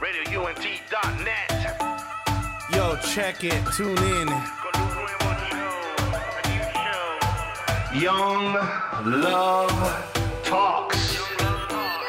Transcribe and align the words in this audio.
RadioUNT.net. 0.00 1.76
Yo, 2.72 2.96
check 3.02 3.44
it, 3.44 3.62
tune 3.76 3.98
in. 3.98 4.26
Con 4.26 4.80
un 4.80 4.88
nuevo 4.94 5.30
show, 5.50 5.76
a 6.36 6.48
new 6.48 6.64
show. 6.72 8.00
Young 8.00 8.54
Love 9.20 9.70
Talks. 10.42 11.18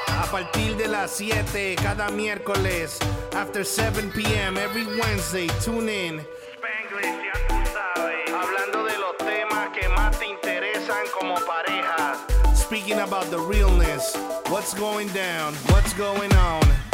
A 0.07 0.25
partir 0.31 0.77
de 0.77 0.87
las 0.87 1.11
7 1.11 1.75
cada 1.75 2.09
miércoles, 2.09 2.97
after 3.35 3.65
7 3.65 4.09
p.m. 4.11 4.57
every 4.57 4.85
Wednesday, 4.85 5.47
tune 5.61 5.89
in. 5.89 6.21
Spanglish, 6.55 7.25
ya 7.25 7.33
tú 7.49 7.55
sabes. 7.73 8.31
Hablando 8.31 8.85
de 8.85 8.97
los 8.99 9.17
temas 9.17 9.69
que 9.77 9.89
más 9.89 10.17
te 10.17 10.27
interesan 10.27 11.05
como 11.19 11.35
pareja. 11.45 12.15
Speaking 12.55 12.99
about 12.99 13.29
the 13.29 13.39
realness, 13.39 14.15
what's 14.47 14.73
going 14.73 15.09
down, 15.09 15.53
what's 15.73 15.93
going 15.93 16.31
on. 16.35 16.90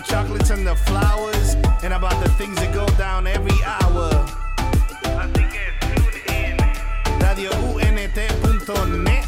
The 0.00 0.06
chocolates 0.06 0.50
and 0.50 0.66
the 0.66 0.74
flowers, 0.74 1.54
and 1.82 1.92
about 1.92 2.18
the 2.22 2.28
things 2.30 2.56
that 2.56 2.72
go 2.72 2.86
down 2.96 3.26
every 3.26 3.62
hour. 3.64 4.08
Que 5.50 5.72
tune 5.80 6.22
in. 6.28 6.56
RadioUNT.net. 7.20 9.26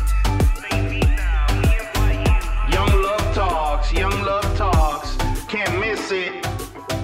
Young 2.73 3.03
Love 3.03 3.35
Talks, 3.35 3.93
Young 3.93 4.23
Love 4.23 4.57
Talks. 4.57 5.17
Can't 5.47 5.79
miss 5.79 6.11
it. 6.11 6.33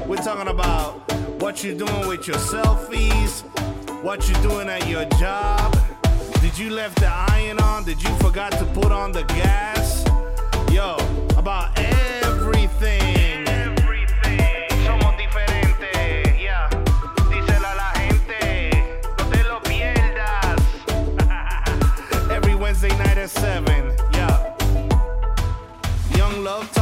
We're 0.07 0.17
talking 0.17 0.49
about 0.49 1.03
what 1.41 1.63
you're 1.63 1.77
doing 1.77 2.09
with 2.09 2.27
your 2.27 2.39
selfies, 2.39 3.43
what 4.03 4.27
you're 4.29 4.43
doing 4.43 4.69
at 4.69 4.89
your 4.89 5.05
job. 5.21 5.77
Did 6.41 6.57
you 6.57 6.71
left 6.71 7.01
the 7.01 7.09
iron 7.09 7.61
on? 7.61 7.85
Did 7.85 8.03
you 8.03 8.09
forgot 8.17 8.53
to 8.53 8.65
put 8.67 8.93
on 8.93 9.13
the 9.13 9.25
gas? 9.25 10.07
Yo, 10.73 10.97
about 11.37 11.78
Wednesday 23.35 23.61
night 23.61 23.85
at 23.85 24.11
7, 24.11 24.13
yeah. 24.13 24.57
Young 26.17 26.45
Love 26.45 26.78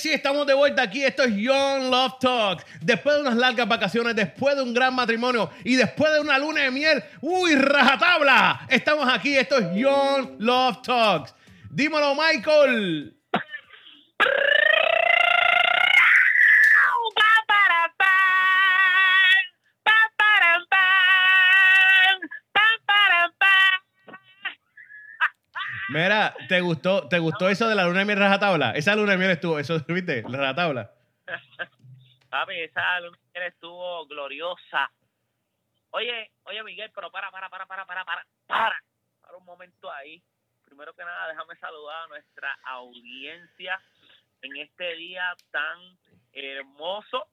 sí, 0.00 0.10
estamos 0.12 0.46
de 0.46 0.54
vuelta 0.54 0.82
aquí. 0.82 1.04
Esto 1.04 1.24
es 1.24 1.34
Young 1.34 1.90
Love 1.90 2.18
Talks. 2.18 2.64
Después 2.80 3.16
de 3.16 3.22
unas 3.22 3.36
largas 3.36 3.68
vacaciones, 3.68 4.16
después 4.16 4.56
de 4.56 4.62
un 4.62 4.72
gran 4.72 4.94
matrimonio 4.94 5.50
y 5.62 5.76
después 5.76 6.12
de 6.12 6.20
una 6.20 6.38
luna 6.38 6.62
de 6.62 6.70
miel, 6.70 7.04
¡uy, 7.20 7.54
rajatabla! 7.54 8.66
Estamos 8.68 9.06
aquí. 9.12 9.36
Esto 9.36 9.58
es 9.58 9.66
Young 9.74 10.36
Love 10.38 10.82
Talks. 10.82 11.34
Dímelo, 11.70 12.14
Michael. 12.14 13.14
Mira, 25.90 26.36
¿te 26.48 26.60
gustó, 26.60 27.08
¿te 27.08 27.18
gustó 27.18 27.48
eso 27.48 27.68
de 27.68 27.74
la 27.74 27.84
luna 27.84 27.98
de 27.98 28.04
miel 28.04 28.18
rajatabla? 28.20 28.70
Esa 28.76 28.94
luna 28.94 29.12
de 29.12 29.18
miel 29.18 29.32
estuvo, 29.32 29.58
eso, 29.58 29.76
¿viste? 29.88 30.22
La 30.28 30.38
rajatabla. 30.38 30.92
Papi, 32.28 32.60
esa 32.60 33.00
luna 33.00 33.18
de 33.18 33.40
miel 33.40 33.52
estuvo 33.52 34.06
gloriosa. 34.06 34.88
Oye, 35.90 36.30
oye 36.44 36.62
Miguel, 36.62 36.92
pero 36.94 37.10
para, 37.10 37.32
para, 37.32 37.48
para, 37.48 37.66
para, 37.66 37.84
para, 37.86 38.04
para, 38.04 38.26
para, 38.46 38.82
para 39.20 39.36
un 39.36 39.44
momento 39.44 39.90
ahí. 39.90 40.22
Primero 40.64 40.94
que 40.94 41.04
nada, 41.04 41.26
déjame 41.26 41.56
saludar 41.56 42.04
a 42.04 42.06
nuestra 42.06 42.56
audiencia 42.66 43.80
en 44.42 44.56
este 44.58 44.94
día 44.94 45.24
tan 45.50 45.98
hermoso. 46.32 47.26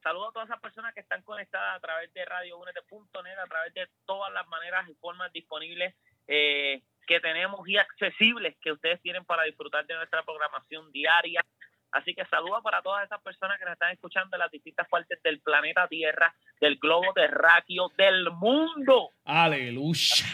Saludo 0.00 0.28
a 0.28 0.32
todas 0.32 0.48
esas 0.48 0.60
personas 0.60 0.94
que 0.94 1.00
están 1.00 1.22
conectadas 1.22 1.76
a 1.76 1.80
través 1.80 2.14
de 2.14 2.24
radiounete.net, 2.24 3.36
a 3.36 3.48
través 3.48 3.74
de 3.74 3.88
todas 4.04 4.32
las 4.32 4.46
maneras 4.46 4.88
y 4.88 4.94
formas 4.94 5.32
disponibles 5.32 5.92
eh, 6.28 6.84
que 7.06 7.20
tenemos 7.20 7.66
y 7.68 7.78
accesibles 7.78 8.56
que 8.60 8.72
ustedes 8.72 9.00
tienen 9.00 9.24
para 9.24 9.44
disfrutar 9.44 9.86
de 9.86 9.94
nuestra 9.94 10.22
programación 10.22 10.90
diaria. 10.92 11.44
Así 11.92 12.14
que 12.14 12.26
saludo 12.26 12.62
para 12.62 12.82
todas 12.82 13.04
esas 13.04 13.22
personas 13.22 13.58
que 13.58 13.64
nos 13.64 13.72
están 13.72 13.92
escuchando 13.92 14.36
en 14.36 14.40
las 14.40 14.50
distintas 14.50 14.88
partes 14.88 15.22
del 15.22 15.40
planeta 15.40 15.88
Tierra, 15.88 16.34
del 16.60 16.76
globo 16.76 17.12
terráqueo, 17.14 17.90
del 17.96 18.30
mundo. 18.32 19.10
Aleluya. 19.24 20.26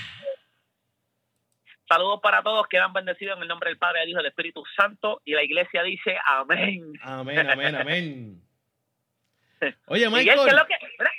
Saludos 1.88 2.20
para 2.22 2.42
todos, 2.42 2.66
quedan 2.68 2.92
bendecidos 2.92 3.36
en 3.36 3.42
el 3.42 3.48
nombre 3.48 3.68
del 3.68 3.78
Padre, 3.78 4.00
del 4.00 4.08
Hijo 4.08 4.20
y 4.20 4.22
del 4.22 4.30
Espíritu 4.30 4.64
Santo. 4.74 5.20
Y 5.24 5.34
la 5.34 5.42
iglesia 5.42 5.82
dice 5.82 6.16
amén. 6.26 6.94
Amén, 7.02 7.50
amén, 7.50 7.76
amén. 7.76 8.42
Oye, 9.86 10.08
Miguel, 10.08 10.36
Michael. 10.36 10.44
¿qué 10.44 10.50
es 10.50 10.56
lo 10.56 10.66
que? 10.66 10.74
Mira, 10.98 11.11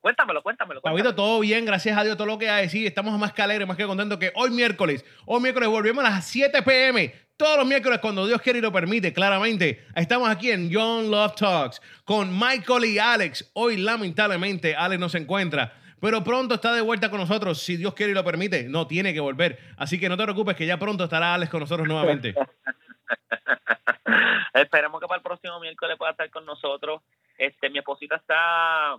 Cuéntamelo, 0.00 0.42
cuéntamelo. 0.42 0.80
Cuéntamelo. 0.80 1.14
todo 1.14 1.40
bien, 1.40 1.64
gracias 1.64 1.98
a 1.98 2.04
Dios, 2.04 2.16
todo 2.16 2.26
lo 2.26 2.38
que 2.38 2.48
hay. 2.48 2.68
Sí, 2.68 2.86
estamos 2.86 3.18
más 3.18 3.32
que 3.32 3.42
alegres, 3.42 3.66
más 3.66 3.76
que 3.76 3.86
contentos 3.86 4.18
que 4.18 4.32
hoy 4.34 4.50
miércoles. 4.50 5.04
Hoy 5.26 5.40
miércoles 5.40 5.68
volvemos 5.68 6.04
a 6.04 6.10
las 6.10 6.26
7 6.26 6.62
pm. 6.62 7.12
Todos 7.36 7.58
los 7.58 7.66
miércoles, 7.66 8.00
cuando 8.00 8.26
Dios 8.26 8.40
quiere 8.40 8.58
y 8.58 8.62
lo 8.62 8.72
permite, 8.72 9.12
claramente. 9.12 9.86
Estamos 9.94 10.28
aquí 10.28 10.50
en 10.50 10.70
Young 10.70 11.08
Love 11.08 11.34
Talks 11.36 11.80
con 12.04 12.36
Michael 12.36 12.84
y 12.84 12.98
Alex. 12.98 13.50
Hoy, 13.54 13.76
lamentablemente, 13.76 14.74
Alex 14.74 15.00
no 15.00 15.08
se 15.08 15.18
encuentra. 15.18 15.72
Pero 16.00 16.22
pronto 16.22 16.54
está 16.54 16.72
de 16.72 16.80
vuelta 16.80 17.10
con 17.10 17.20
nosotros, 17.20 17.60
si 17.60 17.76
Dios 17.76 17.94
quiere 17.94 18.12
y 18.12 18.14
lo 18.14 18.24
permite. 18.24 18.64
No 18.64 18.86
tiene 18.86 19.12
que 19.12 19.20
volver. 19.20 19.58
Así 19.76 19.98
que 19.98 20.08
no 20.08 20.16
te 20.16 20.24
preocupes, 20.24 20.56
que 20.56 20.66
ya 20.66 20.78
pronto 20.78 21.04
estará 21.04 21.34
Alex 21.34 21.50
con 21.50 21.60
nosotros 21.60 21.86
nuevamente. 21.86 22.34
Esperemos 24.54 25.00
que 25.00 25.06
para 25.06 25.18
el 25.18 25.22
próximo 25.22 25.60
miércoles 25.60 25.96
pueda 25.96 26.12
estar 26.12 26.30
con 26.30 26.44
nosotros. 26.44 27.02
Este, 27.36 27.70
mi 27.70 27.78
esposita 27.78 28.16
está, 28.16 28.96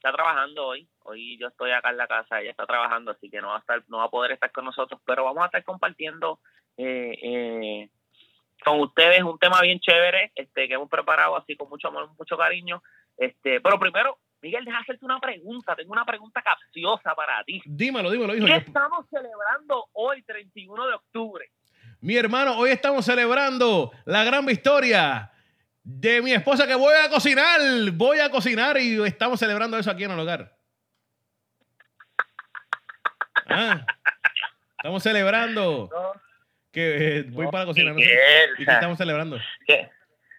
está 0.00 0.12
trabajando 0.12 0.66
hoy. 0.66 0.88
Hoy 1.04 1.36
yo 1.38 1.48
estoy 1.48 1.70
acá 1.72 1.90
en 1.90 1.98
la 1.98 2.06
casa, 2.06 2.40
ella 2.40 2.50
está 2.50 2.66
trabajando, 2.66 3.10
así 3.10 3.28
que 3.28 3.40
no 3.40 3.48
va 3.48 3.56
a 3.56 3.60
estar, 3.60 3.82
no 3.88 3.98
va 3.98 4.04
a 4.04 4.10
poder 4.10 4.32
estar 4.32 4.50
con 4.50 4.64
nosotros, 4.64 4.98
pero 5.04 5.24
vamos 5.24 5.42
a 5.42 5.46
estar 5.46 5.62
compartiendo 5.62 6.40
eh, 6.78 7.12
eh, 7.22 7.90
con 8.64 8.80
ustedes 8.80 9.22
un 9.22 9.38
tema 9.38 9.60
bien 9.60 9.78
chévere, 9.78 10.32
este, 10.34 10.68
que 10.68 10.74
hemos 10.74 10.88
preparado 10.88 11.36
así 11.36 11.54
con 11.54 11.68
mucho 11.68 11.88
amor, 11.88 12.08
mucho 12.18 12.38
cariño. 12.38 12.82
Este, 13.18 13.60
pero 13.60 13.78
primero, 13.78 14.18
Miguel, 14.40 14.64
deja 14.64 14.78
hacerte 14.78 15.04
una 15.04 15.20
pregunta. 15.20 15.76
Tengo 15.76 15.92
una 15.92 16.06
pregunta 16.06 16.40
capciosa 16.40 17.14
para 17.14 17.44
ti. 17.44 17.60
dímelo, 17.66 18.10
dímelo, 18.10 18.34
hijo. 18.34 18.46
¿Qué 18.46 18.56
estamos 18.56 19.06
celebrando 19.10 19.88
hoy, 19.92 20.22
31 20.22 20.86
de 20.86 20.94
octubre? 20.94 21.50
Mi 22.00 22.16
hermano, 22.16 22.56
hoy 22.56 22.70
estamos 22.70 23.04
celebrando 23.04 23.92
la 24.06 24.24
gran 24.24 24.46
victoria 24.46 25.30
de 25.82 26.20
mi 26.22 26.32
esposa 26.32 26.66
que 26.66 26.74
voy 26.74 26.94
a 26.94 27.08
cocinar. 27.08 27.60
Voy 27.92 28.18
a 28.20 28.30
cocinar 28.30 28.76
y 28.78 29.02
estamos 29.04 29.38
celebrando 29.40 29.78
eso 29.78 29.90
aquí 29.90 30.04
en 30.04 30.10
el 30.12 30.18
hogar. 30.20 30.52
Ah, 33.48 33.84
estamos 34.76 35.02
celebrando 35.02 35.90
que 36.72 37.18
eh, 37.18 37.22
voy 37.28 37.46
para 37.46 37.60
la 37.64 37.66
cocina. 37.66 37.90
¿no? 37.90 37.96
Miguel, 37.96 38.50
¿Y 38.58 38.64
qué 38.64 38.70
estamos 38.72 38.98
celebrando? 38.98 39.38
que 39.66 39.88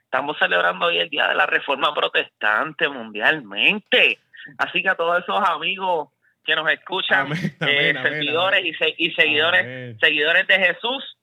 estamos 0.06 0.38
celebrando 0.40 0.86
hoy 0.86 0.98
el 1.00 1.10
Día 1.10 1.28
de 1.28 1.36
la 1.36 1.46
Reforma 1.46 1.94
Protestante 1.94 2.88
mundialmente. 2.88 4.20
Así 4.58 4.82
que 4.82 4.90
a 4.90 4.96
todos 4.96 5.22
esos 5.22 5.38
amigos 5.50 6.10
que 6.44 6.56
nos 6.56 6.70
escuchan, 6.72 7.28
Amén, 7.28 7.56
eh, 7.62 7.94
amén, 7.98 8.04
servidores. 8.04 8.66
Y, 8.66 8.74
se- 8.74 8.96
y 8.98 9.12
seguidores, 9.12 9.98
seguidores 10.00 10.48
de 10.48 10.58
Jesús, 10.60 11.18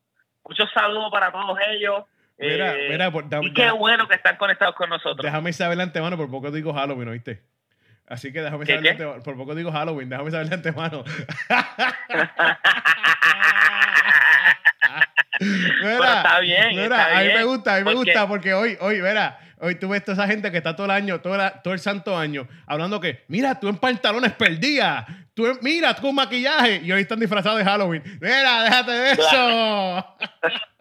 muchos 0.44 0.70
saludos 0.72 1.10
para 1.10 1.32
todos 1.32 1.58
ellos. 1.70 2.04
Mira, 2.38 2.74
Eh, 2.74 2.88
mira, 2.90 3.10
por- 3.10 3.28
da- 3.28 3.40
y 3.42 3.52
qué 3.52 3.64
da- 3.64 3.72
bueno 3.72 4.06
que 4.06 4.14
están 4.14 4.36
conectados 4.36 4.74
con 4.76 4.88
nosotros. 4.88 5.22
Déjame 5.24 5.52
saber 5.52 5.76
de 5.76 5.82
antemano, 5.82 6.16
por 6.16 6.30
poco 6.30 6.50
digo 6.52 6.72
Halloween, 6.72 7.08
¿oíste? 7.08 7.42
Así 8.06 8.32
que 8.32 8.40
déjame 8.40 8.64
¿Qué, 8.64 8.72
saber 8.72 8.82
de 8.82 8.88
qué? 8.88 8.90
antemano. 9.02 9.22
Por 9.22 9.36
poco 9.36 9.54
digo 9.54 9.72
Halloween, 9.72 10.08
déjame 10.08 10.30
saber 10.30 10.48
de 10.48 10.54
antemano. 10.54 11.04
Pero 15.40 16.04
está 16.04 16.40
bien, 16.40 16.68
mira, 16.70 16.84
está 16.84 17.18
a 17.18 17.22
mí 17.22 17.28
me 17.32 17.44
gusta, 17.44 17.74
a 17.76 17.78
mí 17.78 17.84
me 17.84 17.94
gusta 17.94 18.26
porque 18.26 18.54
hoy, 18.54 18.76
hoy, 18.80 18.96
mira, 19.00 19.38
hoy 19.58 19.76
tú 19.76 19.88
ves 19.88 20.04
toda 20.04 20.14
esa 20.14 20.26
gente 20.26 20.50
que 20.50 20.56
está 20.58 20.74
todo 20.74 20.86
el 20.86 20.90
año, 20.90 21.20
todo, 21.20 21.36
la- 21.36 21.62
todo 21.62 21.74
el 21.74 21.80
santo 21.80 22.16
año, 22.18 22.48
hablando 22.66 23.00
que, 23.00 23.24
mira, 23.28 23.58
tú 23.60 23.68
en 23.68 23.76
pantalones 23.76 24.32
perdías, 24.32 25.04
tú 25.34 25.46
en- 25.46 25.58
mira, 25.62 25.94
tú 25.94 26.02
con 26.02 26.14
maquillaje, 26.16 26.80
y 26.82 26.90
hoy 26.90 27.02
están 27.02 27.20
disfrazados 27.20 27.58
de 27.58 27.64
Halloween. 27.64 28.02
Mira, 28.20 28.64
déjate 28.64 28.90
de 28.92 29.10
eso. 29.12 30.16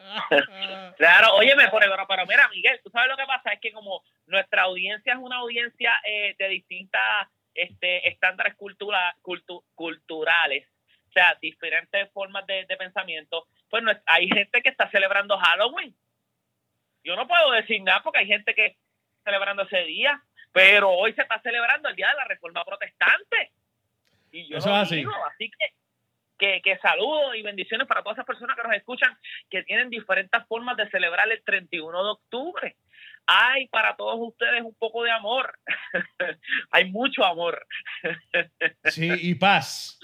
Claro, 0.97 1.35
óyeme, 1.35 1.69
pero, 1.69 2.05
pero, 2.07 2.25
mira, 2.25 2.47
Miguel, 2.49 2.79
tú 2.83 2.89
sabes 2.89 3.09
lo 3.09 3.17
que 3.17 3.25
pasa, 3.25 3.53
es 3.53 3.59
que 3.59 3.71
como 3.71 4.03
nuestra 4.25 4.63
audiencia 4.63 5.13
es 5.13 5.19
una 5.19 5.37
audiencia 5.37 5.93
eh, 6.03 6.35
de 6.37 6.47
distintas 6.49 7.27
este, 7.53 8.07
estándares 8.07 8.55
cultura, 8.55 9.15
cultu- 9.21 9.63
culturales, 9.75 10.67
o 11.09 11.11
sea, 11.11 11.35
diferentes 11.41 12.11
formas 12.11 12.45
de, 12.45 12.65
de 12.65 12.77
pensamiento, 12.77 13.47
pues 13.69 13.83
no 13.83 13.91
hay 14.05 14.27
gente 14.27 14.61
que 14.61 14.69
está 14.69 14.89
celebrando 14.91 15.37
Halloween. 15.37 15.95
Yo 17.03 17.15
no 17.15 17.27
puedo 17.27 17.51
decir 17.51 17.81
nada 17.81 18.03
porque 18.03 18.19
hay 18.19 18.27
gente 18.27 18.53
que 18.53 18.65
está 18.67 18.79
celebrando 19.25 19.63
ese 19.63 19.83
día, 19.85 20.21
pero 20.51 20.91
hoy 20.91 21.13
se 21.13 21.21
está 21.21 21.39
celebrando 21.41 21.89
el 21.89 21.95
Día 21.95 22.09
de 22.09 22.15
la 22.15 22.25
Reforma 22.25 22.63
Protestante. 22.65 23.51
Y 24.31 24.47
yo 24.47 24.57
Eso 24.57 24.69
lo 24.69 24.75
es 24.75 24.81
así. 24.83 24.95
digo, 24.97 25.13
así 25.25 25.49
que 25.49 25.73
que, 26.37 26.61
que 26.61 26.77
saludos 26.77 27.35
y 27.35 27.41
bendiciones 27.41 27.87
para 27.87 28.01
todas 28.01 28.17
esas 28.17 28.25
personas 28.25 28.55
que 28.55 28.63
nos 28.63 28.75
escuchan 28.75 29.17
que 29.49 29.63
tienen 29.63 29.89
diferentes 29.89 30.41
formas 30.47 30.77
de 30.77 30.89
celebrar 30.89 31.29
el 31.31 31.43
31 31.43 32.03
de 32.03 32.09
octubre. 32.09 32.75
Hay 33.25 33.67
para 33.67 33.95
todos 33.95 34.15
ustedes 34.19 34.61
un 34.61 34.75
poco 34.75 35.03
de 35.03 35.11
amor. 35.11 35.57
Hay 36.71 36.89
mucho 36.91 37.25
amor. 37.25 37.65
Sí, 38.85 39.11
y 39.11 39.35
paz. 39.35 39.99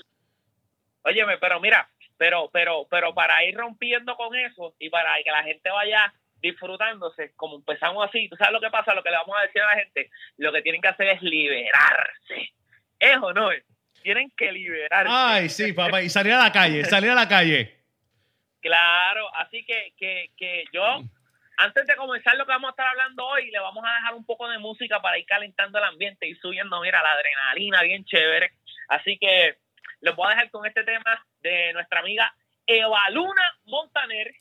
Óyeme, 1.03 1.37
pero 1.37 1.59
mira, 1.59 1.89
pero, 2.17 2.49
pero, 2.51 2.87
pero 2.89 3.13
para 3.13 3.43
ir 3.45 3.55
rompiendo 3.55 4.15
con 4.15 4.35
eso 4.35 4.75
y 4.79 4.89
para 4.89 5.15
que 5.23 5.31
la 5.31 5.43
gente 5.43 5.69
vaya 5.69 6.13
disfrutándose, 6.35 7.33
como 7.35 7.55
empezamos 7.55 8.07
así, 8.07 8.27
¿tú 8.27 8.35
sabes 8.35 8.53
lo 8.53 8.59
que 8.59 8.69
pasa? 8.69 8.93
Lo 8.93 9.03
que 9.03 9.09
le 9.09 9.17
vamos 9.17 9.37
a 9.37 9.43
decir 9.43 9.61
a 9.61 9.67
la 9.67 9.81
gente, 9.81 10.09
lo 10.37 10.51
que 10.51 10.61
tienen 10.61 10.81
que 10.81 10.89
hacer 10.89 11.07
es 11.07 11.21
liberarse. 11.21 12.53
¿Es 12.99 13.17
o 13.21 13.33
no 13.33 13.51
es? 13.51 13.63
Tienen 14.03 14.31
que 14.35 14.51
liberarse. 14.51 15.11
Ay, 15.11 15.49
sí, 15.49 15.73
papá. 15.73 16.01
Y 16.01 16.09
salir 16.09 16.33
a 16.33 16.43
la 16.43 16.51
calle, 16.51 16.83
salir 16.85 17.09
a 17.09 17.15
la 17.15 17.27
calle. 17.27 17.79
Claro, 18.61 19.27
así 19.35 19.65
que, 19.65 19.93
que, 19.97 20.31
que 20.37 20.65
yo, 20.71 21.03
antes 21.57 21.85
de 21.85 21.95
comenzar 21.95 22.35
lo 22.37 22.45
que 22.45 22.51
vamos 22.51 22.69
a 22.69 22.71
estar 22.71 22.87
hablando 22.87 23.25
hoy, 23.25 23.49
le 23.51 23.59
vamos 23.59 23.83
a 23.85 23.95
dejar 23.95 24.13
un 24.15 24.25
poco 24.25 24.47
de 24.49 24.57
música 24.57 25.01
para 25.01 25.17
ir 25.17 25.25
calentando 25.25 25.77
el 25.79 25.83
ambiente 25.85 26.27
y 26.27 26.35
subiendo, 26.35 26.79
mira, 26.81 27.01
la 27.01 27.11
adrenalina 27.11 27.81
bien 27.81 28.05
chévere. 28.05 28.53
Así 28.89 29.17
que 29.19 29.57
les 30.01 30.15
voy 30.15 30.27
a 30.27 30.31
dejar 30.31 30.49
con 30.51 30.65
este 30.65 30.83
tema 30.83 31.25
de 31.41 31.73
nuestra 31.73 31.99
amiga 31.99 32.33
Eva 32.65 33.09
Luna 33.11 33.43
Montaner, 33.65 34.33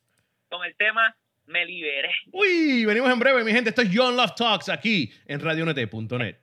con 0.49 0.65
el 0.65 0.77
tema 0.77 1.15
Me 1.47 1.65
Liberé. 1.65 2.15
Uy, 2.33 2.85
venimos 2.85 3.11
en 3.11 3.19
breve, 3.19 3.45
mi 3.45 3.53
gente. 3.53 3.71
Esto 3.71 3.83
es 3.83 3.91
John 3.93 4.17
Love 4.17 4.35
Talks 4.37 4.69
aquí 4.69 5.13
en 5.27 5.41
radionet.net. 5.41 6.37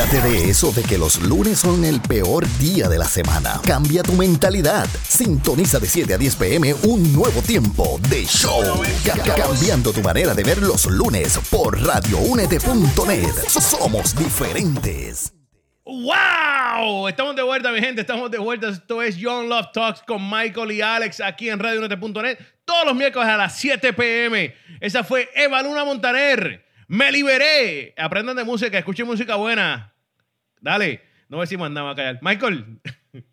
Olvídate 0.00 0.28
de 0.30 0.48
eso 0.50 0.72
de 0.72 0.82
que 0.82 0.96
los 0.96 1.20
lunes 1.20 1.58
son 1.58 1.84
el 1.84 2.00
peor 2.00 2.46
día 2.58 2.88
de 2.88 2.96
la 2.96 3.04
semana. 3.04 3.60
Cambia 3.66 4.02
tu 4.02 4.12
mentalidad. 4.14 4.86
Sintoniza 5.06 5.78
de 5.78 5.86
7 5.86 6.14
a 6.14 6.16
10 6.18 6.36
pm 6.36 6.74
un 6.84 7.12
nuevo 7.12 7.42
tiempo 7.42 8.00
de 8.08 8.24
show. 8.24 8.62
Ca- 9.04 9.22
ca- 9.22 9.34
cambiando 9.34 9.92
tu 9.92 10.00
manera 10.00 10.32
de 10.34 10.42
ver 10.42 10.62
los 10.62 10.86
lunes 10.86 11.38
por 11.50 11.78
radioúnete.net. 11.84 13.30
Somos 13.48 14.16
diferentes. 14.16 15.34
¡Wow! 15.84 17.06
Estamos 17.08 17.36
de 17.36 17.42
vuelta, 17.42 17.70
mi 17.70 17.80
gente. 17.80 18.00
Estamos 18.00 18.30
de 18.30 18.38
vuelta. 18.38 18.68
Esto 18.70 19.02
es 19.02 19.18
John 19.20 19.50
Love 19.50 19.66
Talks 19.74 20.00
con 20.06 20.22
Michael 20.30 20.72
y 20.72 20.80
Alex 20.80 21.20
aquí 21.20 21.50
en 21.50 21.58
radionet.net. 21.58 22.38
Todos 22.64 22.86
los 22.86 22.94
miércoles 22.96 23.28
a 23.28 23.36
las 23.36 23.54
7 23.58 23.92
pm. 23.92 24.54
Esa 24.80 25.04
fue 25.04 25.28
Eva 25.34 25.60
Luna 25.62 25.84
Montaner. 25.84 26.64
Me 26.88 27.12
liberé. 27.12 27.92
Aprendan 27.98 28.34
de 28.34 28.44
música, 28.44 28.78
escuchen 28.78 29.06
música 29.06 29.36
buena. 29.36 29.89
Dale. 30.60 31.00
No 31.28 31.36
voy 31.36 31.42
a 31.42 31.46
decir 31.46 31.58
más 31.58 31.70
nada, 31.70 31.84
voy 31.84 31.92
a 31.92 31.96
callar. 31.96 32.18
Michael. 32.22 32.80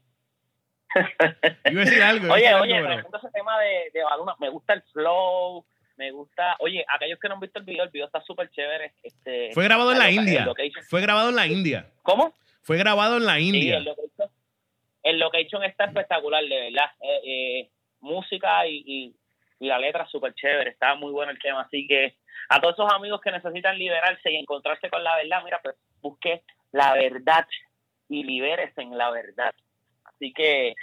Iba 1.72 1.82
a 1.82 1.86
decir 1.86 2.02
algo. 2.02 2.34
Oye, 2.34 2.42
decir 2.44 2.56
algo, 2.56 2.64
oye, 2.64 2.82
me 2.82 3.02
gusta 3.02 3.18
ese 3.18 3.30
tema 3.32 3.60
de, 3.60 3.92
de 3.94 4.02
me 4.40 4.50
gusta 4.50 4.74
el 4.74 4.82
flow, 4.94 5.66
me 5.98 6.12
gusta, 6.12 6.56
oye, 6.60 6.86
aquellos 6.94 7.20
que 7.20 7.28
no 7.28 7.36
han 7.36 7.40
visto 7.40 7.60
el 7.60 7.66
video, 7.66 7.84
el 7.84 7.90
video 7.90 8.06
está 8.06 8.22
súper 8.22 8.50
chévere. 8.52 8.94
Este, 9.04 9.52
Fue 9.54 9.64
grabado 9.64 9.92
en 9.92 10.00
la 10.00 10.10
India. 10.10 10.48
Fue 10.90 11.02
grabado 11.02 11.30
en 11.30 11.36
la 11.36 11.48
India. 11.48 11.92
¿Cómo? 12.04 12.34
Fue 12.62 12.78
grabado 12.78 13.18
en 13.18 13.26
la 13.26 13.36
Sí, 13.36 13.48
India. 13.50 13.78
el 13.78 13.86
location, 13.86 14.30
el 15.04 15.20
location 15.20 15.64
está 15.64 15.86
espectacular, 15.86 16.44
de 16.44 16.60
verdad. 16.72 16.92
Eh, 17.02 17.22
eh, 17.26 17.70
música 18.00 18.68
y, 18.68 18.84
y, 18.86 19.16
y 19.60 19.68
la 19.68 19.80
letra 19.80 20.06
súper 20.08 20.34
chévere, 20.34 20.70
está 20.72 20.96
muy 20.96 21.12
bueno 21.12 21.32
el 21.32 21.40
tema. 21.40 21.62
Así 21.62 21.88
que 21.88 22.18
a 22.50 22.60
todos 22.62 22.76
esos 22.76 22.92
amigos 22.94 23.22
que 23.22 23.32
necesitan 23.32 23.78
liberarse 23.78 24.32
y 24.32 24.36
encontrarse 24.36 24.90
con 24.90 25.04
la 25.04 25.16
verdad, 25.16 25.42
mira, 25.44 25.60
pues 25.64 25.76
busque 26.02 26.44
la 26.72 26.94
verdad 26.94 27.48
y 28.10 28.24
libérese 28.24 28.82
en 28.82 28.98
la 28.98 29.10
verdad. 29.12 29.54
Así 30.04 30.34
que 30.34 30.74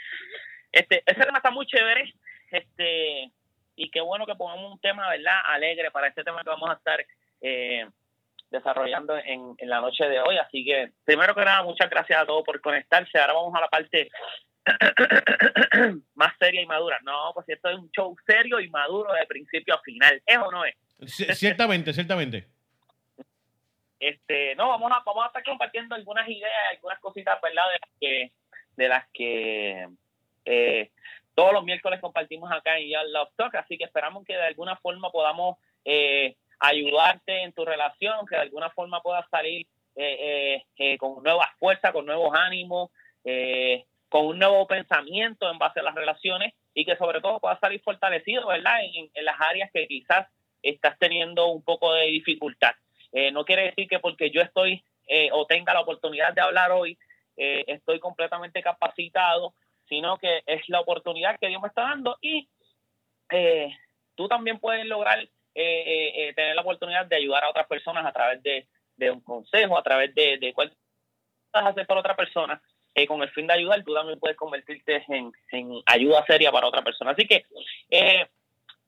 este 0.72 1.02
ese 1.06 1.20
tema 1.20 1.38
está 1.38 1.50
muy 1.50 1.66
chévere. 1.66 2.12
Este 2.50 3.30
y 3.76 3.90
qué 3.90 4.00
bueno 4.00 4.26
que 4.26 4.34
pongamos 4.34 4.72
un 4.72 4.80
tema, 4.80 5.08
¿verdad? 5.10 5.40
Alegre 5.46 5.90
para 5.90 6.08
este 6.08 6.22
tema 6.22 6.42
que 6.42 6.50
vamos 6.50 6.70
a 6.70 6.74
estar 6.74 7.04
eh, 7.40 7.86
desarrollando 8.50 9.16
en, 9.16 9.54
en 9.58 9.68
la 9.68 9.80
noche 9.80 10.08
de 10.08 10.20
hoy. 10.20 10.36
Así 10.38 10.64
que, 10.64 10.92
primero 11.04 11.34
que 11.34 11.44
nada, 11.44 11.62
muchas 11.62 11.90
gracias 11.90 12.20
a 12.20 12.26
todos 12.26 12.44
por 12.44 12.60
conectarse. 12.60 13.18
Ahora 13.18 13.32
vamos 13.34 13.54
a 13.54 13.60
la 13.60 13.68
parte 13.68 14.10
más 16.14 16.32
seria 16.38 16.62
y 16.62 16.66
madura. 16.66 16.98
No, 17.02 17.32
pues 17.34 17.48
esto 17.48 17.68
es 17.68 17.78
un 17.78 17.90
show 17.90 18.14
serio 18.26 18.60
y 18.60 18.70
maduro 18.70 19.12
de 19.12 19.26
principio 19.26 19.74
a 19.74 19.82
final. 19.82 20.22
¿Es 20.24 20.38
o 20.38 20.50
no 20.50 20.64
es? 20.64 20.74
Ciertamente, 21.38 21.92
ciertamente. 21.92 22.48
Este, 24.08 24.54
no, 24.56 24.68
vamos 24.68 24.92
a, 24.92 25.02
vamos 25.04 25.24
a 25.24 25.26
estar 25.28 25.44
compartiendo 25.44 25.94
algunas 25.94 26.28
ideas, 26.28 26.52
algunas 26.70 26.98
cositas, 27.00 27.40
¿verdad? 27.40 27.64
De 27.72 27.78
las 27.80 27.90
que, 28.00 28.32
de 28.76 28.88
las 28.88 29.08
que 29.12 29.88
eh, 30.44 30.90
todos 31.34 31.52
los 31.52 31.64
miércoles 31.64 32.00
compartimos 32.00 32.50
acá 32.52 32.78
en 32.78 32.90
Young 32.90 33.08
Love 33.08 33.32
Talk, 33.36 33.54
así 33.54 33.78
que 33.78 33.84
esperamos 33.84 34.24
que 34.24 34.34
de 34.34 34.46
alguna 34.46 34.76
forma 34.76 35.10
podamos 35.10 35.56
eh, 35.84 36.36
ayudarte 36.60 37.42
en 37.42 37.52
tu 37.52 37.64
relación, 37.64 38.26
que 38.26 38.36
de 38.36 38.42
alguna 38.42 38.70
forma 38.70 39.00
puedas 39.02 39.28
salir 39.30 39.66
eh, 39.96 40.56
eh, 40.56 40.64
eh, 40.76 40.98
con 40.98 41.22
nuevas 41.22 41.48
fuerzas, 41.58 41.92
con 41.92 42.06
nuevos 42.06 42.34
ánimos, 42.36 42.90
con 44.08 44.26
un 44.26 44.38
nuevo 44.38 44.66
pensamiento 44.66 45.50
en 45.50 45.58
base 45.58 45.80
a 45.80 45.82
las 45.82 45.94
relaciones 45.94 46.52
y 46.74 46.84
que 46.84 46.96
sobre 46.96 47.20
todo 47.20 47.40
puedas 47.40 47.58
salir 47.58 47.80
fortalecido, 47.80 48.48
¿verdad? 48.48 48.80
En 48.82 49.24
las 49.24 49.40
áreas 49.40 49.70
que 49.72 49.86
quizás 49.86 50.28
estás 50.62 50.98
teniendo 50.98 51.46
un 51.46 51.62
poco 51.62 51.94
de 51.94 52.06
dificultad. 52.06 52.74
Eh, 53.14 53.30
no 53.30 53.44
quiere 53.44 53.66
decir 53.66 53.88
que 53.88 54.00
porque 54.00 54.30
yo 54.30 54.42
estoy 54.42 54.84
eh, 55.06 55.30
o 55.32 55.46
tenga 55.46 55.72
la 55.72 55.80
oportunidad 55.80 56.34
de 56.34 56.40
hablar 56.40 56.72
hoy, 56.72 56.98
eh, 57.36 57.64
estoy 57.68 58.00
completamente 58.00 58.60
capacitado, 58.60 59.54
sino 59.88 60.18
que 60.18 60.42
es 60.46 60.68
la 60.68 60.80
oportunidad 60.80 61.38
que 61.38 61.46
Dios 61.46 61.62
me 61.62 61.68
está 61.68 61.82
dando 61.82 62.18
y 62.20 62.48
tú 64.16 64.28
también 64.28 64.58
puedes 64.58 64.84
lograr 64.86 65.28
tener 65.54 66.54
la 66.54 66.62
oportunidad 66.62 67.06
de 67.06 67.16
ayudar 67.16 67.44
a 67.44 67.50
otras 67.50 67.66
personas 67.66 68.04
a 68.04 68.12
través 68.12 68.42
de, 68.42 68.66
de 68.96 69.10
un 69.10 69.20
consejo, 69.20 69.78
a 69.78 69.82
través 69.82 70.14
de, 70.14 70.38
de 70.38 70.52
cuál 70.52 70.72
vas 71.52 71.66
hacer 71.66 71.86
para 71.86 72.00
otra 72.00 72.16
persona. 72.16 72.60
eh, 72.94 73.06
con 73.06 73.22
el 73.22 73.30
fin 73.30 73.46
de 73.46 73.54
ayudar, 73.54 73.82
tú 73.84 73.94
también 73.94 74.18
puedes 74.18 74.36
convertirte 74.36 75.04
en, 75.08 75.32
en 75.50 75.82
ayuda 75.86 76.24
seria 76.26 76.50
para 76.52 76.66
otra 76.66 76.82
persona. 76.82 77.12
Así 77.12 77.26
que, 77.26 77.44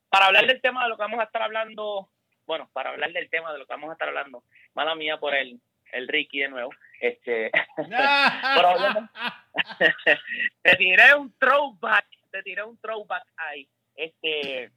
para 0.09 0.27
hablar 0.27 0.47
del 0.47 0.61
tema 0.61 0.85
de 0.85 0.91
lo 0.91 0.97
que 0.97 1.03
vamos 1.03 1.21
a 1.21 1.25
estar 1.25 1.43
hablando, 1.43 2.09
bueno, 2.47 2.69
para 2.73 2.91
hablar 2.91 3.13
del 3.13 3.29
tema 3.29 3.53
de 3.53 3.59
lo 3.59 3.67
que 3.67 3.73
vamos 3.73 3.91
a 3.91 3.93
estar 3.95 4.09
hablando, 4.09 4.45
mala 4.75 4.95
mía 4.95 5.19
por 5.19 5.35
el, 5.35 5.61
el 5.93 6.09
Ricky 6.09 6.41
de 6.41 6.49
nuevo, 6.49 6.71
este, 7.01 7.51
Problema. 7.77 9.11
te 10.63 10.77
tiré 10.77 11.15
un 11.15 11.33
throwback, 11.39 12.07
te 12.31 12.43
tiré 12.43 12.63
un 12.63 12.79
throwback 12.79 13.25
ahí. 13.37 13.69
Este, 13.95 14.71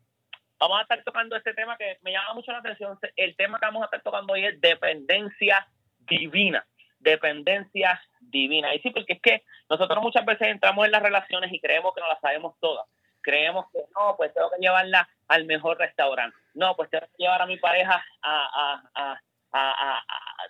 vamos 0.57 0.79
a 0.79 0.81
estar 0.83 1.03
tocando 1.03 1.35
este 1.35 1.53
tema 1.53 1.77
que 1.77 1.97
me 2.01 2.11
llama 2.11 2.33
mucho 2.33 2.51
la 2.51 2.59
atención. 2.59 2.97
El 3.15 3.35
tema 3.35 3.59
que 3.59 3.65
vamos 3.65 3.81
a 3.83 3.85
estar 3.85 4.01
tocando 4.01 4.33
hoy 4.33 4.45
es 4.45 4.59
dependencia 4.59 5.67
divina. 5.99 6.65
Dependencia 6.99 8.01
divina. 8.19 8.73
Y 8.73 8.79
sí, 8.79 8.91
porque 8.91 9.13
es 9.13 9.21
que 9.21 9.43
nosotros 9.69 10.01
muchas 10.01 10.25
veces 10.25 10.49
entramos 10.49 10.85
en 10.85 10.91
las 10.91 11.03
relaciones 11.03 11.51
y 11.51 11.59
creemos 11.59 11.93
que 11.93 12.01
no 12.01 12.07
las 12.07 12.19
sabemos 12.19 12.55
todas. 12.59 12.85
Creemos 13.21 13.65
que 13.71 13.79
no, 13.95 14.15
pues 14.17 14.33
tengo 14.33 14.49
que 14.51 14.59
llevarla 14.61 15.07
al 15.27 15.45
mejor 15.45 15.77
restaurante. 15.77 16.35
No, 16.53 16.75
pues 16.75 16.89
tengo 16.89 17.05
que 17.05 17.23
llevar 17.23 17.41
a 17.41 17.45
mi 17.45 17.57
pareja 17.57 18.03
a, 18.21 18.45
a, 18.45 18.83
a, 18.95 19.19
a- 19.51 19.97
a- 19.97 20.03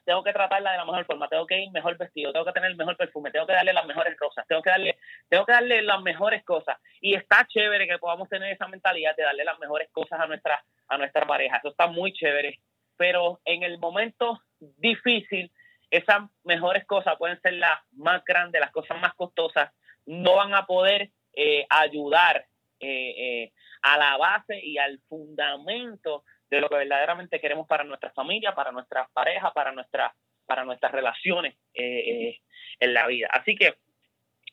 tengo 0.06 0.24
que 0.24 0.34
tratarla 0.34 0.72
de 0.72 0.78
la 0.78 0.86
mejor 0.86 1.06
forma, 1.06 1.28
tengo 1.28 1.46
que 1.48 1.60
ir 1.60 1.72
mejor 1.72 1.98
vestido, 1.98 2.32
tengo 2.32 2.46
que 2.46 2.52
tener 2.52 2.72
el 2.72 2.78
mejor 2.78 2.98
perfume, 2.98 3.32
tengo 3.32 3.46
que 3.48 3.54
darle 3.54 3.74
las 3.74 3.86
mejores 3.86 4.18
rosas, 4.20 4.46
tengo 4.48 4.62
que 4.62 4.70
darle, 4.70 4.98
tengo 5.30 5.46
que 5.46 5.52
darle 5.52 5.82
las 5.82 6.02
mejores 6.02 6.44
cosas. 6.44 6.78
Y 7.02 7.16
está 7.16 7.46
chévere 7.48 7.88
que 7.88 7.98
podamos 7.98 8.28
tener 8.30 8.52
esa 8.52 8.68
mentalidad 8.68 9.16
de 9.16 9.24
darle 9.24 9.44
las 9.44 9.58
mejores 9.60 9.90
cosas 9.92 10.20
a 10.20 10.28
nuestra, 10.28 10.64
a 10.88 10.98
nuestra 10.98 11.26
pareja. 11.26 11.58
Eso 11.58 11.70
está 11.70 11.88
muy 11.88 12.14
chévere. 12.14 12.60
Pero 12.98 13.40
en 13.46 13.64
el 13.64 13.78
momento 13.78 14.42
difícil, 14.60 15.52
esas 15.92 16.24
mejores 16.44 16.86
cosas 16.86 17.16
pueden 17.18 17.40
ser 17.42 17.54
las 17.54 17.80
más 17.94 18.24
grandes, 18.26 18.60
las 18.62 18.72
cosas 18.72 19.00
más 19.02 19.14
costosas, 19.16 19.72
no 20.06 20.36
van 20.36 20.54
a 20.54 20.66
poder 20.66 21.10
eh, 21.34 21.66
ayudar 21.70 22.46
eh, 22.80 23.14
eh, 23.18 23.54
a 23.82 23.98
la 23.98 24.18
base 24.18 24.60
y 24.60 24.78
al 24.78 25.00
fundamento 25.08 26.24
de 26.50 26.62
lo 26.62 26.70
que 26.70 26.76
verdaderamente 26.76 27.40
queremos 27.40 27.68
para 27.68 27.84
nuestra 27.84 28.12
familia, 28.12 28.56
para 28.56 28.72
nuestras 28.72 29.10
parejas, 29.12 29.52
para, 29.54 29.72
nuestra, 29.72 30.14
para 30.46 30.64
nuestras 30.64 30.92
relaciones 30.92 31.56
eh, 31.74 32.40
en 32.80 32.94
la 32.94 33.08
vida. 33.08 33.28
Así 33.32 33.56
que 33.56 33.76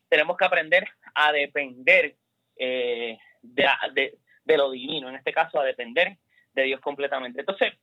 tenemos 0.08 0.36
que 0.36 0.44
aprender 0.44 0.88
a 1.14 1.32
depender 1.32 2.16
de, 2.56 3.18
de, 4.44 4.56
lo 4.56 4.70
divino, 4.70 5.08
en 5.08 5.16
este 5.16 5.32
caso 5.32 5.60
a 5.60 5.64
depender 5.64 6.16
de 6.52 6.62
Dios 6.62 6.80
completamente. 6.80 7.40
Entonces, 7.40 7.74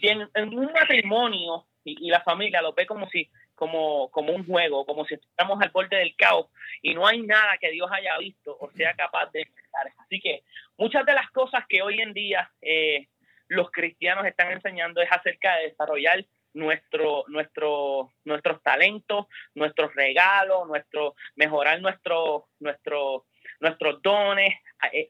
si 0.00 0.08
en, 0.08 0.28
en 0.34 0.58
un 0.58 0.72
matrimonio 0.72 1.66
y, 1.84 2.06
y, 2.06 2.10
la 2.10 2.20
familia 2.20 2.62
lo 2.62 2.74
ve 2.74 2.86
como 2.86 3.08
si 3.08 3.30
como, 3.60 4.10
como 4.10 4.32
un 4.32 4.46
juego, 4.46 4.86
como 4.86 5.04
si 5.04 5.16
estamos 5.16 5.60
al 5.60 5.68
borde 5.68 5.98
del 5.98 6.16
caos 6.16 6.46
y 6.80 6.94
no 6.94 7.06
hay 7.06 7.20
nada 7.20 7.58
que 7.60 7.70
Dios 7.70 7.90
haya 7.92 8.16
visto 8.16 8.56
o 8.58 8.70
sea 8.70 8.94
capaz 8.94 9.30
de 9.32 9.42
explicar. 9.42 9.92
Así 9.98 10.18
que 10.18 10.44
muchas 10.78 11.04
de 11.04 11.12
las 11.12 11.30
cosas 11.30 11.64
que 11.68 11.82
hoy 11.82 12.00
en 12.00 12.14
día 12.14 12.50
eh, 12.62 13.08
los 13.48 13.70
cristianos 13.70 14.24
están 14.24 14.50
enseñando 14.50 15.02
es 15.02 15.12
acerca 15.12 15.56
de 15.56 15.68
desarrollar 15.68 16.24
nuestro, 16.54 17.24
nuestro, 17.28 18.10
nuestros 18.24 18.62
talentos, 18.62 19.26
nuestros 19.54 19.94
regalos, 19.94 20.66
nuestro, 20.66 21.14
mejorar 21.34 21.82
nuestro, 21.82 22.48
nuestro, 22.60 23.26
nuestros 23.60 24.00
dones, 24.00 24.54
eh, 24.90 25.06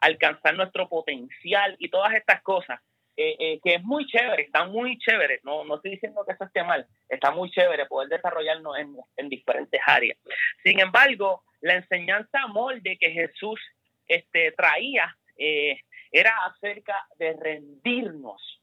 alcanzar 0.00 0.54
nuestro 0.56 0.90
potencial 0.90 1.74
y 1.78 1.88
todas 1.88 2.12
estas 2.12 2.42
cosas. 2.42 2.82
Eh, 3.16 3.36
eh, 3.38 3.60
que 3.62 3.76
es 3.76 3.84
muy 3.84 4.06
chévere, 4.06 4.42
está 4.42 4.64
muy 4.64 4.98
chévere, 4.98 5.38
no, 5.44 5.64
no 5.64 5.76
estoy 5.76 5.92
diciendo 5.92 6.24
que 6.26 6.32
eso 6.32 6.44
esté 6.44 6.64
mal, 6.64 6.84
está 7.08 7.30
muy 7.30 7.48
chévere 7.48 7.86
poder 7.86 8.08
desarrollarnos 8.08 8.76
en, 8.76 8.96
en 9.16 9.28
diferentes 9.28 9.80
áreas. 9.86 10.18
Sin 10.64 10.80
embargo, 10.80 11.44
la 11.60 11.74
enseñanza 11.74 12.46
molde 12.48 12.98
que 12.98 13.10
Jesús 13.12 13.60
este, 14.08 14.52
traía 14.52 15.16
eh, 15.36 15.80
era 16.10 16.32
acerca 16.44 17.06
de 17.16 17.34
rendirnos. 17.34 18.60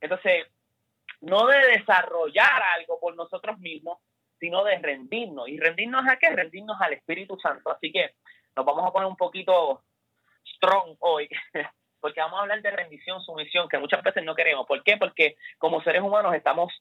Entonces, 0.00 0.46
no 1.20 1.46
de 1.46 1.58
desarrollar 1.78 2.62
algo 2.78 3.00
por 3.00 3.16
nosotros 3.16 3.58
mismos, 3.58 3.98
sino 4.38 4.64
de 4.64 4.78
rendirnos. 4.78 5.48
¿Y 5.48 5.58
rendirnos 5.58 6.06
a 6.06 6.16
qué? 6.16 6.30
Rendirnos 6.30 6.80
al 6.80 6.92
Espíritu 6.92 7.38
Santo. 7.38 7.70
Así 7.70 7.90
que 7.90 8.14
nos 8.54 8.64
vamos 8.64 8.86
a 8.86 8.92
poner 8.92 9.08
un 9.08 9.16
poquito 9.16 9.82
strong 10.56 10.96
hoy 11.00 11.28
porque 12.00 12.20
vamos 12.20 12.38
a 12.38 12.42
hablar 12.42 12.62
de 12.62 12.70
rendición, 12.70 13.20
sumisión, 13.22 13.68
que 13.68 13.78
muchas 13.78 14.02
veces 14.02 14.24
no 14.24 14.34
queremos. 14.34 14.66
¿Por 14.66 14.82
qué? 14.82 14.96
Porque 14.96 15.36
como 15.58 15.82
seres 15.82 16.02
humanos 16.02 16.34
estamos, 16.34 16.72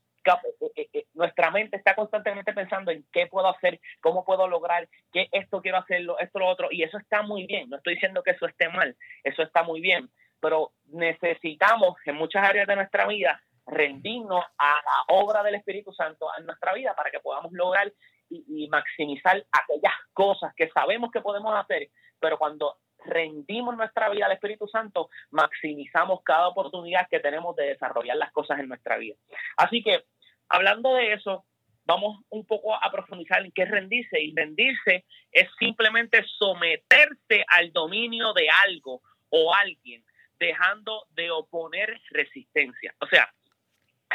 eh, 0.75 0.89
eh, 0.93 1.05
nuestra 1.13 1.51
mente 1.51 1.77
está 1.77 1.95
constantemente 1.95 2.53
pensando 2.53 2.91
en 2.91 3.05
qué 3.11 3.27
puedo 3.27 3.47
hacer, 3.47 3.79
cómo 4.01 4.25
puedo 4.25 4.47
lograr, 4.47 4.87
qué 5.11 5.27
esto 5.31 5.61
quiero 5.61 5.77
hacerlo, 5.77 6.17
esto, 6.19 6.39
lo 6.39 6.47
otro, 6.47 6.69
y 6.71 6.83
eso 6.83 6.97
está 6.97 7.21
muy 7.21 7.45
bien. 7.45 7.69
No 7.69 7.77
estoy 7.77 7.95
diciendo 7.95 8.23
que 8.23 8.31
eso 8.31 8.45
esté 8.45 8.69
mal, 8.69 8.95
eso 9.23 9.43
está 9.43 9.63
muy 9.63 9.81
bien, 9.81 10.09
pero 10.39 10.71
necesitamos 10.85 11.95
en 12.05 12.15
muchas 12.15 12.47
áreas 12.47 12.67
de 12.67 12.75
nuestra 12.75 13.05
vida 13.07 13.41
rendirnos 13.65 14.43
a 14.57 14.73
la 14.73 15.15
obra 15.15 15.43
del 15.43 15.55
Espíritu 15.55 15.93
Santo 15.93 16.27
en 16.37 16.45
nuestra 16.45 16.73
vida 16.73 16.95
para 16.95 17.11
que 17.11 17.19
podamos 17.19 17.51
lograr 17.51 17.91
y, 18.29 18.63
y 18.63 18.67
maximizar 18.67 19.45
aquellas 19.51 19.93
cosas 20.13 20.53
que 20.55 20.69
sabemos 20.69 21.11
que 21.11 21.21
podemos 21.21 21.53
hacer, 21.55 21.89
pero 22.19 22.37
cuando 22.37 22.77
rendimos 23.05 23.75
nuestra 23.75 24.09
vida 24.09 24.25
al 24.25 24.33
Espíritu 24.33 24.67
Santo, 24.67 25.09
maximizamos 25.31 26.21
cada 26.23 26.47
oportunidad 26.47 27.07
que 27.09 27.19
tenemos 27.19 27.55
de 27.55 27.69
desarrollar 27.69 28.17
las 28.17 28.31
cosas 28.31 28.59
en 28.59 28.67
nuestra 28.67 28.97
vida. 28.97 29.15
Así 29.57 29.83
que, 29.83 30.03
hablando 30.47 30.93
de 30.95 31.13
eso, 31.13 31.45
vamos 31.85 32.21
un 32.29 32.45
poco 32.45 32.75
a 32.75 32.91
profundizar 32.91 33.43
en 33.43 33.51
qué 33.51 33.63
es 33.63 33.71
rendirse. 33.71 34.21
Y 34.21 34.33
rendirse 34.35 35.05
es 35.31 35.49
simplemente 35.57 36.23
someterse 36.37 37.43
al 37.47 37.73
dominio 37.73 38.33
de 38.33 38.47
algo 38.65 39.01
o 39.29 39.53
alguien, 39.53 40.03
dejando 40.39 41.07
de 41.09 41.31
oponer 41.31 41.99
resistencia. 42.11 42.93
O 42.99 43.07
sea, 43.07 43.33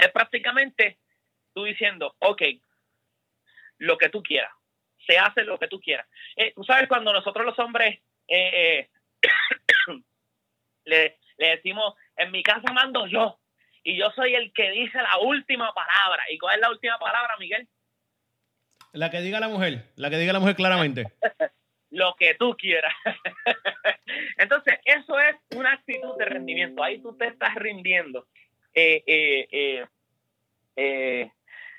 es 0.00 0.10
prácticamente 0.12 0.98
tú 1.52 1.64
diciendo, 1.64 2.14
ok, 2.20 2.42
lo 3.78 3.98
que 3.98 4.08
tú 4.08 4.22
quieras, 4.22 4.52
se 5.06 5.18
hace 5.18 5.42
lo 5.42 5.58
que 5.58 5.68
tú 5.68 5.80
quieras. 5.80 6.06
Eh, 6.36 6.52
tú 6.54 6.64
sabes, 6.64 6.88
cuando 6.88 7.12
nosotros 7.12 7.44
los 7.44 7.58
hombres 7.58 8.00
eh, 8.28 8.88
le, 10.84 11.18
le 11.38 11.46
decimos, 11.48 11.94
en 12.16 12.30
mi 12.30 12.42
casa 12.42 12.72
mando 12.72 13.06
yo, 13.06 13.38
y 13.84 13.98
yo 13.98 14.10
soy 14.12 14.34
el 14.34 14.52
que 14.52 14.70
dice 14.70 14.96
la 15.00 15.18
última 15.18 15.72
palabra. 15.74 16.22
¿Y 16.30 16.38
cuál 16.38 16.56
es 16.56 16.60
la 16.62 16.70
última 16.70 16.98
palabra, 16.98 17.36
Miguel? 17.38 17.68
La 18.92 19.10
que 19.10 19.20
diga 19.20 19.40
la 19.40 19.48
mujer, 19.48 19.84
la 19.96 20.08
que 20.08 20.16
diga 20.16 20.32
la 20.32 20.40
mujer 20.40 20.56
claramente. 20.56 21.04
Lo 21.90 22.16
que 22.16 22.34
tú 22.34 22.56
quieras. 22.56 22.92
Entonces, 24.38 24.80
eso 24.84 25.20
es 25.20 25.36
una 25.54 25.74
actitud 25.74 26.16
de 26.18 26.24
rendimiento. 26.24 26.82
Ahí 26.82 27.00
tú 27.00 27.16
te 27.16 27.28
estás 27.28 27.54
rindiendo 27.54 28.26
eh, 28.74 29.04
eh, 29.06 29.48
eh, 29.52 29.86
eh 30.74 31.30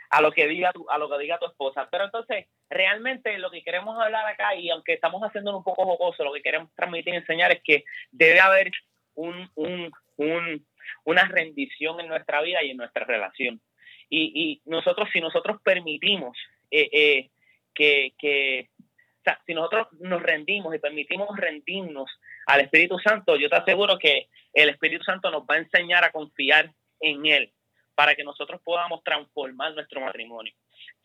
a 0.09 0.21
lo 0.21 0.31
que 0.31 0.47
diga 0.47 0.71
tu, 0.71 0.89
a 0.89 0.97
lo 0.97 1.09
que 1.09 1.17
diga 1.17 1.37
tu 1.37 1.47
esposa. 1.47 1.89
Pero 1.91 2.05
entonces, 2.05 2.45
realmente 2.69 3.37
lo 3.37 3.51
que 3.51 3.63
queremos 3.63 3.99
hablar 3.99 4.25
acá, 4.25 4.55
y 4.55 4.69
aunque 4.69 4.93
estamos 4.93 5.21
haciendo 5.21 5.55
un 5.57 5.63
poco 5.63 5.85
jocoso, 5.85 6.23
lo 6.23 6.33
que 6.33 6.41
queremos 6.41 6.73
transmitir 6.75 7.13
y 7.13 7.17
enseñar 7.17 7.51
es 7.51 7.61
que 7.63 7.83
debe 8.11 8.39
haber 8.39 8.71
un, 9.15 9.49
un, 9.55 9.91
un, 10.17 10.65
una 11.03 11.25
rendición 11.25 11.99
en 11.99 12.07
nuestra 12.07 12.41
vida 12.41 12.63
y 12.63 12.71
en 12.71 12.77
nuestra 12.77 13.05
relación. 13.05 13.61
Y, 14.09 14.31
y 14.35 14.61
nosotros, 14.69 15.09
si 15.11 15.19
nosotros 15.19 15.61
permitimos 15.63 16.37
eh, 16.71 16.89
eh, 16.91 17.29
que, 17.73 18.13
que 18.17 18.69
o 18.79 19.23
sea, 19.23 19.41
si 19.45 19.53
nosotros 19.53 19.87
nos 19.99 20.21
rendimos 20.21 20.75
y 20.75 20.79
permitimos 20.79 21.35
rendirnos 21.35 22.09
al 22.45 22.61
Espíritu 22.61 22.99
Santo, 22.99 23.35
yo 23.37 23.49
te 23.49 23.55
aseguro 23.55 23.97
que 23.97 24.27
el 24.53 24.69
Espíritu 24.69 25.03
Santo 25.03 25.31
nos 25.31 25.43
va 25.43 25.55
a 25.55 25.59
enseñar 25.59 26.03
a 26.03 26.11
confiar 26.11 26.71
en 26.99 27.25
Él 27.25 27.51
para 27.95 28.13
que 28.13 28.23
nosotros 28.23 28.61
podamos 28.63 29.03
transformar 29.03 29.73
nuestro 29.73 30.01
matrimonio. 30.01 30.53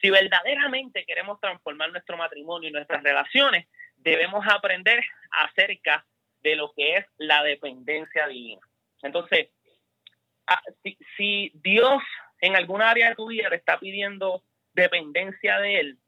Si 0.01 0.11
verdaderamente 0.11 1.05
queremos 1.05 1.41
transformar 1.41 1.91
nuestro 1.91 2.17
matrimonio 2.17 2.69
y 2.69 2.73
nuestras 2.73 3.03
relaciones, 3.03 3.67
debemos 3.97 4.47
aprender 4.49 5.05
acerca 5.31 6.07
de 6.43 6.57
lo 6.57 6.73
que 6.73 6.97
es 6.97 7.07
la 7.19 7.43
dependencia 7.43 8.27
divina. 8.27 8.61
Entonces, 9.03 9.49
si, 11.17 11.53
Dios 11.55 12.03
en 12.41 12.57
alguna 12.57 12.91
área 12.91 13.11
de 13.11 13.15
tu 13.15 13.29
vida 13.29 13.51
te 13.51 13.57
está 13.57 13.79
pidiendo 13.79 14.43
dependencia 14.73 15.59
de 15.59 15.81
Él, 15.81 15.99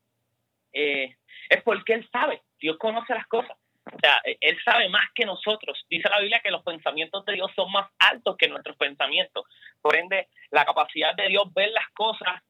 eh, 0.73 1.17
es 1.49 1.63
porque 1.63 1.95
Él 1.95 2.09
sabe, 2.11 2.43
Dios 2.59 2.79
conoce 2.79 3.15
las 3.15 3.27
cosas. 3.27 3.57
O 3.85 3.99
sea, 3.99 4.21
Él 4.25 4.57
sabe 4.65 4.89
más 4.89 5.09
que 5.15 5.27
nosotros. 5.27 5.85
Dice 5.91 6.09
la 6.09 6.21
Biblia 6.21 6.41
que 6.41 6.51
los 6.51 6.63
pensamientos 6.63 7.25
de 7.25 7.35
Dios 7.35 7.51
son 7.55 7.71
más 7.73 7.91
altos 7.99 8.37
que 8.37 8.49
nuestros 8.49 8.77
pensamientos. 8.77 9.45
Por 9.81 9.97
ende, 9.97 10.29
la 10.51 10.65
capacidad 10.65 11.15
de 11.15 11.29
Dios 11.29 11.53
ver 11.53 11.71
las 11.71 11.89
cosas 11.91 12.43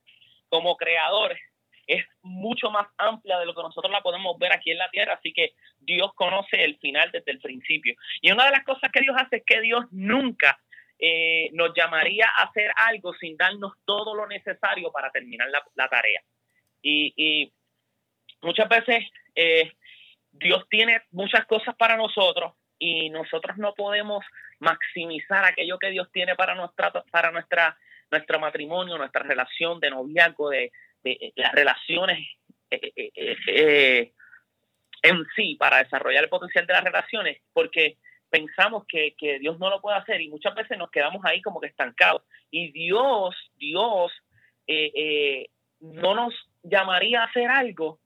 como 0.52 0.76
creador 0.76 1.34
es 1.86 2.04
mucho 2.20 2.70
más 2.70 2.86
amplia 2.98 3.38
de 3.38 3.46
lo 3.46 3.54
que 3.54 3.62
nosotros 3.62 3.90
la 3.90 4.02
podemos 4.02 4.38
ver 4.38 4.52
aquí 4.52 4.70
en 4.70 4.76
la 4.76 4.90
tierra. 4.90 5.14
Así 5.14 5.32
que 5.32 5.54
Dios 5.78 6.12
conoce 6.14 6.62
el 6.62 6.76
final 6.76 7.10
desde 7.10 7.32
el 7.32 7.40
principio. 7.40 7.94
Y 8.20 8.30
una 8.30 8.44
de 8.44 8.50
las 8.50 8.64
cosas 8.64 8.92
que 8.92 9.00
Dios 9.00 9.16
hace 9.18 9.36
es 9.36 9.44
que 9.46 9.62
Dios 9.62 9.86
nunca 9.90 10.60
eh, 10.98 11.48
nos 11.54 11.72
llamaría 11.74 12.26
a 12.36 12.42
hacer 12.42 12.70
algo 12.76 13.14
sin 13.14 13.34
darnos 13.38 13.72
todo 13.86 14.14
lo 14.14 14.26
necesario 14.26 14.92
para 14.92 15.10
terminar 15.10 15.48
la, 15.74 15.88
tarea. 15.88 16.20
Y, 16.82 17.14
y, 17.16 17.52
muchas 18.42 18.68
veces 18.68 19.06
eh, 19.34 19.72
Dios 20.32 20.66
tiene 20.68 21.00
muchas 21.12 21.46
cosas 21.46 21.74
para 21.76 21.96
nosotros 21.96 22.52
y 22.78 23.08
nosotros 23.08 23.56
no 23.56 23.72
podemos 23.72 24.22
maximizar 24.58 25.46
aquello 25.46 25.78
que 25.78 25.90
Dios 25.90 26.12
tiene 26.12 26.34
para 26.34 26.54
nuestra 26.54 26.92
para 27.10 27.30
nuestra 27.30 27.78
nuestro 28.12 28.38
matrimonio, 28.38 28.96
nuestra 28.98 29.22
relación 29.22 29.80
de 29.80 29.90
noviazgo, 29.90 30.50
de, 30.50 30.70
de 31.02 31.32
las 31.34 31.52
relaciones 31.52 32.18
eh, 32.70 32.92
eh, 32.96 33.36
eh, 33.48 34.12
en 35.02 35.24
sí, 35.34 35.56
para 35.58 35.78
desarrollar 35.78 36.24
el 36.24 36.30
potencial 36.30 36.66
de 36.66 36.72
las 36.72 36.84
relaciones, 36.84 37.38
porque 37.52 37.98
pensamos 38.30 38.84
que, 38.86 39.14
que, 39.18 39.38
Dios 39.40 39.58
no 39.58 39.68
lo 39.68 39.80
puede 39.80 39.98
hacer 39.98 40.20
y 40.20 40.28
muchas 40.28 40.54
veces 40.54 40.78
nos 40.78 40.90
quedamos 40.90 41.22
ahí 41.24 41.42
como 41.42 41.60
que 41.60 41.66
estancados. 41.66 42.22
Y 42.50 42.70
Dios, 42.70 43.34
Dios 43.56 44.12
no 45.80 46.14
nos 46.14 46.34
llamaría 46.62 47.22
a 47.22 47.26
hacer 47.26 47.50
algo 47.50 47.98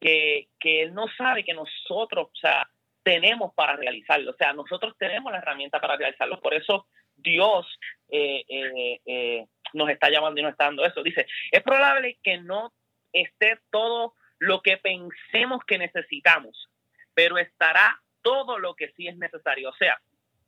que, 0.00 0.48
que 0.58 0.82
Él 0.82 0.94
no 0.94 1.06
sabe 1.16 1.44
que 1.44 1.54
nosotros, 1.54 2.28
o 2.32 2.36
sea, 2.36 2.68
tenemos 3.02 3.52
para 3.54 3.76
realizarlo. 3.76 4.32
O 4.32 4.36
sea, 4.36 4.52
nosotros 4.52 4.94
tenemos 4.98 5.30
la 5.30 5.38
herramienta 5.38 5.80
para 5.80 5.96
realizarlo. 5.96 6.40
Por 6.40 6.54
eso 6.54 6.86
Dios 7.18 7.66
eh, 8.08 8.44
eh, 8.48 9.00
eh, 9.04 9.46
nos 9.74 9.90
está 9.90 10.10
llamando 10.10 10.40
y 10.40 10.42
nos 10.42 10.52
está 10.52 10.64
dando 10.64 10.84
eso. 10.84 11.02
Dice, 11.02 11.26
es 11.50 11.62
probable 11.62 12.18
que 12.22 12.38
no 12.38 12.72
esté 13.12 13.58
todo 13.70 14.14
lo 14.38 14.62
que 14.62 14.76
pensemos 14.78 15.62
que 15.66 15.78
necesitamos, 15.78 16.68
pero 17.14 17.38
estará 17.38 18.00
todo 18.22 18.58
lo 18.58 18.74
que 18.74 18.92
sí 18.92 19.08
es 19.08 19.16
necesario. 19.16 19.70
O 19.70 19.74
sea, 19.74 20.00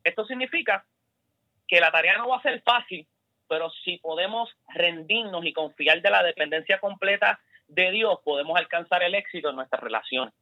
esto 0.03 0.25
significa 0.25 0.85
que 1.67 1.79
la 1.79 1.91
tarea 1.91 2.17
no 2.17 2.29
va 2.29 2.37
a 2.37 2.41
ser 2.41 2.61
fácil, 2.61 3.07
pero 3.47 3.69
si 3.83 3.97
podemos 3.97 4.49
rendirnos 4.73 5.45
y 5.45 5.53
confiar 5.53 6.01
de 6.01 6.09
la 6.09 6.23
dependencia 6.23 6.79
completa 6.79 7.39
de 7.67 7.91
Dios, 7.91 8.19
podemos 8.23 8.57
alcanzar 8.57 9.03
el 9.03 9.15
éxito 9.15 9.49
en 9.49 9.55
nuestras 9.57 9.81
relaciones. 9.81 10.33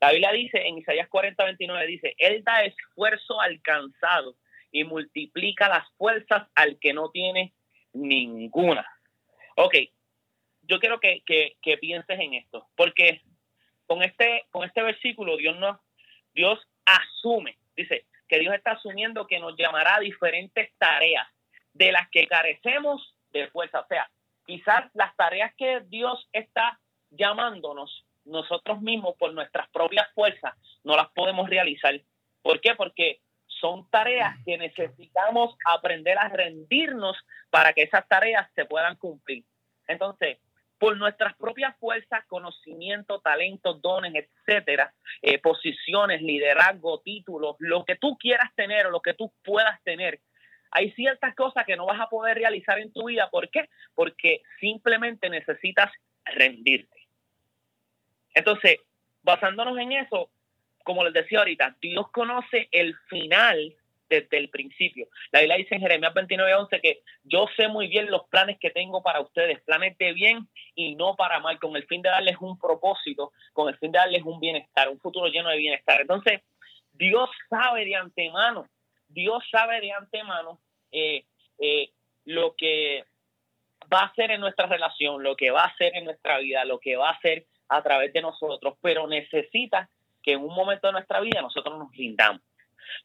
La 0.00 0.10
Biblia 0.10 0.32
dice 0.32 0.66
en 0.66 0.78
Isaías 0.78 1.08
40, 1.08 1.42
29, 1.44 1.86
dice, 1.86 2.14
Él 2.18 2.42
da 2.44 2.62
esfuerzo 2.64 3.40
alcanzado 3.40 4.36
y 4.74 4.82
multiplica 4.82 5.68
las 5.68 5.88
fuerzas 5.96 6.48
al 6.56 6.80
que 6.80 6.92
no 6.92 7.08
tiene 7.10 7.54
ninguna. 7.92 8.84
Ok, 9.54 9.76
yo 10.62 10.80
quiero 10.80 10.98
que, 10.98 11.22
que, 11.24 11.56
que 11.62 11.78
pienses 11.78 12.18
en 12.18 12.34
esto, 12.34 12.66
porque 12.74 13.22
con 13.86 14.02
este, 14.02 14.46
con 14.50 14.64
este 14.64 14.82
versículo 14.82 15.36
Dios, 15.36 15.56
nos, 15.60 15.78
Dios 16.34 16.58
asume, 16.84 17.56
dice, 17.76 18.06
que 18.26 18.40
Dios 18.40 18.52
está 18.52 18.72
asumiendo 18.72 19.28
que 19.28 19.38
nos 19.38 19.56
llamará 19.56 19.94
a 19.94 20.00
diferentes 20.00 20.72
tareas 20.76 21.26
de 21.72 21.92
las 21.92 22.10
que 22.10 22.26
carecemos 22.26 23.14
de 23.30 23.46
fuerza. 23.48 23.78
O 23.78 23.86
sea, 23.86 24.10
quizás 24.44 24.90
las 24.94 25.14
tareas 25.14 25.54
que 25.56 25.82
Dios 25.86 26.28
está 26.32 26.80
llamándonos, 27.10 28.04
nosotros 28.24 28.80
mismos 28.80 29.14
por 29.18 29.32
nuestras 29.34 29.68
propias 29.68 30.12
fuerzas 30.14 30.54
no 30.82 30.96
las 30.96 31.10
podemos 31.10 31.48
realizar. 31.48 31.94
¿Por 32.42 32.60
qué? 32.60 32.74
Porque 32.74 33.20
son 33.60 33.88
tareas 33.90 34.36
que 34.44 34.58
necesitamos 34.58 35.56
aprender 35.64 36.18
a 36.18 36.28
rendirnos 36.28 37.16
para 37.50 37.72
que 37.72 37.82
esas 37.82 38.06
tareas 38.08 38.48
se 38.54 38.64
puedan 38.64 38.96
cumplir. 38.96 39.44
Entonces, 39.86 40.38
por 40.78 40.96
nuestras 40.96 41.34
propias 41.36 41.76
fuerzas, 41.78 42.24
conocimiento, 42.26 43.20
talentos, 43.20 43.80
dones, 43.80 44.12
etcétera, 44.14 44.92
eh, 45.22 45.38
posiciones, 45.38 46.20
liderazgo, 46.20 47.00
títulos, 47.00 47.56
lo 47.58 47.84
que 47.84 47.96
tú 47.96 48.16
quieras 48.18 48.50
tener 48.54 48.86
o 48.86 48.90
lo 48.90 49.00
que 49.00 49.14
tú 49.14 49.32
puedas 49.42 49.82
tener, 49.82 50.20
hay 50.70 50.90
ciertas 50.92 51.34
cosas 51.36 51.64
que 51.64 51.76
no 51.76 51.86
vas 51.86 52.00
a 52.00 52.08
poder 52.08 52.36
realizar 52.36 52.78
en 52.80 52.92
tu 52.92 53.06
vida. 53.06 53.30
¿Por 53.30 53.48
qué? 53.48 53.68
Porque 53.94 54.42
simplemente 54.60 55.30
necesitas 55.30 55.90
rendirte. 56.24 57.06
Entonces, 58.34 58.78
basándonos 59.22 59.78
en 59.78 59.92
eso, 59.92 60.30
como 60.84 61.02
les 61.02 61.12
decía 61.12 61.40
ahorita, 61.40 61.76
Dios 61.80 62.10
conoce 62.10 62.68
el 62.70 62.94
final 63.08 63.74
desde 64.08 64.38
el 64.38 64.50
principio. 64.50 65.08
La 65.32 65.40
Biblia 65.40 65.56
dice 65.56 65.74
en 65.74 65.80
Jeremías 65.80 66.14
29:11 66.14 66.80
que 66.80 67.02
yo 67.24 67.46
sé 67.56 67.68
muy 67.68 67.88
bien 67.88 68.10
los 68.10 68.28
planes 68.28 68.58
que 68.60 68.70
tengo 68.70 69.02
para 69.02 69.20
ustedes, 69.20 69.60
planes 69.62 69.96
de 69.98 70.12
bien 70.12 70.48
y 70.74 70.94
no 70.94 71.16
para 71.16 71.40
mal, 71.40 71.58
con 71.58 71.74
el 71.76 71.86
fin 71.86 72.02
de 72.02 72.10
darles 72.10 72.36
un 72.40 72.58
propósito, 72.58 73.32
con 73.52 73.68
el 73.68 73.76
fin 73.78 73.92
de 73.92 73.98
darles 73.98 74.22
un 74.22 74.38
bienestar, 74.40 74.88
un 74.88 75.00
futuro 75.00 75.26
lleno 75.28 75.48
de 75.48 75.56
bienestar. 75.56 76.00
Entonces, 76.02 76.42
Dios 76.92 77.28
sabe 77.48 77.84
de 77.84 77.96
antemano, 77.96 78.68
Dios 79.08 79.42
sabe 79.50 79.80
de 79.80 79.92
antemano 79.92 80.60
eh, 80.92 81.24
eh, 81.58 81.90
lo 82.24 82.54
que 82.56 83.04
va 83.92 84.00
a 84.00 84.06
hacer 84.06 84.30
en 84.30 84.40
nuestra 84.40 84.66
relación, 84.66 85.22
lo 85.22 85.34
que 85.36 85.50
va 85.50 85.64
a 85.64 85.68
hacer 85.68 85.96
en 85.96 86.04
nuestra 86.04 86.38
vida, 86.38 86.64
lo 86.64 86.78
que 86.78 86.96
va 86.96 87.10
a 87.10 87.14
hacer 87.14 87.46
a 87.68 87.82
través 87.82 88.12
de 88.12 88.22
nosotros, 88.22 88.76
pero 88.80 89.06
necesita 89.06 89.88
que 90.24 90.32
en 90.32 90.40
un 90.40 90.54
momento 90.54 90.86
de 90.86 90.94
nuestra 90.94 91.20
vida 91.20 91.42
nosotros 91.42 91.78
nos 91.78 91.92
rindamos. 91.92 92.40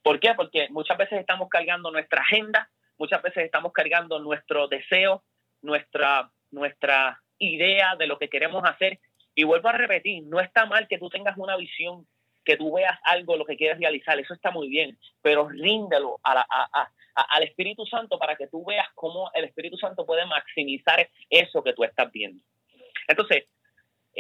¿Por 0.02 0.20
qué? 0.20 0.34
Porque 0.36 0.70
muchas 0.70 0.98
veces 0.98 1.20
estamos 1.20 1.50
cargando 1.50 1.92
nuestra 1.92 2.22
agenda, 2.22 2.70
muchas 2.98 3.22
veces 3.22 3.46
estamos 3.46 3.74
cargando 3.74 4.20
nuestro 4.20 4.68
deseo, 4.68 5.24
nuestra, 5.62 6.32
nuestra 6.52 7.22
idea 7.38 7.96
de 7.98 8.08
lo 8.08 8.18
que 8.18 8.30
queremos 8.30 8.64
hacer. 8.66 9.00
Y 9.36 9.44
vuelvo 9.44 9.70
a 9.70 9.74
repetir, 9.74 10.24
no 10.24 10.40
está 10.40 10.66
mal 10.66 10.88
que 10.88 10.98
tú 10.98 11.10
tengas 11.10 11.38
una 11.38 11.56
visión, 11.58 12.08
que 12.46 12.58
tú 12.58 12.74
veas 12.74 12.98
algo, 13.04 13.38
lo 13.38 13.46
que 13.46 13.58
quieres 13.58 13.80
realizar, 13.80 14.20
eso 14.20 14.34
está 14.34 14.50
muy 14.50 14.70
bien, 14.70 14.98
pero 15.22 15.50
ríndelo 15.50 16.20
al 16.24 17.44
Espíritu 17.44 17.86
Santo 17.86 18.18
para 18.18 18.36
que 18.36 18.48
tú 18.48 18.66
veas 18.66 18.88
cómo 18.96 19.30
el 19.34 19.44
Espíritu 19.44 19.78
Santo 19.78 20.06
puede 20.06 20.26
maximizar 20.26 21.08
eso 21.30 21.64
que 21.64 21.74
tú 21.74 21.84
estás 21.84 22.12
viendo. 22.12 22.44
Entonces, 23.08 23.46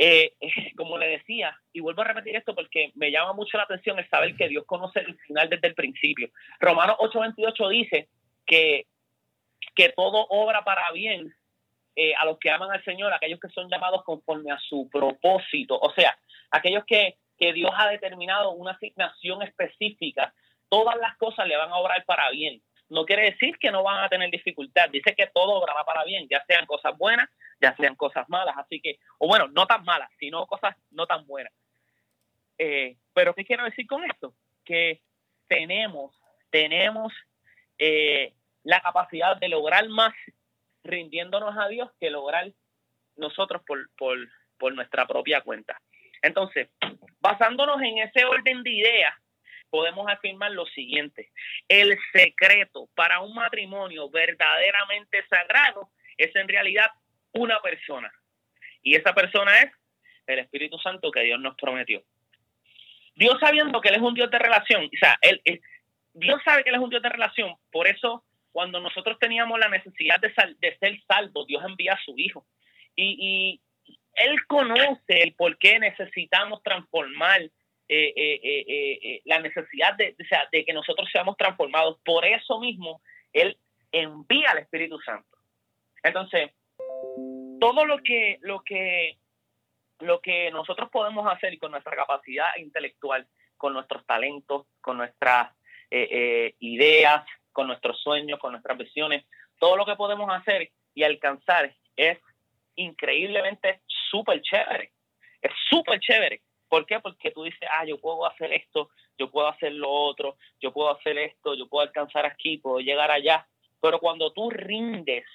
eh, 0.02 0.34
como 0.78 0.98
le 0.98 1.08
decía, 1.08 1.60
y 1.74 1.82
vuelvo 1.82 2.04
a 2.04 2.06
repetir 2.06 2.38
esto 2.38 2.56
porque 2.56 2.94
me 2.96 3.12
llama 3.12 3.34
mucho 3.34 3.58
la 3.58 3.64
atención 3.64 4.00
el 4.00 4.10
saber 4.10 4.34
que 4.38 4.48
Dios 4.48 4.64
conoce 4.66 5.02
el 5.02 5.20
final 5.20 5.50
desde 5.50 5.68
el 5.68 5.76
principio. 5.76 6.30
Romanos 6.62 6.96
8:28 7.00 7.70
dice 7.70 8.08
que, 8.46 8.88
que 9.76 9.90
todo 9.90 10.26
obra 10.30 10.64
para 10.64 10.90
bien 10.94 11.36
eh, 11.98 12.16
a 12.16 12.24
los 12.24 12.40
que 12.40 12.50
aman 12.50 12.72
al 12.72 12.84
Señor, 12.86 13.14
aquellos 13.14 13.42
que 13.42 13.50
son 13.50 13.70
llamados 13.70 14.06
conforme 14.06 14.54
a 14.54 14.60
su 14.60 14.90
propósito, 14.90 15.78
o 15.78 15.92
sea, 15.92 16.18
aquellos 16.50 16.86
que, 16.86 17.18
que 17.38 17.52
Dios 17.52 17.72
ha 17.76 17.90
determinado 17.90 18.52
una 18.52 18.72
asignación 18.72 19.42
específica, 19.42 20.34
todas 20.70 20.96
las 20.96 21.18
cosas 21.18 21.46
le 21.46 21.58
van 21.58 21.72
a 21.72 21.78
obrar 21.78 22.06
para 22.06 22.30
bien 22.32 22.62
no 22.90 23.06
quiere 23.06 23.32
decir 23.32 23.58
que 23.60 23.72
no 23.72 23.84
van 23.84 24.04
a 24.04 24.10
tener 24.10 24.30
dificultad. 24.32 24.90
Dice 24.90 25.16
que 25.16 25.28
todo 25.28 25.54
obrará 25.54 25.84
para 25.84 26.04
bien, 26.04 26.28
ya 26.30 26.44
sean 26.48 26.66
cosas 26.66 26.98
buenas, 26.98 27.30
ya 27.62 27.76
sean 27.76 27.96
cosas 27.96 28.28
malas. 28.30 28.56
Así 28.58 28.82
que, 28.82 28.98
o 29.20 29.28
bueno, 29.28 29.48
no 29.48 29.68
tan 29.68 29.84
malas, 29.84 30.10
sino 30.20 30.46
cosas 30.48 30.76
no 30.92 31.06
tan 31.06 31.26
buenas. 31.26 31.54
Eh, 32.58 32.98
pero, 33.14 33.34
¿qué 33.34 33.46
quiero 33.46 33.64
decir 33.64 33.88
con 33.88 34.04
esto? 34.04 34.34
Que 34.66 35.02
tenemos, 35.48 36.16
tenemos 36.50 37.14
eh, 37.78 38.34
la 38.64 38.82
capacidad 38.82 39.38
de 39.38 39.50
lograr 39.50 39.88
más 39.88 40.14
rindiéndonos 40.84 41.56
a 41.58 41.68
Dios 41.68 41.92
que 42.00 42.10
lograr 42.10 42.52
nosotros 43.16 43.62
por, 43.66 43.90
por, 43.98 44.18
por 44.58 44.74
nuestra 44.74 45.06
propia 45.06 45.42
cuenta. 45.42 45.80
Entonces, 46.22 46.70
basándonos 47.20 47.82
en 47.82 48.00
ese 48.00 48.26
orden 48.26 48.64
de 48.64 48.72
ideas, 48.72 49.14
podemos 49.70 50.08
afirmar 50.10 50.52
lo 50.52 50.66
siguiente. 50.68 51.30
El 51.68 51.98
secreto 52.12 52.90
para 52.96 53.20
un 53.20 53.34
matrimonio 53.34 54.10
verdaderamente 54.10 55.24
sagrado 55.30 55.90
es 56.18 56.36
en 56.36 56.48
realidad 56.48 56.92
una 57.34 57.62
persona. 57.62 58.12
Y 58.82 58.96
esa 58.96 59.14
persona 59.14 59.60
es 59.60 59.72
el 60.28 60.40
Espíritu 60.40 60.78
Santo 60.80 61.12
que 61.12 61.22
Dios 61.22 61.40
nos 61.40 61.56
prometió. 61.56 62.04
Dios 63.16 63.38
sabiendo 63.40 63.82
que 63.82 63.90
Él 63.90 63.96
es 63.96 64.02
un 64.02 64.14
Dios 64.14 64.32
de 64.32 64.40
relación, 64.40 64.86
o 64.86 64.98
sea, 64.98 65.18
él, 65.22 65.42
Dios 66.14 66.42
sabe 66.44 66.64
que 66.64 66.70
Él 66.70 66.76
es 66.76 66.82
un 66.82 66.90
Dios 66.90 67.02
de 67.02 67.10
relación, 67.10 67.56
por 67.72 67.88
eso 67.88 68.24
cuando 68.52 68.80
nosotros 68.80 69.18
teníamos 69.20 69.60
la 69.60 69.70
necesidad 69.70 70.20
de, 70.20 70.32
de 70.60 70.78
ser 70.78 71.00
salvos, 71.08 71.46
Dios 71.48 71.64
envía 71.66 71.94
a 71.94 72.04
su 72.04 72.14
Hijo. 72.18 72.46
Y, 72.96 73.16
y 73.20 73.62
Él 74.16 74.46
conoce 74.48 75.22
el 75.22 75.34
por 75.36 75.58
qué 75.58 75.80
necesitamos 75.80 76.64
transformar 76.64 77.42
eh, 77.92 78.14
eh, 78.16 79.00
eh, 79.02 79.22
la 79.26 79.40
necesidad 79.40 79.96
de, 79.96 80.16
que 80.64 80.74
nosotros 80.74 81.10
seamos 81.12 81.36
transformados. 81.38 81.98
Por 82.06 82.24
eso 82.24 82.60
mismo, 82.60 83.02
Él 83.34 83.58
envía 83.92 84.52
al 84.52 84.60
Espíritu 84.60 85.00
Santo. 85.00 85.38
Entonces, 86.04 86.52
todo 87.60 87.86
lo 87.86 87.98
que, 88.04 88.38
lo 88.42 88.62
que, 88.62 89.18
lo 90.02 90.22
que 90.22 90.52
nosotros 90.52 90.92
podemos 90.92 91.26
hacer 91.34 91.58
con 91.58 91.72
nuestra 91.72 91.96
capacidad 91.96 92.56
intelectual, 92.58 93.28
con 93.58 93.74
nuestros 93.74 94.06
talentos, 94.06 94.68
con 94.82 94.98
nuestras 94.98 95.52
ideas, 95.90 97.26
con 97.52 97.66
nuestros 97.66 98.00
sueños, 98.00 98.38
con 98.40 98.52
nuestras 98.52 98.78
visiones, 98.78 99.26
todo 99.58 99.76
lo 99.76 99.88
que 99.88 99.96
podemos 99.96 100.30
hacer 100.32 100.70
y 100.94 101.02
alcanzar 101.02 101.74
es 101.96 102.20
increíblemente 102.76 103.82
súper 104.12 104.42
chévere. 104.44 104.92
Es 105.42 105.52
súper 105.68 106.00
chévere. 106.00 106.44
¿Por 106.70 106.86
qué? 106.86 107.00
Porque 107.00 107.32
tú 107.32 107.44
dices, 107.44 107.68
ah, 107.76 107.84
yo 107.86 108.00
puedo 108.00 108.26
hacer 108.26 108.54
esto, 108.54 108.90
yo 109.18 109.30
puedo 109.32 109.48
hacer 109.48 109.74
lo 109.74 109.90
otro, 109.90 110.38
yo 110.62 110.72
puedo 110.72 110.96
hacer 110.96 111.18
esto, 111.18 111.56
yo 111.56 111.68
puedo 111.68 111.86
alcanzar 111.86 112.26
aquí, 112.26 112.58
puedo 112.58 112.80
llegar 112.80 113.12
allá. 113.12 113.48
Pero 113.82 114.00
cuando 114.00 114.32
tú 114.32 114.50
rindes, 114.50 115.26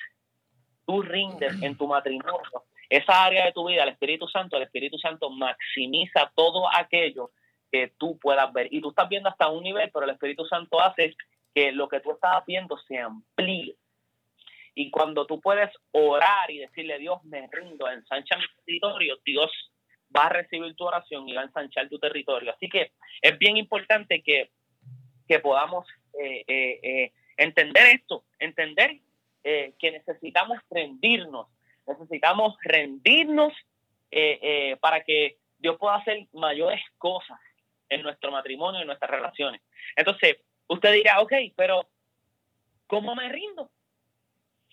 tú 0.87 1.03
rindes 1.03 1.61
en 1.63 1.77
tu 1.77 1.89
matrimonio, 1.89 2.65
esa 2.89 3.25
área 3.25 3.47
de 3.47 3.53
tu 3.53 3.67
vida, 3.67 3.83
el 3.83 3.89
Espíritu 3.91 4.29
Santo, 4.29 4.57
el 4.57 4.63
Espíritu 4.63 4.97
Santo 4.99 5.29
maximiza 5.31 6.31
todo 6.37 6.69
aquello 6.73 7.31
que 7.73 7.93
tú 7.99 8.19
puedas 8.19 8.53
ver. 8.53 8.69
Y 8.71 8.81
tú 8.81 8.91
estás 8.91 9.09
viendo 9.09 9.29
hasta 9.29 9.49
un 9.49 9.65
nivel, 9.65 9.91
pero 9.93 10.05
el 10.05 10.13
Espíritu 10.13 10.45
Santo 10.45 10.81
hace 10.81 11.17
que 11.55 11.73
lo 11.73 11.89
que 11.89 12.01
tú 12.01 12.13
estás 12.13 12.45
viendo 12.47 12.79
se 12.79 12.99
amplíe. 12.99 13.77
Y 14.77 14.91
cuando 14.91 15.27
tú 15.27 15.41
puedes 15.41 15.71
orar 15.93 16.51
y 16.51 16.59
decirle, 16.59 16.99
Dios, 16.99 17.23
me 17.25 17.49
rindo, 17.51 17.89
ensancha 17.89 18.37
mi 18.37 18.45
territorio, 18.65 19.19
Dios 19.25 19.51
va 20.15 20.27
a 20.27 20.29
recibir 20.31 20.75
tu 20.75 20.85
oración 20.85 21.29
y 21.29 21.35
va 21.35 21.43
a 21.43 21.45
ensanchar 21.45 21.89
tu 21.89 21.99
territorio. 21.99 22.53
Así 22.53 22.69
que 22.69 22.93
es 23.21 23.39
bien 23.39 23.57
importante 23.57 24.23
que, 24.23 24.51
podamos 25.43 25.87
eh, 26.21 26.45
eh, 26.47 26.81
eh, 26.83 27.13
entender 27.37 27.97
esto, 27.97 28.25
entender 28.39 29.01
que 29.43 29.91
necesitamos 29.91 30.59
rendirnos, 30.71 31.49
necesitamos 31.87 32.57
rendirnos 32.63 33.53
para 34.81 35.03
que 35.05 35.37
Dios 35.59 35.77
pueda 35.79 35.97
hacer 35.97 36.27
mayores 36.33 36.81
cosas 36.97 37.39
en 37.91 38.03
nuestro 38.03 38.31
matrimonio, 38.31 38.81
en 38.81 38.87
nuestras 38.87 39.11
relaciones. 39.11 39.61
Entonces, 39.97 40.39
usted 40.67 40.93
dirá, 40.95 41.21
ok, 41.21 41.33
pero 41.57 41.87
¿cómo 42.87 43.15
me 43.15 43.29
rindo? 43.29 43.71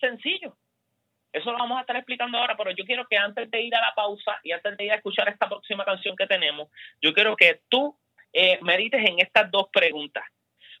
Sencillo, 0.00 0.56
eso 1.32 1.50
lo 1.50 1.58
vamos 1.58 1.78
a 1.78 1.80
estar 1.80 1.96
explicando 1.96 2.38
ahora, 2.38 2.56
pero 2.56 2.70
yo 2.72 2.84
quiero 2.84 3.06
que 3.08 3.16
antes 3.16 3.50
de 3.50 3.62
ir 3.62 3.74
a 3.74 3.80
la 3.80 3.94
pausa 3.94 4.38
y 4.42 4.52
antes 4.52 4.76
de 4.76 4.84
ir 4.84 4.92
a 4.92 4.96
escuchar 4.96 5.28
esta 5.28 5.48
próxima 5.48 5.84
canción 5.84 6.14
que 6.16 6.26
tenemos, 6.26 6.68
yo 7.00 7.14
quiero 7.14 7.34
que 7.36 7.62
tú 7.68 7.96
eh, 8.32 8.58
medites 8.62 9.02
en 9.04 9.18
estas 9.18 9.50
dos 9.50 9.68
preguntas. 9.72 10.24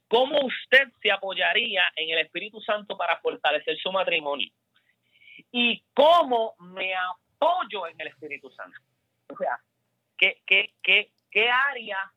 ¿Cómo 0.08 0.44
usted 0.44 0.88
se 1.00 1.10
apoyaría 1.10 1.84
en 1.96 2.10
el 2.10 2.18
Espíritu 2.18 2.60
Santo 2.60 2.98
para 2.98 3.18
fortalecer 3.20 3.78
su 3.78 3.90
matrimonio? 3.90 4.50
¿Y 5.50 5.82
cómo 5.94 6.54
me 6.58 6.92
apoyo 6.94 7.86
en 7.86 7.98
el 7.98 8.08
Espíritu 8.08 8.50
Santo? 8.50 8.78
O 9.28 9.36
sea, 9.36 9.58
¿qué, 10.18 10.42
qué, 10.44 10.74
qué, 10.82 11.12
qué 11.30 11.50
área 11.50 12.12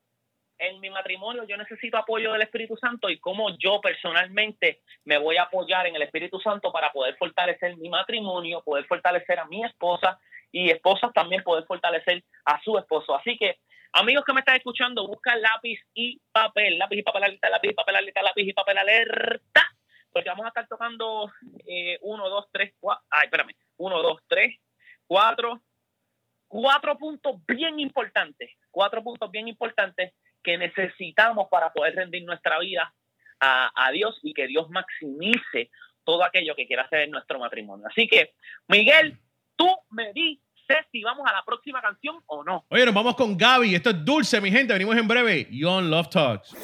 en 0.58 0.80
mi 0.80 0.90
matrimonio 0.90 1.44
yo 1.44 1.56
necesito 1.56 1.98
apoyo 1.98 2.32
del 2.32 2.42
Espíritu 2.42 2.76
Santo 2.76 3.08
y 3.10 3.18
cómo 3.18 3.56
yo 3.58 3.80
personalmente 3.80 4.80
me 5.04 5.18
voy 5.18 5.36
a 5.36 5.42
apoyar 5.42 5.86
en 5.86 5.96
el 5.96 6.02
Espíritu 6.02 6.40
Santo 6.40 6.72
para 6.72 6.92
poder 6.92 7.16
fortalecer 7.16 7.76
mi 7.76 7.88
matrimonio, 7.88 8.62
poder 8.62 8.86
fortalecer 8.86 9.38
a 9.38 9.46
mi 9.46 9.64
esposa 9.64 10.18
y 10.50 10.70
esposas 10.70 11.12
también 11.12 11.42
poder 11.42 11.64
fortalecer 11.64 12.24
a 12.44 12.60
su 12.62 12.78
esposo. 12.78 13.14
Así 13.14 13.36
que 13.36 13.58
Amigos 13.98 14.24
que 14.26 14.34
me 14.34 14.40
están 14.40 14.56
escuchando, 14.56 15.06
busca 15.06 15.34
lápiz 15.36 15.80
y 15.94 16.20
papel, 16.30 16.78
lápiz 16.78 16.98
y 16.98 17.02
papel 17.02 17.24
alerta, 17.24 17.48
lápiz 17.48 17.70
y 17.70 17.72
papel 17.72 17.96
alerta, 17.96 18.22
lápiz 18.22 18.42
y 18.42 18.52
papel 18.52 18.76
alerta, 18.76 19.62
porque 20.12 20.28
vamos 20.28 20.44
a 20.44 20.48
estar 20.48 20.68
tocando 20.68 21.32
eh, 21.66 21.98
uno, 22.02 22.28
dos, 22.28 22.46
tres, 22.52 22.74
cuatro, 22.78 23.02
ay, 23.08 23.24
espérame, 23.24 23.54
uno, 23.78 24.02
dos, 24.02 24.20
tres, 24.28 24.54
cuatro, 25.06 25.62
cuatro 26.46 26.98
puntos 26.98 27.36
bien 27.46 27.80
importantes, 27.80 28.50
cuatro 28.70 29.02
puntos 29.02 29.30
bien 29.30 29.48
importantes 29.48 30.12
que 30.46 30.56
necesitamos 30.56 31.48
para 31.50 31.72
poder 31.72 31.96
rendir 31.96 32.24
nuestra 32.24 32.60
vida 32.60 32.94
a, 33.40 33.72
a 33.74 33.90
Dios 33.90 34.18
y 34.22 34.32
que 34.32 34.46
Dios 34.46 34.70
maximice 34.70 35.70
todo 36.04 36.22
aquello 36.22 36.54
que 36.54 36.68
quiera 36.68 36.84
hacer 36.84 37.00
en 37.00 37.10
nuestro 37.10 37.40
matrimonio. 37.40 37.84
Así 37.90 38.06
que, 38.06 38.34
Miguel, 38.68 39.18
tú 39.56 39.68
me 39.90 40.12
dices 40.12 40.86
si 40.92 41.02
vamos 41.02 41.26
a 41.28 41.32
la 41.32 41.42
próxima 41.44 41.82
canción 41.82 42.22
o 42.26 42.44
no. 42.44 42.64
Oye, 42.68 42.86
nos 42.86 42.94
vamos 42.94 43.16
con 43.16 43.36
Gaby. 43.36 43.74
Esto 43.74 43.90
es 43.90 44.04
dulce, 44.04 44.40
mi 44.40 44.52
gente. 44.52 44.72
Venimos 44.72 44.96
en 44.96 45.08
breve. 45.08 45.48
Young 45.50 45.90
Love 45.90 46.10
Talks. 46.10 46.54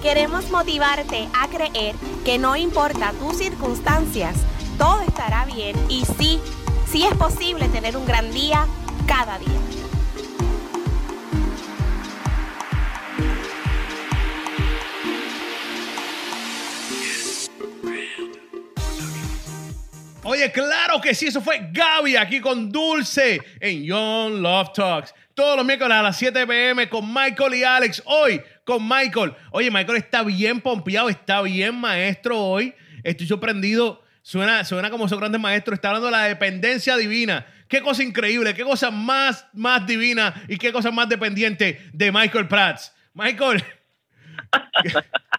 Queremos 0.00 0.48
motivarte 0.50 1.28
a 1.36 1.48
creer 1.48 1.96
que 2.24 2.38
no 2.38 2.54
importa 2.56 3.12
tus 3.18 3.36
circunstancias, 3.36 4.46
todo 4.78 5.02
estará 5.02 5.44
bien 5.44 5.76
y 5.90 6.04
sí, 6.06 6.40
sí 6.86 7.04
es 7.04 7.14
posible 7.18 7.68
tener 7.68 7.96
un 7.98 8.06
gran 8.06 8.32
día 8.32 8.66
cada 9.10 9.40
día. 9.40 9.48
Oye, 20.22 20.52
claro 20.52 21.00
que 21.00 21.12
sí, 21.12 21.26
eso 21.26 21.40
fue 21.40 21.70
Gaby 21.72 22.14
aquí 22.14 22.40
con 22.40 22.70
Dulce 22.70 23.40
en 23.58 23.82
Young 23.82 24.34
Love 24.40 24.72
Talks. 24.72 25.12
Todos 25.34 25.56
los 25.56 25.66
miércoles 25.66 25.96
a 25.96 26.02
las 26.02 26.16
7 26.16 26.46
pm 26.46 26.88
con 26.88 27.12
Michael 27.12 27.54
y 27.54 27.64
Alex. 27.64 28.02
Hoy 28.04 28.40
con 28.64 28.88
Michael. 28.88 29.34
Oye, 29.50 29.72
Michael 29.72 29.98
está 29.98 30.22
bien 30.22 30.60
pompeado, 30.60 31.08
está 31.08 31.42
bien 31.42 31.74
maestro 31.74 32.38
hoy. 32.38 32.72
Estoy 33.02 33.26
sorprendido. 33.26 34.04
Suena, 34.22 34.64
suena 34.64 34.90
como 34.90 35.06
esos 35.06 35.18
grandes 35.18 35.40
maestros. 35.40 35.74
Está 35.74 35.88
hablando 35.88 36.06
de 36.06 36.12
la 36.12 36.24
dependencia 36.24 36.96
divina. 36.96 37.44
Qué 37.70 37.80
cosa 37.80 38.02
increíble, 38.02 38.52
qué 38.52 38.64
cosa 38.64 38.90
más, 38.90 39.48
más 39.54 39.86
divina 39.86 40.34
y 40.48 40.58
qué 40.58 40.72
cosa 40.72 40.90
más 40.90 41.08
dependiente 41.08 41.80
de 41.92 42.10
Michael 42.12 42.48
Prats. 42.48 42.94
Michael. 43.14 43.62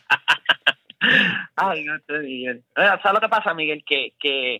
Ay, 1.55 1.83
no 1.83 1.97
sé, 2.07 2.19
Miguel. 2.19 2.57
Eh, 2.75 2.85
¿Sabes 3.03 3.13
lo 3.13 3.19
que 3.19 3.29
pasa, 3.29 3.53
Miguel? 3.53 3.83
Que, 3.85 4.13
que 4.19 4.55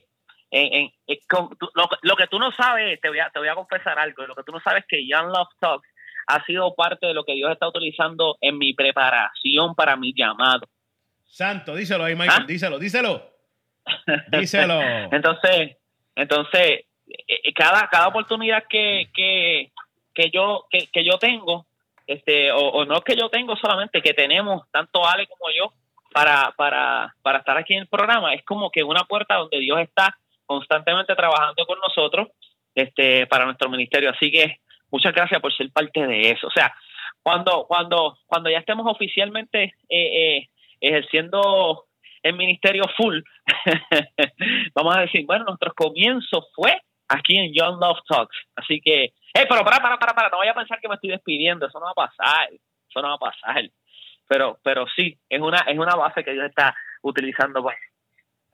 en, 0.50 0.74
en- 0.74 0.92
en- 1.08 1.18
con- 1.30 1.56
tú- 1.58 1.70
lo, 1.76 1.88
lo 2.02 2.16
que 2.16 2.28
tú 2.28 2.40
no 2.40 2.52
sabes, 2.52 3.00
te 3.00 3.10
voy, 3.10 3.20
a, 3.20 3.30
te 3.30 3.40
voy 3.40 3.48
a 3.48 3.56
confesar 3.56 3.98
algo, 4.00 4.26
lo 4.26 4.36
que 4.36 4.44
tú 4.44 4.52
no 4.52 4.60
sabes 4.60 4.82
es 4.84 4.88
que 4.90 5.08
Young 5.08 5.28
Love 5.28 5.48
Talks 5.60 5.88
ha 6.28 6.44
sido 6.46 6.74
parte 6.76 7.08
de 7.08 7.14
lo 7.14 7.24
que 7.24 7.34
Dios 7.34 7.52
está 7.52 7.68
utilizando 7.68 8.38
en 8.42 8.58
mi 8.58 8.74
preparación 8.74 9.76
para 9.76 9.96
mi 9.96 10.14
llamado. 10.16 10.68
Santo, 11.26 11.76
díselo 11.76 12.04
ahí, 12.04 12.16
Michael. 12.16 12.42
¿Ah? 12.44 12.46
Díselo, 12.48 12.80
díselo. 12.80 13.32
Díselo. 14.32 14.82
Entonces, 15.12 15.78
entonces 16.16 16.62
eh, 16.62 16.86
eh, 16.86 16.86
cada, 17.56 17.88
cada 17.90 18.08
oportunidad 18.08 18.64
que, 18.70 19.10
que, 19.14 19.72
que 20.14 20.30
yo 20.30 20.66
que, 20.70 20.88
que 20.88 21.04
yo 21.04 21.18
tengo, 21.18 21.66
este, 22.08 22.52
o, 22.52 22.60
o 22.60 22.86
no 22.86 23.02
que 23.02 23.16
yo 23.16 23.30
tengo 23.30 23.56
solamente, 23.56 24.02
que 24.02 24.14
tenemos 24.14 24.70
tanto 24.72 25.06
Ale 25.08 25.28
como 25.28 25.52
yo 25.56 25.74
para, 26.14 26.54
para, 26.58 27.16
para 27.22 27.40
estar 27.40 27.58
aquí 27.58 27.74
en 27.74 27.82
el 27.82 27.88
programa, 27.88 28.34
es 28.34 28.44
como 28.44 28.70
que 28.70 28.84
una 28.84 29.04
puerta 29.06 29.36
donde 29.36 29.60
Dios 29.60 29.80
está 29.80 30.18
constantemente 30.46 31.16
trabajando 31.16 31.66
con 31.66 31.80
nosotros 31.80 32.28
este, 32.76 33.28
para 33.28 33.46
nuestro 33.46 33.70
ministerio. 33.70 34.10
Así 34.10 34.32
que 34.32 34.58
muchas 34.90 35.14
gracias 35.14 35.40
por 35.42 35.56
ser 35.56 35.72
parte 35.72 36.06
de 36.06 36.32
eso. 36.32 36.48
O 36.48 36.52
sea, 36.52 36.74
cuando, 37.24 37.66
cuando, 37.68 38.18
cuando 38.26 38.50
ya 38.50 38.60
estemos 38.60 38.86
oficialmente 38.88 39.74
eh, 39.90 40.38
eh, 40.38 40.50
ejerciendo 40.82 41.86
el 42.24 42.34
ministerio 42.36 42.84
full, 42.98 43.20
vamos 44.76 44.96
a 44.96 45.02
decir, 45.02 45.26
bueno, 45.26 45.46
nuestro 45.46 45.74
comienzo 45.74 46.48
fue 46.54 46.82
aquí 47.18 47.38
en 47.38 47.54
Young 47.54 47.80
Love 47.80 48.00
Talks. 48.08 48.36
Así 48.56 48.82
que, 48.82 49.04
eh, 49.06 49.46
pero 49.48 49.64
para, 49.64 49.80
para, 49.82 49.98
para, 49.98 50.14
para, 50.14 50.30
no 50.30 50.38
vaya 50.40 50.52
a 50.52 50.56
pensar 50.56 50.80
que 50.80 50.88
me 50.88 50.96
estoy 50.96 51.12
despidiendo, 51.12 51.68
eso 51.68 51.80
no 51.80 51.86
va 51.86 51.92
a 51.92 52.08
pasar, 52.08 52.50
eso 52.52 53.02
no 53.02 53.10
va 53.10 53.16
a 53.16 53.18
pasar. 53.32 53.70
Pero, 54.28 54.60
pero 54.64 54.86
sí, 54.96 55.18
es 55.30 55.42
una, 55.42 55.60
es 55.68 55.78
una 55.78 55.96
base 55.96 56.24
que 56.24 56.32
Dios 56.34 56.46
está 56.50 56.76
utilizando 57.02 57.62
pues. 57.62 57.76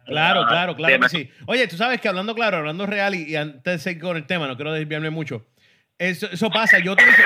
Claro, 0.06 0.42
Ah, 0.44 0.48
claro, 0.48 0.76
claro 0.76 0.94
que 0.94 0.98
tema. 1.00 1.10
sí. 1.10 1.30
Oye, 1.48 1.68
tú 1.68 1.76
sabes 1.76 2.00
que 2.00 2.08
hablando 2.08 2.34
claro, 2.34 2.58
hablando 2.58 2.86
real 2.86 3.14
y, 3.14 3.30
y 3.32 3.36
antes 3.36 3.64
de 3.74 3.78
seguir 3.80 4.02
con 4.02 4.16
el 4.18 4.26
tema, 4.26 4.48
no 4.48 4.56
quiero 4.56 4.72
desviarme 4.72 5.10
mucho. 5.10 5.46
Eso, 5.98 6.28
eso 6.32 6.50
pasa. 6.50 6.80
Yo, 6.80 6.94
utilizo- 6.94 7.24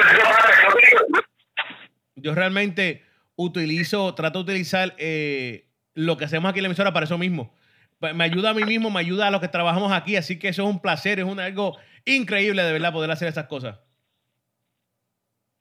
yo 2.15 2.33
realmente 2.35 3.03
utilizo, 3.35 4.13
trato 4.15 4.39
de 4.39 4.51
utilizar 4.51 4.93
eh, 4.97 5.67
lo 5.93 6.17
que 6.17 6.25
hacemos 6.25 6.49
aquí 6.49 6.59
en 6.59 6.63
la 6.63 6.67
emisora 6.67 6.91
para 6.93 7.05
eso 7.05 7.17
mismo. 7.17 7.53
Pa- 8.01 8.13
Me 8.13 8.23
ayuda 8.25 8.49
a 8.49 8.53
mí 8.53 8.63
mismo, 8.65 8.89
me 8.89 8.99
ayuda 8.99 9.27
a 9.27 9.31
los 9.31 9.39
que 9.39 9.47
trabajamos 9.47 9.93
aquí, 9.93 10.17
así 10.17 10.37
que 10.39 10.49
eso 10.49 10.63
es 10.63 10.67
un 10.69 10.81
placer, 10.81 11.19
es 11.19 11.25
un, 11.25 11.39
algo 11.39 11.77
increíble 12.03 12.63
de 12.63 12.73
verdad 12.73 12.91
poder 12.91 13.11
hacer 13.11 13.27
esas 13.29 13.45
cosas. 13.47 13.79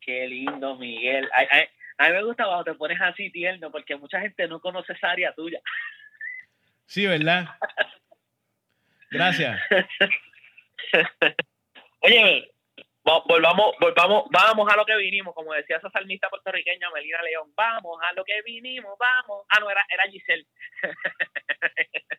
Qué 0.00 0.26
lindo, 0.26 0.76
Miguel. 0.76 1.28
Ay, 1.34 1.46
ay, 1.50 1.64
a 1.98 2.08
mí 2.08 2.14
me 2.14 2.24
gusta 2.24 2.46
cuando 2.46 2.64
te 2.64 2.74
pones 2.74 2.98
así 3.00 3.30
tierno, 3.30 3.70
porque 3.70 3.94
mucha 3.96 4.20
gente 4.20 4.48
no 4.48 4.60
conoce 4.60 4.94
esa 4.94 5.10
área 5.10 5.34
tuya. 5.34 5.60
Sí, 6.86 7.06
¿verdad? 7.06 7.48
Gracias. 9.10 9.60
Oye, 12.00 12.50
volvamos, 13.26 13.74
volvamos, 13.80 14.24
vamos 14.30 14.72
a 14.72 14.76
lo 14.76 14.84
que 14.84 14.96
vinimos, 14.96 15.34
como 15.34 15.52
decía 15.52 15.76
esa 15.76 15.90
salmista 15.90 16.28
puertorriqueña 16.28 16.90
Melina 16.90 17.22
León, 17.22 17.52
vamos 17.54 18.00
a 18.02 18.12
lo 18.14 18.24
que 18.24 18.40
vinimos, 18.42 18.96
vamos. 18.98 19.46
Ah, 19.48 19.60
no, 19.60 19.70
era, 19.70 19.84
era 19.90 20.04
Giselle. 20.10 20.46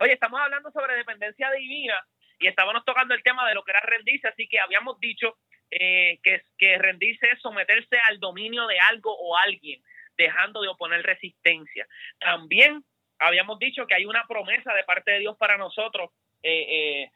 Oye, 0.00 0.12
estamos 0.12 0.40
hablando 0.40 0.70
sobre 0.70 0.96
dependencia 0.96 1.50
divina 1.52 2.00
y 2.38 2.46
estábamos 2.46 2.84
tocando 2.84 3.14
el 3.14 3.22
tema 3.22 3.48
de 3.48 3.54
lo 3.54 3.64
que 3.64 3.72
era 3.72 3.80
rendirse, 3.80 4.28
así 4.28 4.46
que 4.48 4.60
habíamos 4.60 4.98
dicho 5.00 5.36
eh, 5.70 6.18
que, 6.22 6.42
que 6.56 6.78
rendirse 6.78 7.28
es 7.32 7.40
someterse 7.40 7.98
al 8.04 8.20
dominio 8.20 8.66
de 8.66 8.78
algo 8.78 9.16
o 9.18 9.36
alguien, 9.36 9.82
dejando 10.16 10.62
de 10.62 10.68
oponer 10.68 11.02
resistencia. 11.04 11.86
También 12.20 12.84
habíamos 13.18 13.58
dicho 13.58 13.86
que 13.86 13.94
hay 13.94 14.06
una 14.06 14.24
promesa 14.28 14.72
de 14.72 14.84
parte 14.84 15.10
de 15.12 15.18
Dios 15.20 15.36
para 15.36 15.56
nosotros 15.56 16.10
eh, 16.42 17.02
eh, 17.04 17.10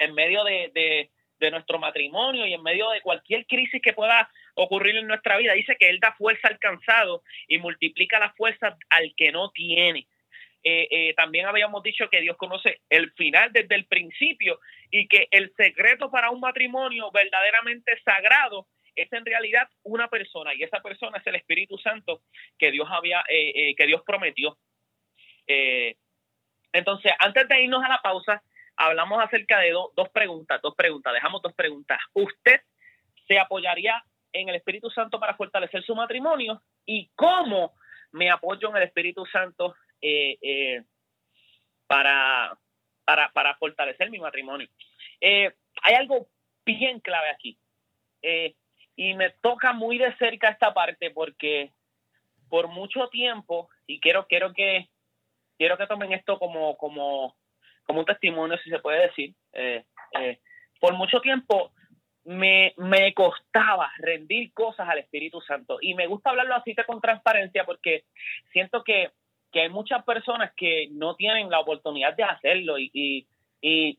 en 0.00 0.14
medio 0.14 0.42
de, 0.44 0.70
de- 0.74 1.10
de 1.42 1.50
nuestro 1.50 1.78
matrimonio 1.78 2.46
y 2.46 2.54
en 2.54 2.62
medio 2.62 2.88
de 2.90 3.00
cualquier 3.00 3.44
crisis 3.46 3.82
que 3.82 3.92
pueda 3.92 4.30
ocurrir 4.54 4.96
en 4.96 5.08
nuestra 5.08 5.36
vida. 5.36 5.52
Dice 5.52 5.76
que 5.78 5.88
Él 5.88 5.98
da 6.00 6.12
fuerza 6.12 6.48
al 6.48 6.58
cansado 6.58 7.22
y 7.48 7.58
multiplica 7.58 8.18
la 8.18 8.32
fuerza 8.32 8.76
al 8.88 9.12
que 9.16 9.32
no 9.32 9.50
tiene. 9.50 10.06
Eh, 10.64 10.86
eh, 10.90 11.14
también 11.14 11.46
habíamos 11.46 11.82
dicho 11.82 12.08
que 12.08 12.20
Dios 12.20 12.36
conoce 12.36 12.80
el 12.88 13.10
final 13.12 13.52
desde 13.52 13.74
el 13.74 13.86
principio 13.86 14.60
y 14.90 15.08
que 15.08 15.26
el 15.32 15.52
secreto 15.56 16.08
para 16.08 16.30
un 16.30 16.38
matrimonio 16.38 17.10
verdaderamente 17.10 18.00
sagrado 18.04 18.68
es 18.94 19.12
en 19.12 19.26
realidad 19.26 19.68
una 19.82 20.06
persona 20.06 20.54
y 20.54 20.62
esa 20.62 20.80
persona 20.80 21.18
es 21.18 21.26
el 21.26 21.34
Espíritu 21.34 21.76
Santo 21.78 22.22
que 22.56 22.70
Dios 22.70 22.86
había 22.88 23.24
eh, 23.28 23.74
que 23.76 23.86
Dios 23.86 24.02
prometió. 24.06 24.56
Entonces, 26.72 27.12
antes 27.18 27.48
de 27.48 27.62
irnos 27.62 27.84
a 27.84 27.88
la 27.88 28.00
pausa, 28.00 28.42
hablamos 28.76 29.22
acerca 29.22 29.58
de 29.60 29.70
do- 29.70 29.92
dos 29.94 30.08
preguntas, 30.10 30.60
dos 30.62 30.74
preguntas, 30.74 31.12
dejamos 31.12 31.42
dos 31.42 31.52
preguntas. 31.54 31.98
¿Usted 32.14 32.60
se 33.26 33.38
apoyaría 33.38 34.02
en 34.32 34.48
el 34.48 34.56
Espíritu 34.56 34.90
Santo 34.90 35.20
para 35.20 35.34
fortalecer 35.34 35.82
su 35.84 35.94
matrimonio? 35.94 36.62
¿Y 36.86 37.08
cómo 37.14 37.74
me 38.12 38.30
apoyo 38.30 38.70
en 38.70 38.76
el 38.76 38.82
Espíritu 38.84 39.24
Santo 39.26 39.74
eh, 40.00 40.38
eh, 40.42 40.82
para, 41.86 42.58
para, 43.04 43.30
para 43.32 43.54
fortalecer 43.56 44.10
mi 44.10 44.18
matrimonio? 44.18 44.68
Eh, 45.20 45.52
hay 45.82 45.94
algo 45.94 46.28
bien 46.64 47.00
clave 47.00 47.30
aquí. 47.30 47.58
Y 48.94 49.14
me 49.14 49.30
toca 49.30 49.72
muy 49.72 49.98
de 49.98 50.14
cerca 50.16 50.48
esta 50.50 50.72
parte 50.72 51.10
porque 51.10 51.72
por 52.48 52.68
mucho 52.68 53.08
tiempo, 53.08 53.68
y 53.86 53.98
quiero, 53.98 54.26
quiero 54.26 54.52
que 54.52 54.88
quiero 55.56 55.78
que 55.78 55.86
tomen 55.86 56.12
esto 56.12 56.38
como, 56.38 56.76
como, 56.76 57.34
como 57.86 58.00
un 58.00 58.06
testimonio, 58.06 58.58
si 58.58 58.70
se 58.70 58.78
puede 58.78 59.02
decir. 59.08 59.34
Eh, 59.52 59.84
eh, 60.18 60.38
por 60.80 60.94
mucho 60.94 61.20
tiempo 61.20 61.72
me, 62.24 62.74
me 62.76 63.12
costaba 63.14 63.90
rendir 63.98 64.52
cosas 64.52 64.88
al 64.88 64.98
Espíritu 64.98 65.40
Santo. 65.40 65.78
Y 65.80 65.94
me 65.94 66.06
gusta 66.06 66.30
hablarlo 66.30 66.54
así 66.54 66.74
con 66.86 67.00
transparencia 67.00 67.64
porque 67.64 68.04
siento 68.52 68.82
que, 68.84 69.10
que 69.52 69.62
hay 69.62 69.68
muchas 69.68 70.04
personas 70.04 70.52
que 70.56 70.88
no 70.92 71.14
tienen 71.16 71.50
la 71.50 71.60
oportunidad 71.60 72.14
de 72.16 72.24
hacerlo 72.24 72.78
y, 72.78 72.90
y, 72.92 73.26
y- 73.60 73.98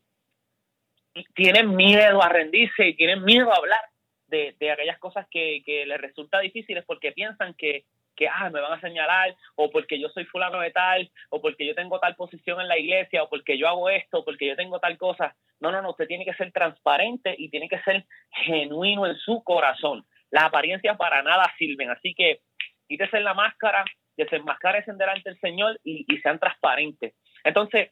y 1.16 1.24
tienen 1.34 1.76
miedo 1.76 2.20
a 2.22 2.28
rendirse 2.28 2.88
y 2.88 2.96
tienen 2.96 3.22
miedo 3.22 3.52
a 3.52 3.56
hablar 3.56 3.80
de, 4.26 4.56
de 4.58 4.70
aquellas 4.72 4.98
cosas 4.98 5.26
que, 5.30 5.62
que 5.64 5.86
les 5.86 6.00
resulta 6.00 6.40
difíciles 6.40 6.84
porque 6.84 7.12
piensan 7.12 7.54
que, 7.54 7.84
que 8.16 8.28
ah, 8.28 8.50
me 8.50 8.60
van 8.60 8.72
a 8.72 8.80
señalar, 8.80 9.34
o 9.56 9.70
porque 9.70 10.00
yo 10.00 10.08
soy 10.08 10.24
fulano 10.24 10.60
de 10.60 10.70
tal, 10.70 11.10
o 11.30 11.40
porque 11.40 11.66
yo 11.66 11.74
tengo 11.74 11.98
tal 12.00 12.14
posición 12.16 12.60
en 12.60 12.68
la 12.68 12.78
iglesia, 12.78 13.22
o 13.22 13.28
porque 13.28 13.58
yo 13.58 13.68
hago 13.68 13.88
esto, 13.90 14.20
o 14.20 14.24
porque 14.24 14.46
yo 14.46 14.56
tengo 14.56 14.78
tal 14.78 14.96
cosa. 14.98 15.34
No, 15.60 15.70
no, 15.70 15.82
no, 15.82 15.90
usted 15.90 16.06
tiene 16.06 16.24
que 16.24 16.34
ser 16.34 16.52
transparente 16.52 17.34
y 17.36 17.50
tiene 17.50 17.68
que 17.68 17.80
ser 17.80 18.04
genuino 18.30 19.06
en 19.06 19.16
su 19.16 19.42
corazón. 19.42 20.04
Las 20.30 20.44
apariencias 20.44 20.96
para 20.96 21.22
nada 21.22 21.52
sirven, 21.58 21.90
así 21.90 22.14
que 22.14 22.40
quítese 22.88 23.20
la 23.20 23.34
máscara, 23.34 23.84
desenmascárese 24.16 24.92
delante 24.92 25.30
del 25.30 25.40
Señor 25.40 25.80
y, 25.84 26.04
y 26.08 26.18
sean 26.18 26.38
transparentes. 26.38 27.14
Entonces, 27.44 27.90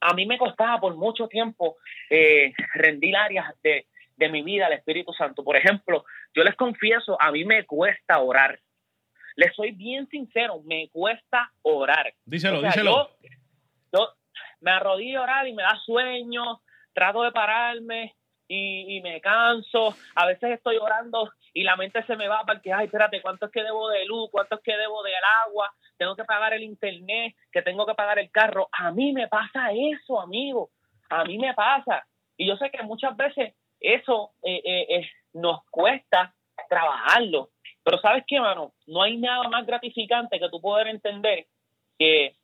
a 0.00 0.14
mí 0.14 0.26
me 0.26 0.38
costaba 0.38 0.80
por 0.80 0.96
mucho 0.96 1.28
tiempo 1.28 1.76
eh, 2.10 2.52
rendir 2.74 3.16
áreas 3.16 3.54
de, 3.62 3.86
de 4.16 4.28
mi 4.28 4.42
vida 4.42 4.66
al 4.66 4.72
Espíritu 4.72 5.12
Santo. 5.12 5.44
Por 5.44 5.56
ejemplo, 5.56 6.04
yo 6.34 6.44
les 6.44 6.54
confieso, 6.54 7.20
a 7.20 7.32
mí 7.32 7.44
me 7.44 7.64
cuesta 7.64 8.18
orar. 8.18 8.58
Les 9.38 9.54
soy 9.54 9.70
bien 9.70 10.08
sincero, 10.08 10.60
me 10.64 10.88
cuesta 10.88 11.52
orar. 11.62 12.12
Díselo, 12.24 12.58
O 12.58 12.60
sea, 12.60 12.70
díselo. 12.70 12.90
Yo, 12.90 13.28
yo 13.92 14.08
me 14.60 14.72
arrodillo 14.72 15.20
a 15.20 15.22
orar 15.22 15.46
y 15.46 15.52
me 15.52 15.62
da 15.62 15.78
sueño, 15.86 16.60
trato 16.92 17.22
de 17.22 17.30
pararme 17.30 18.16
y, 18.48 18.96
y 18.96 19.00
me 19.00 19.20
canso. 19.20 19.94
A 20.16 20.26
veces 20.26 20.50
estoy 20.50 20.78
orando 20.78 21.30
y 21.54 21.62
la 21.62 21.76
mente 21.76 22.04
se 22.04 22.16
me 22.16 22.26
va 22.26 22.42
porque, 22.44 22.72
ay, 22.72 22.86
espérate, 22.86 23.22
¿cuánto 23.22 23.46
es 23.46 23.52
que 23.52 23.62
debo 23.62 23.88
de 23.90 24.06
luz? 24.06 24.28
¿Cuánto 24.32 24.56
es 24.56 24.60
que 24.60 24.76
debo 24.76 25.04
del 25.04 25.14
agua? 25.46 25.72
Tengo 25.96 26.16
que 26.16 26.24
pagar 26.24 26.52
el 26.54 26.64
internet, 26.64 27.36
que 27.52 27.62
tengo 27.62 27.86
que 27.86 27.94
pagar 27.94 28.18
el 28.18 28.32
carro. 28.32 28.68
A 28.72 28.90
mí 28.90 29.12
me 29.12 29.28
pasa 29.28 29.70
eso, 29.72 30.20
amigo. 30.20 30.70
A 31.10 31.22
mí 31.22 31.38
me 31.38 31.54
pasa. 31.54 32.04
Y 32.36 32.48
yo 32.48 32.56
sé 32.56 32.70
que 32.72 32.82
muchas 32.82 33.16
veces 33.16 33.54
eso 33.78 34.32
eh, 34.42 34.60
eh, 34.64 34.86
eh, 34.96 35.10
nos 35.34 35.64
cuesta 35.70 36.34
trabajarlo. 36.68 37.50
Pero 37.88 38.02
¿sabes 38.02 38.24
qué, 38.26 38.38
mano? 38.38 38.74
No 38.86 39.00
hay 39.00 39.16
nada 39.16 39.48
más 39.48 39.64
gratificante 39.64 40.38
que 40.38 40.50
tú 40.50 40.60
poder 40.60 40.88
entender 40.88 41.46
que 41.98 42.36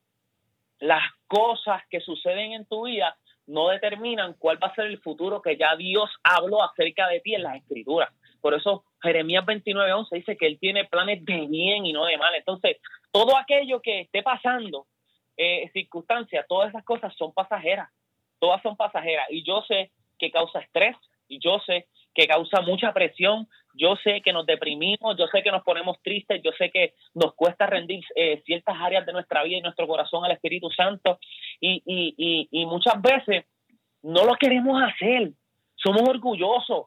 las 0.78 1.02
cosas 1.26 1.82
que 1.90 2.00
suceden 2.00 2.54
en 2.54 2.64
tu 2.64 2.86
vida 2.86 3.14
no 3.46 3.68
determinan 3.68 4.36
cuál 4.38 4.56
va 4.62 4.68
a 4.68 4.74
ser 4.74 4.86
el 4.86 5.02
futuro 5.02 5.42
que 5.42 5.58
ya 5.58 5.76
Dios 5.76 6.08
habló 6.22 6.62
acerca 6.62 7.08
de 7.08 7.20
ti 7.20 7.34
en 7.34 7.42
las 7.42 7.56
escrituras. 7.56 8.08
Por 8.40 8.54
eso 8.54 8.84
Jeremías 9.02 9.44
29:11 9.44 10.16
dice 10.16 10.38
que 10.38 10.46
Él 10.46 10.58
tiene 10.58 10.86
planes 10.86 11.22
de 11.26 11.46
bien 11.46 11.84
y 11.84 11.92
no 11.92 12.06
de 12.06 12.16
mal. 12.16 12.34
Entonces, 12.34 12.78
todo 13.12 13.36
aquello 13.36 13.82
que 13.82 14.00
esté 14.00 14.22
pasando, 14.22 14.86
eh, 15.36 15.68
circunstancias, 15.74 16.46
todas 16.48 16.70
esas 16.70 16.86
cosas 16.86 17.14
son 17.18 17.34
pasajeras. 17.34 17.90
Todas 18.38 18.62
son 18.62 18.78
pasajeras. 18.78 19.26
Y 19.28 19.44
yo 19.44 19.62
sé 19.68 19.90
que 20.18 20.30
causa 20.30 20.60
estrés, 20.60 20.96
y 21.28 21.38
yo 21.38 21.58
sé 21.66 21.86
que 22.14 22.26
causa 22.26 22.60
mucha 22.62 22.92
presión, 22.92 23.46
yo 23.74 23.96
sé 23.96 24.22
que 24.22 24.32
nos 24.32 24.46
deprimimos, 24.46 25.16
yo 25.18 25.26
sé 25.26 25.42
que 25.42 25.50
nos 25.50 25.62
ponemos 25.62 26.00
tristes, 26.02 26.40
yo 26.42 26.52
sé 26.52 26.70
que 26.70 26.94
nos 27.14 27.34
cuesta 27.34 27.66
rendir 27.66 28.04
eh, 28.14 28.42
ciertas 28.46 28.76
áreas 28.80 29.04
de 29.04 29.12
nuestra 29.12 29.42
vida 29.42 29.58
y 29.58 29.60
nuestro 29.60 29.86
corazón 29.86 30.24
al 30.24 30.32
Espíritu 30.32 30.70
Santo 30.70 31.18
y, 31.60 31.82
y, 31.84 32.14
y, 32.16 32.48
y 32.50 32.66
muchas 32.66 33.00
veces 33.02 33.44
no 34.02 34.24
lo 34.24 34.34
queremos 34.36 34.82
hacer, 34.82 35.32
somos 35.76 36.02
orgullosos. 36.08 36.86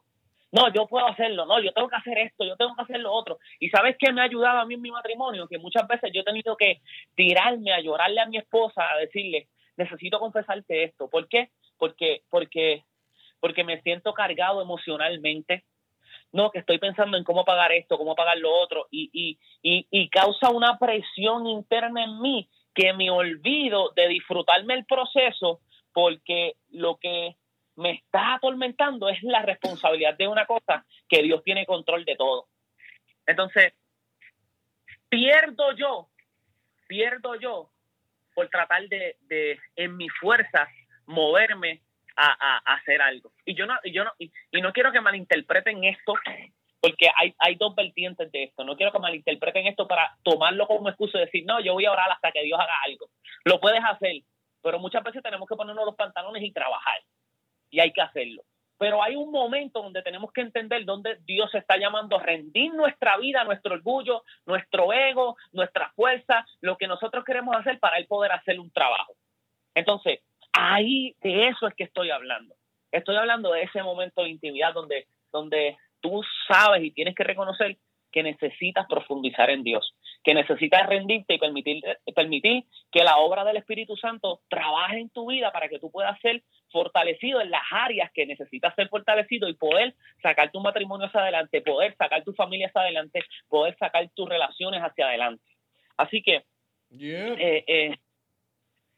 No, 0.50 0.73
yo 0.73 0.88
puedo 0.88 1.06
hacerlo, 1.06 1.45
no, 1.45 1.62
yo 1.62 1.73
tengo 1.73 1.89
que 1.89 1.97
hacer 1.97 2.17
esto, 2.19 2.45
yo 2.45 2.56
tengo 2.56 2.73
que 2.73 2.82
hacer 2.82 3.02
lo 3.02 3.12
otro. 3.12 3.38
Y 3.60 3.69
sabes 3.69 3.97
qué 4.00 4.13
me 4.13 4.21
ha 4.21 4.23
ayudado 4.23 4.60
a 4.60 4.65
mí 4.65 4.76
en 4.76 4.82
mi 4.82 4.91
matrimonio, 4.91 5.45
que 5.45 5.58
muchas 5.58 5.86
veces 5.89 6.10
yo 6.13 6.21
he 6.21 6.23
tenido 6.23 6.56
que 6.56 6.80
tirarme 7.15 7.73
a 7.73 7.82
llorarle 7.82 8.21
a 8.21 8.28
mi 8.28 8.38
esposa, 8.38 8.89
a 8.89 8.97
decirle, 8.97 9.50
necesito 9.76 10.19
confesarte 10.19 10.86
esto. 10.86 11.10
¿Por 11.10 11.28
qué? 11.28 11.50
Porque, 11.78 12.21
porque 12.30 12.86
porque 13.39 13.63
me 13.63 13.82
siento 13.82 14.13
cargado 14.13 14.62
emocionalmente. 14.62 15.63
No, 16.38 16.52
que 16.52 16.60
estoy 16.60 16.78
pensando 16.78 17.17
en 17.17 17.23
cómo 17.23 17.43
pagar 17.45 17.71
esto, 17.71 17.97
cómo 17.97 18.13
pagar 18.13 18.38
lo 18.38 18.54
otro, 18.54 18.86
y, 18.91 19.10
y, 19.12 19.39
y, 19.63 19.88
y 19.89 20.08
causa 20.10 20.52
una 20.52 20.78
presión 20.78 21.47
interna 21.47 22.04
en 22.04 22.21
mí 22.21 22.47
que 22.76 22.93
me 22.93 23.10
olvido 23.10 23.91
de 23.95 24.08
disfrutarme 24.08 24.76
el 24.76 24.86
proceso 24.86 25.62
porque 25.93 26.54
lo 26.69 26.97
que 26.97 27.36
me 27.76 27.89
está 27.89 28.36
atormentando 28.36 29.10
es 29.10 29.17
la 29.23 29.41
responsabilidad 29.41 30.15
de 30.15 30.28
una 30.28 30.45
cosa 30.45 30.86
que 31.10 31.23
Dios 31.23 31.43
tiene 31.43 31.65
control 31.65 32.06
de 32.06 32.15
todo. 32.15 32.45
Entonces, 33.26 33.73
pierdo 35.10 35.71
yo, 35.71 36.08
pierdo 36.88 37.34
yo 37.34 37.71
por 38.36 38.47
tratar 38.50 38.88
de, 38.89 39.17
de 39.21 39.60
en 39.76 39.97
mi 39.97 40.08
fuerza, 40.10 40.67
moverme 41.08 41.82
a, 42.17 42.58
hacer 42.73 43.01
algo. 43.01 43.32
Y 43.45 43.56
yo 43.56 43.65
no, 43.65 43.75
y 43.84 43.91
yo 43.91 44.03
no, 44.03 44.12
y 44.19 44.32
no 44.62 44.73
quiero 44.73 44.91
que 44.91 45.01
malinterpreten 45.01 45.84
esto, 45.84 46.15
porque 46.82 47.10
hay, 47.15 47.34
hay 47.39 47.56
dos 47.56 47.75
vertientes 47.75 48.32
de 48.32 48.43
esto. 48.43 48.63
No 48.63 48.75
quiero 48.75 48.91
que 48.91 48.99
malinterpreten 48.99 49.67
esto 49.67 49.88
para 49.88 50.15
tomarlo 50.23 50.67
como 50.67 50.89
excusa 50.89 51.17
y 51.17 51.21
decir, 51.21 51.45
no, 51.45 51.60
yo 51.60 51.73
voy 51.73 51.86
a 51.86 51.91
orar 51.91 52.12
hasta 52.12 52.32
que 52.32 52.43
Dios 52.43 52.60
haga 52.60 52.73
algo. 52.86 53.10
Lo 53.45 53.60
puedes 53.60 53.84
hacer, 53.84 54.21
pero 54.62 54.80
muchas 54.80 55.03
veces 55.03 55.23
tenemos 55.23 55.47
que 55.47 55.56
ponernos 55.56 55.86
los 55.86 55.95
pantalones 55.95 56.43
y 56.43 56.51
trabajar. 56.51 57.01
Y 57.69 57.80
hay 57.80 57.91
que 57.91 58.01
hacerlo. 58.01 58.43
Pero 58.80 59.01
hay 59.01 59.15
un 59.15 59.32
momento 59.32 59.82
donde 59.82 60.03
tenemos 60.03 60.32
que 60.32 60.41
entender 60.41 60.86
dónde 60.86 61.17
Dios 61.25 61.53
está 61.56 61.77
llamando 61.77 62.17
a 62.17 62.23
rendir 62.23 62.73
nuestra 62.73 63.17
vida, 63.17 63.43
nuestro 63.43 63.73
orgullo, 63.73 64.23
nuestro 64.45 64.93
ego, 64.93 65.36
nuestra 65.51 65.91
fuerza, 65.95 66.45
lo 66.62 66.77
que 66.77 66.88
nosotros 66.88 67.25
queremos 67.25 67.56
hacer 67.56 67.80
para 67.80 67.97
él 67.97 68.06
poder 68.06 68.32
hacer 68.32 68.60
un 68.60 68.71
trabajo. 68.71 69.13
Entonces, 69.73 70.19
ahí 70.58 71.15
de 71.22 71.48
eso 71.50 71.67
es 71.67 71.74
que 71.76 71.84
estoy 71.84 72.10
hablando. 72.10 72.56
Estoy 72.91 73.15
hablando 73.15 73.52
de 73.52 73.63
ese 73.63 73.84
momento 73.84 74.24
de 74.24 74.30
intimidad 74.30 74.74
donde, 74.74 75.08
donde 75.32 75.78
tú 76.02 76.22
sabes 76.48 76.84
y 76.84 76.91
tienes 76.91 77.15
que 77.15 77.24
reconocer 77.24 77.78
que 78.12 78.24
necesitas 78.24 78.88
profundizar 78.88 79.50
en 79.50 79.63
Dios, 79.63 79.93
que 80.24 80.34
necesitas 80.34 80.88
rendirte 80.88 81.36
y 81.36 81.38
permitir, 81.38 81.84
permitir 82.15 82.63
que 82.91 83.04
la 83.04 83.17
obra 83.17 83.43
del 83.43 83.58
Espíritu 83.58 83.96
Santo 83.98 84.41
trabaje 84.48 85.00
en 85.00 85.10
tu 85.10 85.30
vida 85.30 85.52
para 85.52 85.67
que 85.67 85.78
tú 85.78 85.91
puedas 85.91 86.20
ser 86.22 86.41
fortalecido 86.72 87.41
en 87.41 87.52
las 87.52 87.63
áreas 87.70 88.10
que 88.13 88.26
necesitas 88.26 88.74
ser 88.76 88.88
fortalecido 88.89 89.50
y 89.50 89.54
poder 89.54 89.93
sacar 90.24 90.52
tu 90.52 90.62
matrimonio 90.62 91.08
hacia 91.08 91.22
adelante, 91.22 91.62
poder 91.62 91.96
sacar 91.98 92.24
tu 92.24 92.34
familia 92.34 92.67
hacia 92.67 92.82
adelante, 92.82 93.24
poder 93.50 93.78
sacar 93.78 94.10
tus 94.15 94.28
relaciones 94.28 94.82
hacia 94.82 95.08
adelante. 95.08 95.43
Así 95.98 96.22
que 96.22 96.43
eh, 96.89 97.63
eh, 97.67 97.98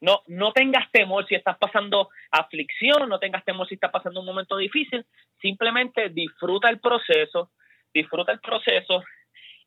no, 0.00 0.22
no 0.26 0.52
tengas 0.52 0.90
temor 0.90 1.26
si 1.26 1.34
estás 1.34 1.58
pasando 1.58 2.08
aflicción, 2.30 3.08
no 3.08 3.18
tengas 3.18 3.44
temor 3.44 3.68
si 3.68 3.74
estás 3.74 3.90
pasando 3.90 4.20
un 4.20 4.26
momento 4.26 4.56
difícil, 4.56 5.04
simplemente 5.40 6.08
disfruta 6.08 6.70
el 6.70 6.80
proceso, 6.80 7.50
disfruta 7.92 8.32
el 8.32 8.40
proceso 8.40 9.02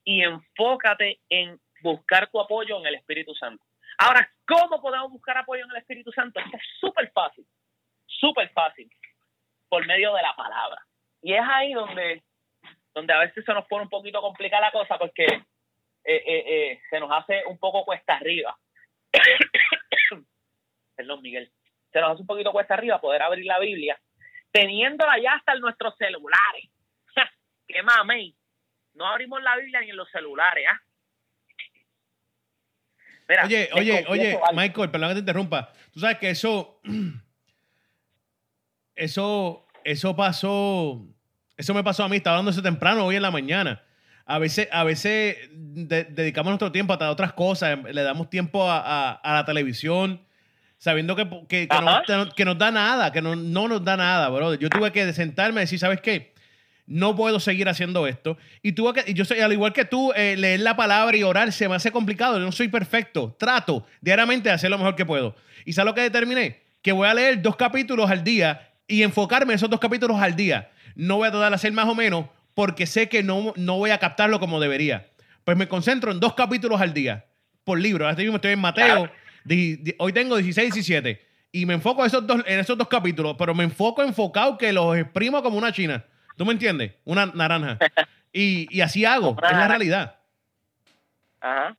y 0.03 0.23
enfócate 0.23 1.19
en 1.29 1.59
buscar 1.81 2.29
tu 2.29 2.39
apoyo 2.39 2.79
en 2.79 2.87
el 2.87 2.95
Espíritu 2.95 3.35
Santo. 3.35 3.63
Ahora, 3.97 4.27
¿cómo 4.47 4.81
podemos 4.81 5.11
buscar 5.11 5.37
apoyo 5.37 5.63
en 5.65 5.71
el 5.71 5.77
Espíritu 5.77 6.11
Santo? 6.11 6.39
Esto 6.39 6.57
es 6.57 6.63
súper 6.79 7.11
fácil, 7.11 7.45
súper 8.07 8.49
fácil, 8.49 8.89
por 9.69 9.85
medio 9.85 10.13
de 10.13 10.21
la 10.21 10.35
palabra. 10.35 10.81
Y 11.21 11.33
es 11.33 11.43
ahí 11.47 11.73
donde, 11.73 12.23
donde 12.93 13.13
a 13.13 13.19
veces 13.19 13.45
se 13.45 13.53
nos 13.53 13.65
pone 13.67 13.83
un 13.83 13.89
poquito 13.89 14.19
complicada 14.21 14.67
la 14.67 14.71
cosa 14.71 14.97
porque 14.97 15.25
eh, 15.25 15.43
eh, 16.05 16.43
eh, 16.47 16.81
se 16.89 16.99
nos 16.99 17.11
hace 17.11 17.43
un 17.45 17.57
poco 17.57 17.85
cuesta 17.85 18.15
arriba. 18.15 18.57
Perdón, 20.95 21.21
Miguel. 21.21 21.51
Se 21.91 21.99
nos 22.01 22.11
hace 22.11 22.21
un 22.21 22.27
poquito 22.27 22.51
cuesta 22.51 22.73
arriba 22.73 22.99
poder 23.01 23.21
abrir 23.21 23.45
la 23.45 23.59
Biblia, 23.59 23.99
teniéndola 24.51 25.19
ya 25.21 25.33
hasta 25.33 25.53
en 25.53 25.61
nuestros 25.61 25.95
celulares. 25.97 26.69
¡Qué 27.67 27.81
mamey! 27.83 28.35
No 28.95 29.07
abrimos 29.07 29.41
la 29.41 29.55
Biblia 29.57 29.81
ni 29.81 29.89
en 29.91 29.97
los 29.97 30.09
celulares, 30.11 30.65
¿ah? 30.71 30.79
Mira, 33.27 33.45
Oye, 33.45 33.69
oye, 33.73 34.05
oye, 34.09 34.31
algo. 34.33 34.45
Michael, 34.53 34.91
perdón 34.91 35.09
que 35.09 35.13
te 35.15 35.19
interrumpa. 35.21 35.71
Tú 35.93 35.99
sabes 35.99 36.17
que 36.17 36.29
eso, 36.29 36.79
eso, 38.95 39.65
eso 39.83 40.15
pasó, 40.15 41.05
eso 41.57 41.73
me 41.73 41.83
pasó 41.83 42.03
a 42.03 42.09
mí, 42.09 42.17
estaba 42.17 42.35
hablando 42.35 42.51
eso 42.51 42.61
temprano 42.61 43.05
hoy 43.05 43.15
en 43.15 43.21
la 43.21 43.31
mañana. 43.31 43.83
A 44.25 44.39
veces, 44.39 44.67
a 44.71 44.83
veces 44.83 45.37
de- 45.51 46.05
dedicamos 46.05 46.51
nuestro 46.51 46.71
tiempo 46.71 46.93
a 46.93 47.09
otras 47.09 47.33
cosas, 47.33 47.77
le 47.83 48.03
damos 48.03 48.29
tiempo 48.29 48.69
a, 48.69 48.79
a- 48.79 49.13
a 49.15 49.33
la 49.35 49.45
televisión, 49.45 50.25
sabiendo 50.83 51.15
que, 51.15 51.25
que, 51.47 51.69
que, 51.69 51.81
no, 51.81 52.29
que 52.35 52.43
nos 52.43 52.57
da 52.57 52.69
nada, 52.69 53.13
que 53.13 53.21
no, 53.21 53.37
no 53.37 53.69
nos 53.69 53.85
da 53.85 53.95
nada, 53.95 54.27
bro. 54.27 54.55
Yo 54.55 54.69
tuve 54.69 54.91
que 54.91 55.13
sentarme 55.13 55.61
y 55.61 55.63
decir, 55.63 55.79
¿sabes 55.79 56.01
qué? 56.01 56.33
no 56.85 57.15
puedo 57.15 57.39
seguir 57.39 57.69
haciendo 57.69 58.05
esto. 58.05 58.37
Y 58.61 58.73
tuve 58.73 58.91
que, 58.91 59.11
y 59.11 59.13
yo 59.13 59.23
soy, 59.23 59.39
al 59.39 59.53
igual 59.53 59.71
que 59.71 59.85
tú, 59.85 60.11
eh, 60.13 60.35
leer 60.37 60.59
la 60.59 60.75
palabra 60.75 61.15
y 61.15 61.23
orar 61.23 61.53
se 61.53 61.69
me 61.69 61.75
hace 61.75 61.89
complicado. 61.89 62.37
Yo 62.37 62.43
no 62.43 62.51
soy 62.51 62.67
perfecto. 62.67 63.33
Trato 63.39 63.87
diariamente 64.01 64.49
de 64.49 64.55
hacer 64.55 64.69
lo 64.69 64.77
mejor 64.77 64.97
que 64.97 65.05
puedo. 65.05 65.37
¿Y 65.63 65.71
sabes 65.71 65.85
lo 65.85 65.95
que 65.95 66.01
determiné? 66.01 66.59
Que 66.81 66.91
voy 66.91 67.07
a 67.07 67.13
leer 67.13 67.41
dos 67.41 67.55
capítulos 67.55 68.11
al 68.11 68.25
día 68.25 68.73
y 68.85 69.03
enfocarme 69.03 69.53
en 69.53 69.55
esos 69.55 69.69
dos 69.69 69.79
capítulos 69.79 70.19
al 70.19 70.35
día. 70.35 70.69
No 70.95 71.15
voy 71.15 71.29
a 71.29 71.31
tratar 71.31 71.51
de 71.51 71.55
hacer 71.55 71.71
más 71.71 71.87
o 71.87 71.95
menos 71.95 72.25
porque 72.53 72.87
sé 72.87 73.07
que 73.07 73.23
no, 73.23 73.53
no 73.55 73.77
voy 73.77 73.91
a 73.91 73.99
captarlo 73.99 74.41
como 74.41 74.59
debería. 74.59 75.07
Pues 75.45 75.55
me 75.55 75.69
concentro 75.69 76.11
en 76.11 76.19
dos 76.19 76.33
capítulos 76.33 76.81
al 76.81 76.93
día 76.93 77.23
por 77.63 77.79
libro. 77.79 78.05
Ahora 78.05 78.17
mismo 78.17 78.35
estoy 78.35 78.51
en 78.51 78.59
Mateo. 78.59 79.09
Di- 79.43 79.75
di- 79.77 79.95
hoy 79.99 80.13
tengo 80.13 80.35
16, 80.37 80.73
17. 80.73 81.27
Y 81.51 81.65
me 81.65 81.73
enfoco 81.75 82.01
en 82.01 82.07
esos, 82.07 82.25
dos, 82.25 82.43
en 82.47 82.59
esos 82.59 82.77
dos 82.77 82.87
capítulos, 82.87 83.35
pero 83.37 83.53
me 83.53 83.63
enfoco 83.63 84.01
enfocado 84.01 84.57
que 84.57 84.73
los 84.73 84.97
exprimo 84.97 85.43
como 85.43 85.57
una 85.57 85.71
china. 85.71 86.03
¿Tú 86.37 86.45
me 86.45 86.53
entiendes? 86.53 86.93
Una 87.05 87.25
naranja. 87.27 87.77
Y, 88.35 88.67
y 88.75 88.81
así 88.81 89.05
hago, 89.05 89.35
es 89.43 89.51
la 89.51 89.67
realidad. 89.67 90.19
Ajá. 91.39 91.77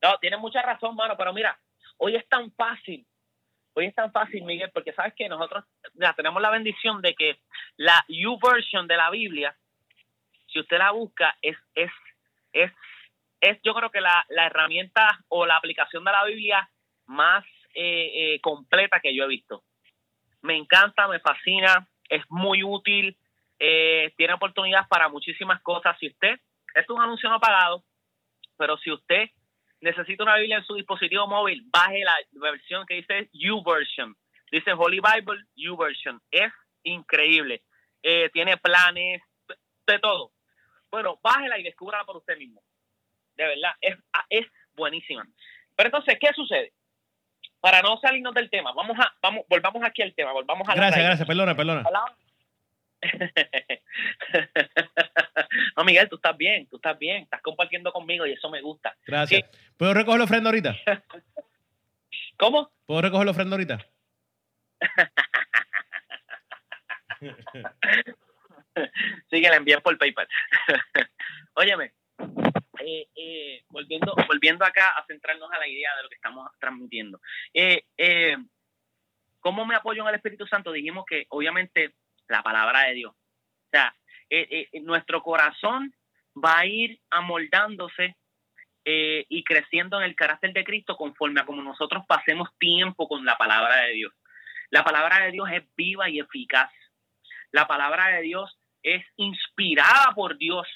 No, 0.00 0.16
tienes 0.20 0.38
mucha 0.38 0.62
razón, 0.62 0.94
mano, 0.94 1.16
pero 1.16 1.32
mira, 1.32 1.58
hoy 1.96 2.14
es 2.14 2.28
tan 2.28 2.52
fácil. 2.52 3.04
Hoy 3.74 3.86
es 3.86 3.94
tan 3.96 4.12
fácil, 4.12 4.44
Miguel, 4.44 4.70
porque 4.72 4.92
sabes 4.92 5.12
que 5.16 5.28
nosotros 5.28 5.64
ya 5.94 6.12
tenemos 6.14 6.40
la 6.40 6.50
bendición 6.50 7.02
de 7.02 7.14
que 7.16 7.40
la 7.78 8.04
U 8.26 8.38
version 8.40 8.86
de 8.86 8.96
la 8.96 9.10
Biblia, 9.10 9.56
si 10.52 10.60
usted 10.60 10.78
la 10.78 10.92
busca, 10.92 11.36
es, 11.42 11.56
es, 11.74 11.90
es, 12.52 12.70
es 13.40 13.58
yo 13.64 13.74
creo 13.74 13.90
que 13.90 14.00
la, 14.00 14.24
la 14.28 14.46
herramienta 14.46 15.18
o 15.30 15.46
la 15.46 15.56
aplicación 15.56 16.04
de 16.04 16.12
la 16.12 16.24
Biblia 16.26 16.68
más 17.06 17.44
eh, 17.74 18.34
eh, 18.34 18.40
completa 18.40 19.00
que 19.00 19.14
yo 19.14 19.24
he 19.24 19.28
visto. 19.28 19.64
Me 20.42 20.56
encanta, 20.56 21.08
me 21.08 21.20
fascina, 21.20 21.88
es 22.08 22.22
muy 22.28 22.62
útil, 22.62 23.16
eh, 23.58 24.12
tiene 24.16 24.34
oportunidades 24.34 24.88
para 24.88 25.08
muchísimas 25.08 25.62
cosas. 25.62 25.96
Si 25.98 26.08
usted, 26.08 26.40
esto 26.74 26.92
es 26.92 26.98
un 26.98 27.02
anuncio 27.02 27.30
no 27.30 27.40
pagado, 27.40 27.84
pero 28.56 28.76
si 28.78 28.90
usted 28.90 29.30
necesita 29.80 30.22
una 30.22 30.36
Biblia 30.36 30.58
en 30.58 30.64
su 30.64 30.74
dispositivo 30.74 31.26
móvil, 31.26 31.62
baje 31.66 32.04
la 32.04 32.14
versión 32.32 32.86
que 32.86 32.94
dice 32.94 33.30
U-Version. 33.32 34.16
Dice 34.50 34.72
Holy 34.72 35.00
Bible 35.00 35.44
U-Version. 35.70 36.20
Es 36.30 36.52
increíble. 36.82 37.62
Eh, 38.02 38.30
tiene 38.32 38.56
planes, 38.56 39.22
de 39.86 39.98
todo. 39.98 40.32
Bueno, 40.90 41.18
bájela 41.22 41.58
y 41.58 41.62
descúbrala 41.62 42.04
por 42.04 42.16
usted 42.16 42.36
mismo. 42.36 42.62
De 43.36 43.46
verdad, 43.46 43.72
es, 43.80 43.96
es 44.28 44.46
buenísima. 44.74 45.26
Pero 45.76 45.88
entonces, 45.88 46.18
¿qué 46.20 46.32
sucede? 46.34 46.72
Para 47.62 47.80
no 47.80 47.96
salirnos 47.98 48.34
del 48.34 48.50
tema, 48.50 48.72
vamos 48.72 48.98
a, 48.98 49.14
vamos, 49.22 49.44
volvamos 49.48 49.84
aquí 49.84 50.02
al 50.02 50.12
tema, 50.14 50.32
volvamos 50.32 50.68
a 50.68 50.72
la 50.72 50.76
Gracias, 50.76 50.96
raíz. 50.96 51.06
gracias, 51.06 51.28
perdona, 51.28 51.56
perdona. 51.56 51.84
No, 55.76 55.84
Miguel, 55.84 56.08
tú 56.08 56.16
estás 56.16 56.36
bien, 56.36 56.66
tú 56.66 56.76
estás 56.76 56.98
bien, 56.98 57.22
estás 57.22 57.40
compartiendo 57.42 57.92
conmigo 57.92 58.26
y 58.26 58.32
eso 58.32 58.50
me 58.50 58.60
gusta. 58.62 58.96
Gracias. 59.06 59.42
¿Puedo 59.76 59.94
recoger 59.94 60.18
la 60.18 60.24
ofrenda 60.24 60.50
ahorita? 60.50 60.76
¿Cómo? 62.36 62.72
¿Puedo 62.86 63.02
recoger 63.02 63.26
la 63.26 63.30
ofrenda 63.30 63.54
ahorita? 63.54 63.78
Sí, 69.30 69.40
que 69.42 69.50
la 69.50 69.56
envíen 69.56 69.80
por 69.82 69.96
PayPal. 69.98 70.26
Óyeme, 71.54 71.92
eh, 72.84 73.08
eh, 73.14 73.64
volviendo, 73.68 74.14
volviendo 74.26 74.64
acá 74.64 74.88
a 74.96 75.04
centrarnos 75.06 75.50
a 75.52 75.58
la 75.58 75.68
idea 75.68 75.94
de 75.96 76.02
lo 76.02 76.08
que 76.08 76.16
estamos 76.16 76.50
transmitiendo. 76.58 77.20
Eh, 77.54 78.36
¿Cómo 79.40 79.64
me 79.64 79.74
apoyo 79.74 80.02
en 80.02 80.08
el 80.08 80.14
Espíritu 80.16 80.46
Santo? 80.46 80.72
Dijimos 80.72 81.04
que 81.06 81.26
obviamente 81.28 81.94
la 82.28 82.42
palabra 82.42 82.82
de 82.84 82.94
Dios. 82.94 83.12
O 83.12 83.70
sea, 83.70 83.94
nuestro 84.82 85.22
corazón 85.22 85.94
va 86.32 86.60
a 86.60 86.66
ir 86.66 87.00
amoldándose 87.10 88.16
y 88.84 89.44
creciendo 89.44 89.98
en 89.98 90.04
el 90.04 90.14
carácter 90.14 90.52
de 90.52 90.64
Cristo 90.64 90.96
conforme 90.96 91.40
a 91.40 91.44
como 91.44 91.62
nosotros 91.62 92.04
pasemos 92.06 92.48
tiempo 92.58 93.08
con 93.08 93.24
la 93.24 93.36
palabra 93.36 93.82
de 93.82 93.92
Dios. 93.94 94.12
La 94.70 94.84
palabra 94.84 95.24
de 95.24 95.32
Dios 95.32 95.48
es 95.52 95.64
viva 95.76 96.08
y 96.08 96.20
eficaz. 96.20 96.70
La 97.50 97.66
palabra 97.66 98.08
de 98.08 98.22
Dios 98.22 98.58
es 98.82 99.04
inspirada 99.16 100.12
por 100.14 100.38
Dios 100.38 100.66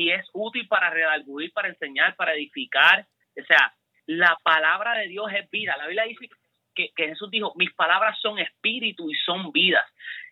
y 0.00 0.10
es 0.10 0.26
útil 0.32 0.66
para 0.66 0.88
redarguir, 0.88 1.52
para 1.52 1.68
enseñar, 1.68 2.16
para 2.16 2.32
edificar. 2.32 3.06
O 3.38 3.44
sea, 3.44 3.74
la 4.06 4.34
palabra 4.42 4.94
de 4.94 5.08
Dios 5.08 5.30
es 5.30 5.50
vida. 5.50 5.76
La 5.76 5.86
Biblia 5.86 6.04
dice 6.04 6.26
que, 6.74 6.90
que 6.96 7.08
Jesús 7.08 7.30
dijo, 7.30 7.52
mis 7.56 7.70
palabras 7.74 8.18
son 8.18 8.38
espíritu 8.38 9.10
y 9.10 9.14
son 9.26 9.52
vidas. 9.52 9.84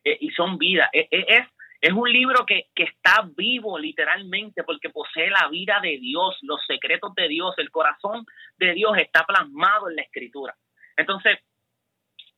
Eh, 0.02 0.16
y 0.22 0.31
son 0.31 0.57
vida. 0.57 0.88
Eh, 0.90 1.07
eh, 1.11 1.44
es, 1.83 1.92
un 1.92 2.11
libro 2.11 2.46
que, 2.46 2.68
que 2.74 2.85
está 2.85 3.28
vivo 3.37 3.78
literalmente 3.78 4.64
porque 4.64 4.88
posee 4.88 5.28
la 5.28 5.48
vida 5.50 5.81
de 5.83 5.98
Dios, 5.98 6.38
los 6.40 6.64
secretos 6.66 7.14
de 7.14 7.28
Dios, 7.28 7.54
el 7.59 7.70
corazón 7.70 8.24
de 8.57 8.72
Dios 8.72 8.96
está 8.96 9.26
plasmado 9.26 9.90
en 9.90 9.96
la 9.96 10.02
escritura. 10.02 10.57
Entonces, 10.96 11.40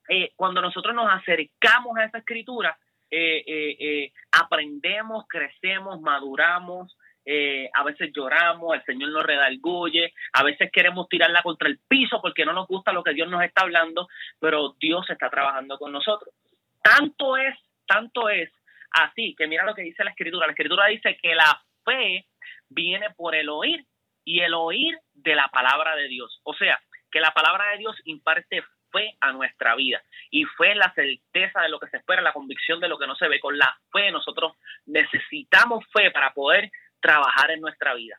eh, 0.08 0.32
cuando 0.34 0.60
nosotros 0.60 0.96
nos 0.96 1.08
acercamos 1.08 1.96
a 1.96 2.06
esa 2.06 2.18
escritura, 2.18 2.76
eh, 3.08 4.12
aprendemos, 4.32 5.26
crecemos, 5.28 6.00
maduramos, 6.00 6.96
eh, 7.24 7.68
a 7.74 7.84
veces 7.84 8.10
lloramos, 8.14 8.74
el 8.74 8.84
Señor 8.84 9.10
nos 9.10 9.24
redarguye, 9.24 10.12
a 10.32 10.42
veces 10.42 10.70
queremos 10.72 11.08
tirarla 11.08 11.42
contra 11.42 11.68
el 11.68 11.78
piso 11.86 12.20
porque 12.20 12.44
no 12.44 12.52
nos 12.52 12.66
gusta 12.66 12.92
lo 12.92 13.02
que 13.02 13.14
Dios 13.14 13.28
nos 13.28 13.42
está 13.42 13.62
hablando, 13.62 14.08
pero 14.38 14.74
Dios 14.80 15.08
está 15.10 15.28
trabajando 15.28 15.78
con 15.78 15.92
nosotros. 15.92 16.34
Tanto 16.82 17.36
es, 17.36 17.56
tanto 17.86 18.28
es 18.28 18.50
así 18.92 19.34
que 19.36 19.46
mira 19.46 19.64
lo 19.64 19.74
que 19.74 19.82
dice 19.82 20.04
la 20.04 20.10
escritura. 20.10 20.46
La 20.46 20.52
escritura 20.52 20.86
dice 20.86 21.18
que 21.20 21.34
la 21.34 21.62
fe 21.84 22.26
viene 22.68 23.10
por 23.16 23.34
el 23.34 23.48
oír 23.48 23.84
y 24.24 24.40
el 24.40 24.54
oír 24.54 24.98
de 25.12 25.34
la 25.34 25.48
palabra 25.48 25.96
de 25.96 26.08
Dios. 26.08 26.40
O 26.44 26.54
sea, 26.54 26.80
que 27.10 27.20
la 27.20 27.32
palabra 27.32 27.70
de 27.72 27.78
Dios 27.78 27.96
imparte 28.04 28.62
fe 28.92 29.16
a 29.20 29.32
nuestra 29.32 29.74
vida 29.76 30.02
y 30.30 30.44
fe 30.44 30.72
es 30.72 30.76
la 30.76 30.92
certeza 30.94 31.62
de 31.62 31.68
lo 31.68 31.78
que 31.78 31.88
se 31.88 31.98
espera, 31.98 32.22
la 32.22 32.32
convicción 32.32 32.80
de 32.80 32.88
lo 32.88 32.98
que 32.98 33.06
no 33.06 33.14
se 33.14 33.28
ve. 33.28 33.40
Con 33.40 33.58
la 33.58 33.78
fe 33.92 34.10
nosotros 34.10 34.56
necesitamos 34.86 35.84
fe 35.92 36.10
para 36.10 36.32
poder 36.32 36.70
trabajar 37.00 37.50
en 37.50 37.60
nuestra 37.60 37.94
vida. 37.94 38.18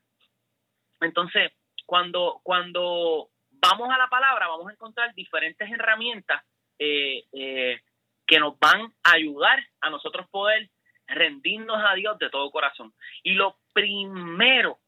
Entonces, 0.99 1.51
cuando, 1.85 2.39
cuando 2.43 3.29
vamos 3.49 3.89
a 3.91 3.97
la 3.97 4.07
palabra, 4.07 4.47
vamos 4.47 4.69
a 4.69 4.73
encontrar 4.73 5.13
diferentes 5.13 5.69
herramientas 5.69 6.43
eh, 6.79 7.23
eh, 7.33 7.79
que 8.25 8.39
nos 8.39 8.57
van 8.59 8.93
a 9.03 9.13
ayudar 9.13 9.59
a 9.81 9.89
nosotros 9.89 10.27
poder 10.29 10.69
rendirnos 11.07 11.81
a 11.85 11.93
Dios 11.95 12.17
de 12.19 12.29
todo 12.29 12.51
corazón. 12.51 12.93
Y 13.23 13.33
lo 13.33 13.57
primero 13.73 14.79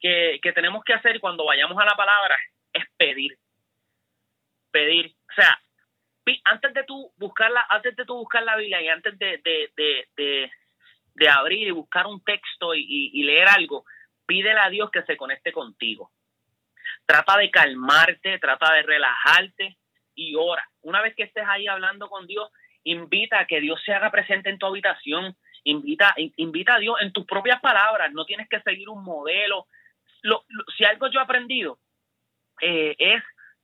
que, 0.00 0.38
que 0.42 0.52
tenemos 0.52 0.82
que 0.84 0.94
hacer 0.94 1.20
cuando 1.20 1.44
vayamos 1.44 1.80
a 1.80 1.84
la 1.84 1.94
palabra 1.94 2.36
es 2.72 2.84
pedir. 2.96 3.38
Pedir. 4.72 5.14
O 5.30 5.32
sea, 5.34 5.60
antes 6.44 6.74
de 6.74 6.84
tú 6.84 7.12
buscarla, 7.16 7.66
antes 7.68 7.96
de 7.96 8.04
tú 8.04 8.16
buscar 8.16 8.42
la 8.42 8.56
Biblia 8.56 8.80
y 8.82 8.88
antes 8.88 9.18
de, 9.18 10.50
de 11.14 11.28
abrir 11.28 11.68
y 11.68 11.72
buscar 11.72 12.06
un 12.06 12.22
texto 12.24 12.74
y, 12.74 13.22
leer 13.22 13.48
algo, 13.48 13.84
pídele 14.26 14.60
a 14.60 14.68
Dios 14.70 14.90
que 14.90 15.02
se 15.02 15.16
conecte 15.16 15.52
contigo. 15.52 16.10
Trata 17.06 17.36
de 17.38 17.50
calmarte, 17.50 18.38
trata 18.38 18.72
de 18.74 18.82
relajarte 18.82 19.76
y 20.14 20.34
ora. 20.36 20.68
Una 20.82 21.02
vez 21.02 21.14
que 21.14 21.24
estés 21.24 21.44
ahí 21.46 21.66
hablando 21.66 22.08
con 22.08 22.26
Dios, 22.26 22.50
invita 22.84 23.40
a 23.40 23.46
que 23.46 23.60
Dios 23.60 23.80
se 23.84 23.92
haga 23.92 24.10
presente 24.10 24.50
en 24.50 24.58
tu 24.58 24.66
habitación. 24.66 25.36
Invita, 25.64 26.14
in- 26.16 26.32
invita 26.36 26.74
a 26.76 26.78
Dios 26.78 26.96
en 27.00 27.12
tus 27.12 27.26
propias 27.26 27.60
palabras. 27.60 28.12
No 28.12 28.24
tienes 28.24 28.48
que 28.48 28.60
seguir 28.60 28.88
un 28.88 29.02
modelo. 29.04 29.66
Lo- 30.22 30.44
lo- 30.48 30.64
si 30.76 30.84
algo 30.84 31.08
yo 31.08 31.20
he 31.20 31.22
aprendido 31.22 31.78
eh, 32.60 32.94
es 32.98 33.22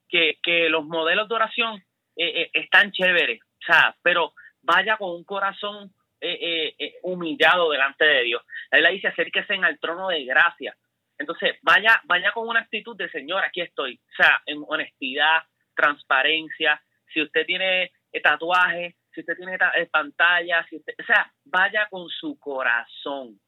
que, 0.09 0.39
que 0.43 0.69
los 0.69 0.85
modelos 0.85 1.29
de 1.29 1.35
oración 1.35 1.77
eh, 2.17 2.43
eh, 2.43 2.51
están 2.55 2.93
chéveres, 2.93 3.41
o 3.43 3.65
sea, 3.67 3.95
pero 4.03 4.33
vaya 4.63 4.97
con 4.97 5.11
un 5.11 5.25
corazón 5.25 5.93
eh, 6.21 6.39
eh, 6.41 6.75
eh, 6.79 6.95
humillado 7.03 7.71
delante 7.71 8.05
de 8.05 8.23
Dios. 8.23 8.43
La 8.71 8.79
Biblia 8.79 8.93
dice 8.93 9.09
acérquese 9.09 9.55
en 9.55 9.65
al 9.65 9.79
trono 9.79 10.09
de 10.09 10.25
gracia. 10.25 10.77
Entonces, 11.19 11.57
vaya, 11.63 12.01
vaya 12.05 12.33
con 12.33 12.49
una 12.49 12.61
actitud 12.61 12.97
de 12.97 13.09
Señor, 13.11 13.45
aquí 13.45 13.61
estoy. 13.61 14.01
O 14.13 14.23
sea, 14.23 14.41
en 14.47 14.63
honestidad, 14.67 15.43
transparencia. 15.75 16.81
Si 17.13 17.23
usted 17.23 17.47
tiene 17.47 17.93
tatuajes, 18.23 18.95
si 19.13 19.21
usted 19.21 19.37
tiene 19.37 19.59
ta- 19.59 19.73
pantallas, 19.91 20.67
si 20.69 20.77
usted, 20.77 20.95
o 20.99 21.05
sea, 21.05 21.31
vaya 21.45 21.87
con 21.91 22.09
su 22.09 22.39
corazón. 22.39 23.39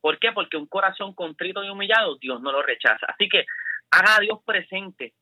¿Por 0.00 0.18
qué? 0.18 0.32
Porque 0.32 0.56
un 0.56 0.66
corazón 0.66 1.14
contrito 1.14 1.64
y 1.64 1.68
humillado, 1.70 2.16
Dios 2.18 2.40
no 2.40 2.52
lo 2.52 2.62
rechaza. 2.62 3.06
Así 3.06 3.28
que 3.28 3.44
haga 3.90 4.16
a 4.16 4.20
Dios 4.20 4.38
presente. 4.44 5.14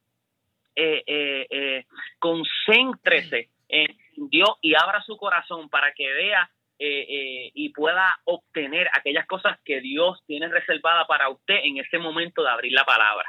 Concéntrese 2.18 3.50
en 3.68 3.96
Dios 4.28 4.50
y 4.60 4.74
abra 4.74 5.02
su 5.02 5.16
corazón 5.16 5.68
para 5.68 5.92
que 5.92 6.10
vea 6.12 6.50
eh, 6.84 7.06
eh, 7.08 7.52
y 7.54 7.68
pueda 7.68 8.12
obtener 8.24 8.88
aquellas 8.92 9.24
cosas 9.28 9.56
que 9.64 9.80
Dios 9.80 10.20
tiene 10.26 10.48
reservada 10.48 11.06
para 11.06 11.28
usted 11.28 11.60
en 11.62 11.78
ese 11.78 11.96
momento 11.96 12.42
de 12.42 12.50
abrir 12.50 12.72
la 12.72 12.84
palabra. 12.84 13.24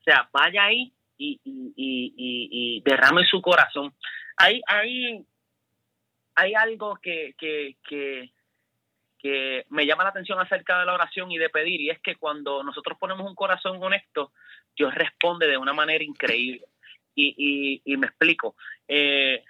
O 0.00 0.02
sea, 0.02 0.28
vaya 0.30 0.64
ahí 0.64 0.92
y, 1.16 2.82
derrame 2.84 3.24
su 3.24 3.40
corazón. 3.40 3.94
Hay, 4.36 4.60
hay, 4.66 5.24
hay 6.34 6.52
algo 6.52 6.96
que, 6.96 7.34
que, 7.38 7.76
que, 7.88 8.32
que 9.18 9.64
me 9.70 9.86
llama 9.86 10.04
la 10.04 10.10
atención 10.10 10.38
acerca 10.38 10.78
de 10.80 10.84
la 10.84 10.92
oración 10.92 11.32
y 11.32 11.38
de 11.38 11.48
pedir, 11.48 11.80
y 11.80 11.88
es 11.88 12.00
que 12.00 12.16
cuando 12.16 12.62
nosotros 12.62 12.98
ponemos 12.98 13.26
un 13.26 13.34
corazón 13.34 13.82
honesto, 13.82 14.32
Dios 14.76 14.94
responde 14.94 15.48
de 15.48 15.56
una 15.56 15.72
manera 15.72 16.04
increíble. 16.04 16.66
Y, 17.14 17.34
y, 17.38 17.82
y 17.94 17.96
me 17.96 18.08
explico. 18.08 18.56
Eh, 18.86 19.42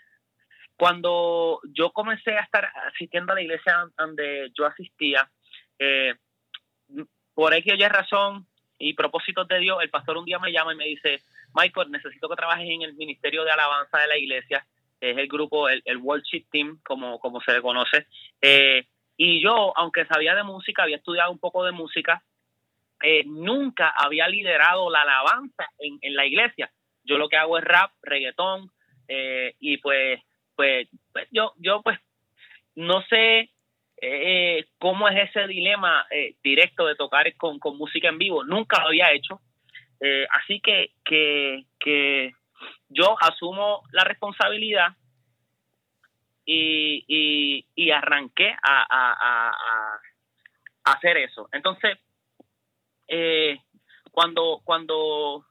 cuando 0.81 1.61
yo 1.75 1.91
comencé 1.91 2.39
a 2.39 2.41
estar 2.41 2.73
asistiendo 2.87 3.33
a 3.33 3.35
la 3.35 3.43
iglesia 3.43 3.85
donde 3.99 4.51
yo 4.57 4.65
asistía, 4.65 5.31
eh, 5.79 6.15
por 7.35 7.53
X 7.53 7.75
o 7.75 7.89
razón 7.91 8.47
y 8.79 8.95
propósitos 8.95 9.47
de 9.47 9.59
Dios, 9.59 9.77
el 9.83 9.91
pastor 9.91 10.17
un 10.17 10.25
día 10.25 10.39
me 10.39 10.53
llama 10.53 10.73
y 10.73 10.77
me 10.77 10.87
dice, 10.87 11.21
Michael, 11.53 11.91
necesito 11.91 12.31
que 12.31 12.35
trabajes 12.35 12.67
en 12.67 12.81
el 12.81 12.95
ministerio 12.95 13.45
de 13.45 13.51
alabanza 13.51 13.99
de 13.99 14.07
la 14.07 14.17
iglesia, 14.17 14.67
es 15.03 15.19
el 15.19 15.29
grupo, 15.29 15.69
el, 15.69 15.83
el 15.85 15.99
Worship 15.99 16.47
Team, 16.51 16.81
como, 16.83 17.19
como 17.19 17.43
se 17.43 17.53
le 17.53 17.61
conoce. 17.61 18.07
Eh, 18.41 18.87
y 19.19 19.43
yo, 19.43 19.77
aunque 19.77 20.07
sabía 20.07 20.35
de 20.35 20.45
música, 20.45 20.85
había 20.85 20.97
estudiado 20.97 21.31
un 21.31 21.39
poco 21.39 21.63
de 21.63 21.73
música, 21.73 22.23
eh, 23.03 23.25
nunca 23.27 23.93
había 23.99 24.27
liderado 24.29 24.89
la 24.89 25.03
alabanza 25.03 25.69
en, 25.79 25.99
en 26.01 26.15
la 26.15 26.25
iglesia. 26.25 26.73
Yo 27.05 27.19
lo 27.19 27.29
que 27.29 27.37
hago 27.37 27.59
es 27.59 27.65
rap, 27.65 27.93
reggaetón, 28.01 28.71
y 29.59 29.77
pues, 29.79 30.23
pues, 30.57 30.89
pues 31.13 31.29
yo, 31.31 31.53
yo 31.59 31.83
pues 31.83 31.99
no 32.75 33.03
sé 33.03 33.51
eh, 34.01 34.67
cómo 34.79 35.09
es 35.09 35.29
ese 35.31 35.47
dilema 35.47 36.07
eh, 36.11 36.37
directo 36.43 36.87
de 36.87 36.95
tocar 36.97 37.35
con, 37.37 37.59
con 37.59 37.77
música 37.77 38.09
en 38.09 38.19
vivo. 38.19 38.45
Nunca 38.45 38.81
lo 38.81 38.89
había 38.89 39.13
hecho. 39.13 39.41
Eh, 40.01 40.27
así 40.33 40.61
que, 40.61 40.93
que, 41.05 41.65
que 41.79 42.33
yo 42.89 43.17
asumo 43.21 43.83
la 43.93 44.05
responsabilidad 44.05 44.97
y, 46.47 47.65
y, 47.77 47.91
arranqué 47.91 48.51
a, 48.51 48.87
a, 48.89 49.13
a, 49.13 49.51
a- 49.51 50.01
hacer 50.93 51.19
eso. 51.19 51.49
Entonces, 51.53 51.99
cuando, 54.11 54.61
cuando 54.65 55.45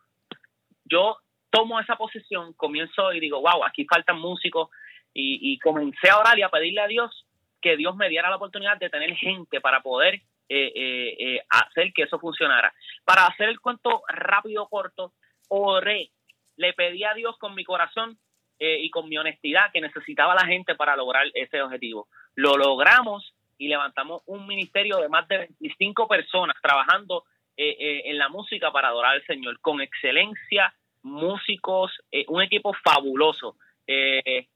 yo 0.85 1.17
tomo 1.49 1.79
esa 1.79 1.95
posición, 1.95 2.53
comienzo 2.53 3.13
y 3.13 3.19
digo, 3.19 3.39
wow, 3.41 3.63
aquí 3.65 3.85
faltan 3.85 4.19
músicos, 4.19 4.69
y, 5.13 5.53
y 5.53 5.59
comencé 5.59 6.09
a 6.09 6.19
orar 6.19 6.37
y 6.37 6.43
a 6.43 6.49
pedirle 6.49 6.81
a 6.81 6.87
Dios 6.87 7.25
que 7.61 7.75
Dios 7.77 7.95
me 7.95 8.09
diera 8.09 8.29
la 8.29 8.37
oportunidad 8.37 8.77
de 8.77 8.89
tener 8.89 9.13
gente 9.15 9.59
para 9.59 9.81
poder 9.81 10.15
eh, 10.47 10.71
eh, 10.75 11.15
eh, 11.19 11.41
hacer 11.49 11.91
que 11.93 12.03
eso 12.03 12.19
funcionara. 12.19 12.73
Para 13.03 13.27
hacer 13.27 13.49
el 13.49 13.59
cuento 13.59 14.03
rápido, 14.07 14.67
corto, 14.67 15.13
oré, 15.49 16.11
le 16.55 16.73
pedí 16.73 17.03
a 17.03 17.13
Dios 17.13 17.37
con 17.37 17.55
mi 17.55 17.63
corazón 17.63 18.17
eh, 18.59 18.79
y 18.81 18.89
con 18.89 19.07
mi 19.07 19.17
honestidad 19.17 19.71
que 19.71 19.79
necesitaba 19.79 20.35
la 20.35 20.45
gente 20.45 20.75
para 20.75 20.97
lograr 20.97 21.25
ese 21.33 21.61
objetivo. 21.61 22.07
Lo 22.35 22.57
logramos 22.57 23.33
y 23.57 23.69
levantamos 23.69 24.21
un 24.25 24.45
ministerio 24.47 24.97
de 24.97 25.07
más 25.07 25.27
de 25.29 25.37
25 25.59 26.07
personas 26.07 26.57
trabajando 26.61 27.23
eh, 27.55 27.75
eh, 27.79 28.01
en 28.05 28.17
la 28.17 28.27
música 28.27 28.71
para 28.71 28.89
adorar 28.89 29.13
al 29.13 29.25
Señor, 29.25 29.59
con 29.61 29.79
excelencia, 29.81 30.73
músicos, 31.03 31.91
un 32.27 32.41
equipo 32.41 32.73
fabuloso. 32.73 33.55
Eh, 33.87 34.47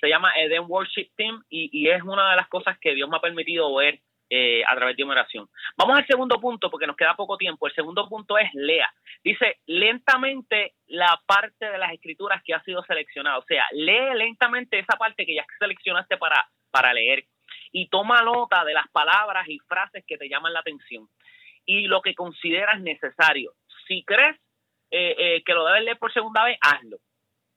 se 0.00 0.08
llama 0.08 0.32
Eden 0.36 0.64
Worship 0.66 1.10
Team 1.16 1.42
y, 1.48 1.88
es 1.88 2.02
una 2.02 2.30
de 2.30 2.36
las 2.36 2.48
cosas 2.48 2.78
que 2.78 2.94
Dios 2.94 3.08
me 3.08 3.16
ha 3.16 3.20
permitido 3.20 3.74
ver 3.74 4.00
eh, 4.30 4.62
a 4.66 4.74
través 4.76 4.96
de 4.96 5.04
mi 5.04 5.10
oración. 5.10 5.48
Vamos 5.76 5.98
al 5.98 6.06
segundo 6.06 6.40
punto 6.40 6.70
porque 6.70 6.86
nos 6.86 6.96
queda 6.96 7.14
poco 7.14 7.36
tiempo. 7.36 7.66
El 7.66 7.74
segundo 7.74 8.08
punto 8.08 8.38
es 8.38 8.48
lea. 8.54 8.88
Dice 9.24 9.58
lentamente 9.66 10.74
la 10.86 11.20
parte 11.26 11.70
de 11.70 11.78
las 11.78 11.92
escrituras 11.92 12.42
que 12.44 12.54
ha 12.54 12.62
sido 12.62 12.82
seleccionada. 12.84 13.38
O 13.38 13.44
sea, 13.44 13.64
lee 13.72 14.14
lentamente 14.14 14.78
esa 14.78 14.96
parte 14.96 15.26
que 15.26 15.34
ya 15.34 15.44
seleccionaste 15.58 16.16
para, 16.16 16.48
para 16.70 16.94
leer 16.94 17.24
y 17.72 17.88
toma 17.88 18.22
nota 18.22 18.64
de 18.64 18.74
las 18.74 18.88
palabras 18.88 19.48
y 19.48 19.58
frases 19.60 20.04
que 20.06 20.16
te 20.16 20.28
llaman 20.28 20.52
la 20.52 20.60
atención 20.60 21.08
y 21.66 21.86
lo 21.86 22.00
que 22.00 22.14
consideras 22.14 22.80
necesario. 22.80 23.52
Si 23.86 24.04
crees 24.04 24.36
eh, 24.90 25.14
eh, 25.18 25.42
que 25.44 25.54
lo 25.54 25.64
debes 25.66 25.84
leer 25.84 25.98
por 25.98 26.12
segunda 26.12 26.44
vez, 26.44 26.58
hazlo. 26.60 26.98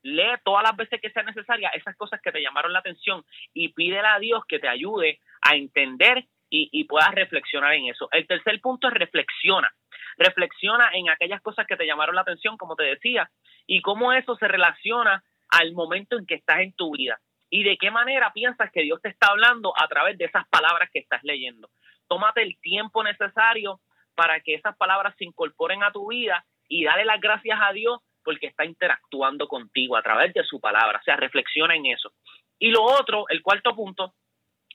Lee 0.04 0.38
todas 0.44 0.64
las 0.64 0.76
veces 0.76 1.02
que 1.02 1.10
sea 1.10 1.24
necesaria 1.24 1.70
esas 1.70 1.96
cosas 1.96 2.22
que 2.22 2.32
te 2.32 2.42
llamaron 2.42 2.74
la 2.74 2.80
atención 2.80 3.24
y 3.54 3.70
pídele 3.70 4.08
a 4.08 4.20
Dios 4.20 4.44
que 4.48 4.60
te 4.60 4.68
ayude 4.68 5.20
a 5.42 5.56
entender 5.56 6.26
y, 6.50 6.70
y 6.72 6.84
puedas 6.84 7.12
reflexionar 7.16 7.74
en 7.74 7.88
eso. 7.88 8.08
El 8.12 8.28
tercer 8.28 8.60
punto 8.62 8.88
es 8.88 8.94
reflexiona. 8.94 9.74
Reflexiona 10.18 10.92
en 10.94 11.10
aquellas 11.10 11.42
cosas 11.42 11.66
que 11.66 11.76
te 11.76 11.88
llamaron 11.88 12.16
la 12.16 12.22
atención, 12.22 12.58
como 12.58 12.76
te 12.76 12.84
decía, 12.84 13.32
y 13.66 13.82
cómo 13.82 14.14
eso 14.14 14.36
se 14.36 14.48
relaciona 14.48 15.24
al 15.50 15.74
momento 15.74 16.18
en 16.18 16.26
que 16.26 16.36
estás 16.36 16.60
en 16.60 16.74
tu 16.74 16.92
vida 16.96 17.20
y 17.50 17.64
de 17.64 17.78
qué 17.78 17.92
manera 17.92 18.34
piensas 18.34 18.72
que 18.72 18.82
Dios 18.82 19.00
te 19.02 19.10
está 19.10 19.28
hablando 19.28 19.74
a 19.80 19.88
través 19.88 20.18
de 20.18 20.26
esas 20.26 20.48
palabras 20.48 20.90
que 20.92 21.00
estás 21.00 21.24
leyendo. 21.24 21.70
Tómate 22.08 22.42
el 22.42 22.60
tiempo 22.60 23.04
necesario 23.04 23.80
para 24.16 24.40
que 24.40 24.56
esas 24.56 24.76
palabras 24.76 25.14
se 25.18 25.26
incorporen 25.26 25.84
a 25.84 25.92
tu 25.92 26.10
vida 26.10 26.46
y 26.68 26.84
dale 26.84 27.06
las 27.06 27.22
gracias 27.22 27.60
a 27.62 27.72
Dios 27.72 28.02
porque 28.24 28.48
está 28.48 28.66
interactuando 28.66 29.48
contigo 29.48 29.98
a 29.98 30.02
través 30.02 30.34
de 30.34 30.44
su 30.44 30.60
palabra. 30.60 31.00
O 31.00 31.04
sea, 31.04 31.16
reflexiona 31.16 31.76
en 31.76 31.88
eso. 31.88 32.14
Y 32.60 32.72
lo 32.72 32.84
otro, 32.84 33.26
el 33.30 33.42
cuarto 33.42 33.76
punto, 33.76 34.14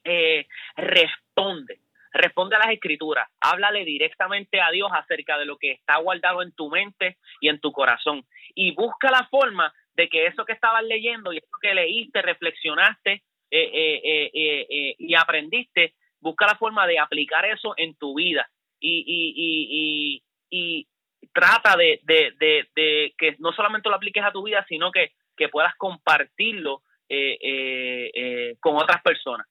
eh, 0.05 0.47
responde. 0.77 1.81
Responde 2.13 2.57
a 2.57 2.61
las 2.61 2.71
escrituras. 2.71 3.29
Háblale 3.41 3.85
directamente 3.85 4.61
a 4.61 4.71
Dios 4.71 4.91
acerca 4.93 5.39
de 5.39 5.45
lo 5.45 5.59
que 5.59 5.73
está 5.73 5.97
guardado 5.99 6.43
en 6.43 6.53
tu 6.53 6.71
mente 6.71 7.19
y 7.41 7.49
en 7.49 7.61
tu 7.61 7.73
corazón. 7.73 8.25
Y 8.55 8.75
busca 8.75 9.11
la 9.11 9.27
forma 9.29 9.73
de 9.95 10.09
que 10.09 10.27
eso 10.27 10.45
que 10.45 10.53
estabas 10.53 10.85
leyendo 10.85 11.33
y 11.33 11.39
eso 11.39 11.49
que 11.61 11.75
leíste, 11.75 12.23
reflexionaste 12.23 13.23
eh, 13.51 14.31
eh, 14.33 14.95
y 14.99 15.15
aprendiste, 15.15 15.95
busca 16.21 16.47
la 16.47 16.57
forma 16.57 16.87
de 16.87 16.99
aplicar 16.99 17.45
eso 17.45 17.75
en 17.77 17.95
tu 17.97 18.15
vida. 18.15 18.49
Y 18.81 20.23
trata 21.33 21.77
de, 21.77 22.01
de, 22.05 22.33
de, 22.75 23.15
que 23.17 23.37
no 23.39 23.53
solamente 23.53 23.89
lo 23.89 23.97
apliques 23.97 24.25
a 24.25 24.33
tu 24.33 24.43
vida, 24.43 24.65
sino 24.69 24.91
que, 24.91 25.13
que 25.37 25.49
puedas 25.49 25.75
compartirlo 25.77 26.83
eh, 27.09 27.39
eh, 27.41 28.11
eh, 28.15 28.57
con 28.61 28.77
otras 28.77 29.03
personas. 29.03 29.47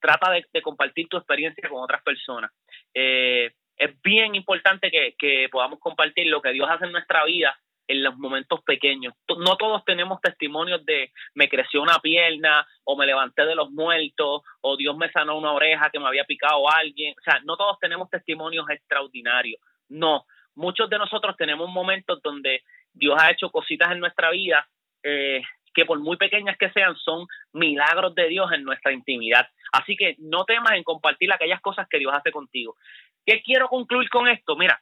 Trata 0.00 0.32
de, 0.32 0.62
compartir 0.62 1.06
tu 1.08 1.16
experiencia 1.16 1.68
con 1.68 1.82
otras 1.82 2.02
personas. 2.02 2.50
Es 2.92 4.02
bien 4.02 4.34
importante 4.34 4.90
que, 4.90 5.14
que 5.16 5.48
podamos 5.50 5.78
compartir 5.78 6.26
lo 6.26 6.42
que 6.42 6.52
Dios 6.52 6.68
hace 6.68 6.86
en 6.86 6.92
nuestra 6.92 7.24
vida 7.24 7.56
en 7.86 8.02
los 8.02 8.16
momentos 8.16 8.62
pequeños. 8.62 9.14
No 9.28 9.56
todos 9.56 9.84
tenemos 9.84 10.20
testimonios 10.20 10.84
de 10.84 11.12
me 11.34 11.48
creció 11.48 11.82
una 11.82 11.98
pierna 11.98 12.66
o 12.84 12.96
me 12.96 13.06
levanté 13.06 13.44
de 13.44 13.54
los 13.54 13.70
muertos 13.70 14.42
o 14.60 14.76
Dios 14.76 14.96
me 14.96 15.10
sanó 15.10 15.36
una 15.36 15.52
oreja 15.52 15.90
que 15.90 16.00
me 16.00 16.06
había 16.06 16.24
picado 16.24 16.70
alguien. 16.70 17.14
O 17.18 17.22
sea, 17.22 17.40
no 17.44 17.56
todos 17.56 17.78
tenemos 17.80 18.08
testimonios 18.10 18.68
extraordinarios. 18.70 19.60
No, 19.88 20.24
muchos 20.54 20.88
de 20.90 20.98
nosotros 20.98 21.36
tenemos 21.36 21.70
momentos 21.70 22.20
donde 22.22 22.62
Dios 22.92 23.16
ha 23.20 23.30
hecho 23.30 23.50
cositas 23.50 23.90
en 23.92 24.00
nuestra 24.00 24.30
vida 24.30 24.66
eh, 25.02 25.42
que 25.74 25.84
por 25.84 25.98
muy 25.98 26.16
pequeñas 26.16 26.56
que 26.58 26.70
sean 26.70 26.94
son 26.96 27.26
milagros 27.52 28.14
de 28.14 28.28
Dios 28.28 28.52
en 28.52 28.62
nuestra 28.62 28.92
intimidad. 28.92 29.48
Así 29.72 29.96
que 29.96 30.16
no 30.18 30.44
temas 30.44 30.72
en 30.72 30.84
compartir 30.84 31.32
aquellas 31.32 31.60
cosas 31.60 31.88
que 31.88 31.98
Dios 31.98 32.12
hace 32.14 32.30
contigo. 32.30 32.76
¿Qué 33.24 33.42
quiero 33.42 33.68
concluir 33.68 34.08
con 34.10 34.28
esto? 34.28 34.56
Mira, 34.56 34.80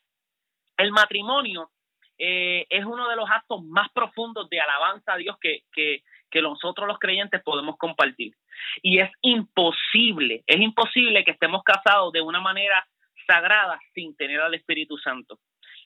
el 0.76 0.90
matrimonio 0.90 1.70
eh, 2.18 2.66
es 2.68 2.84
uno 2.84 3.08
de 3.08 3.16
los 3.16 3.30
actos 3.30 3.62
más 3.64 3.88
profundos 3.90 4.48
de 4.50 4.60
alabanza 4.60 5.14
a 5.14 5.16
Dios 5.16 5.36
que, 5.40 5.60
que, 5.72 6.02
que 6.30 6.42
nosotros 6.42 6.88
los 6.88 6.98
creyentes 6.98 7.42
podemos 7.42 7.76
compartir. 7.76 8.34
Y 8.82 8.98
es 8.98 9.10
imposible, 9.22 10.42
es 10.46 10.60
imposible 10.60 11.24
que 11.24 11.30
estemos 11.30 11.62
casados 11.62 12.12
de 12.12 12.20
una 12.20 12.40
manera 12.40 12.84
sagrada 13.26 13.78
sin 13.94 14.16
tener 14.16 14.40
al 14.40 14.54
Espíritu 14.54 14.98
Santo 14.98 15.38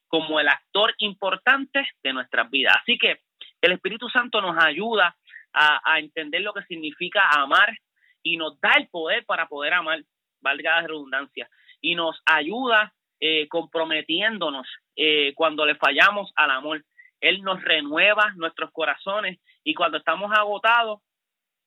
como 0.08 0.40
el 0.40 0.48
actor 0.48 0.94
importante 0.98 1.86
de 2.02 2.12
nuestras 2.12 2.50
vidas. 2.50 2.76
Así 2.80 2.98
que 2.98 3.20
el 3.60 3.72
Espíritu 3.72 4.08
Santo 4.08 4.40
nos 4.40 4.62
ayuda 4.62 5.16
a, 5.52 5.98
entender 5.98 6.42
lo 6.42 6.52
que 6.52 6.64
significa 6.64 7.28
amar 7.30 7.72
y 8.22 8.36
nos 8.36 8.60
da 8.60 8.72
el 8.76 8.88
poder 8.88 9.24
para 9.24 9.46
poder 9.46 9.72
amar, 9.72 10.02
valga 10.40 10.80
la 10.80 10.86
redundancia, 10.88 11.48
y 11.80 11.94
nos 11.94 12.20
ayuda 12.26 12.92
eh, 13.20 13.46
comprometiéndonos 13.48 14.66
eh, 14.96 15.32
cuando 15.34 15.64
le 15.64 15.76
fallamos 15.76 16.32
al 16.34 16.50
amor. 16.50 16.84
Él 17.20 17.42
nos 17.42 17.62
renueva 17.62 18.32
nuestros 18.36 18.70
corazones 18.72 19.38
y 19.62 19.74
cuando 19.74 19.98
estamos 19.98 20.30
agotados, 20.36 21.00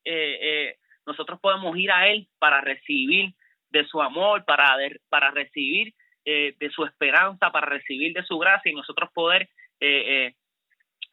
eh, 0.04 0.76
nosotros 1.06 1.40
podemos 1.40 1.76
ir 1.78 1.92
a 1.92 2.08
Él 2.10 2.28
para 2.38 2.62
recibir 2.62 3.34
de 3.70 3.86
su 3.88 4.02
amor, 4.02 4.46
para, 4.46 4.76
para 5.10 5.32
recibir 5.32 5.94
eh, 6.30 6.56
de 6.60 6.70
su 6.72 6.84
esperanza, 6.84 7.52
para 7.52 7.68
recibir 7.68 8.14
de 8.14 8.24
su 8.24 8.38
gracia 8.38 8.70
y 8.72 8.76
nosotros 8.76 9.10
poder 9.14 9.44
eh, 9.80 10.26
eh, 10.28 10.36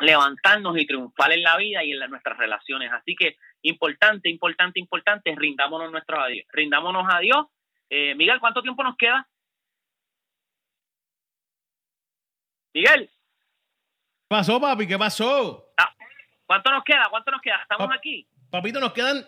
levantarnos 0.01 0.77
y 0.77 0.87
triunfar 0.87 1.31
en 1.33 1.43
la 1.45 1.57
vida 1.57 1.85
y 1.85 1.93
en 1.93 2.01
la- 2.01 2.09
nuestras 2.09 2.37
relaciones. 2.37 2.91
Así 2.93 3.15
que 3.15 3.37
importante, 3.63 4.29
importante, 4.29 4.81
importante, 4.81 5.33
rindámonos, 5.37 5.93
nuestros 5.93 6.19
a 6.23 6.27
Dios, 6.27 6.47
rindámonos 6.53 7.07
a 7.09 7.21
Dios. 7.21 7.47
Eh, 7.91 8.15
Miguel, 8.17 8.41
¿cuánto 8.41 8.61
tiempo 8.63 8.83
nos 8.83 8.97
queda? 8.97 9.29
Miguel, 12.75 13.09
¿Qué 13.09 14.37
pasó, 14.37 14.61
papi? 14.61 14.87
¿Qué 14.89 14.99
pasó? 14.99 15.73
¿cuánto 16.47 16.71
nos 16.73 16.83
queda? 16.85 17.07
¿Cuánto 17.09 17.31
nos 17.31 17.41
queda? 17.41 17.61
Estamos 17.63 17.89
Pap- 17.89 17.97
aquí. 17.99 18.27
Papito, 18.51 18.81
nos 18.81 18.93
quedan 18.93 19.25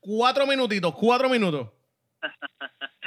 cuatro 0.00 0.46
minutitos, 0.46 0.92
cuatro 0.96 1.28
minutos. 1.28 1.70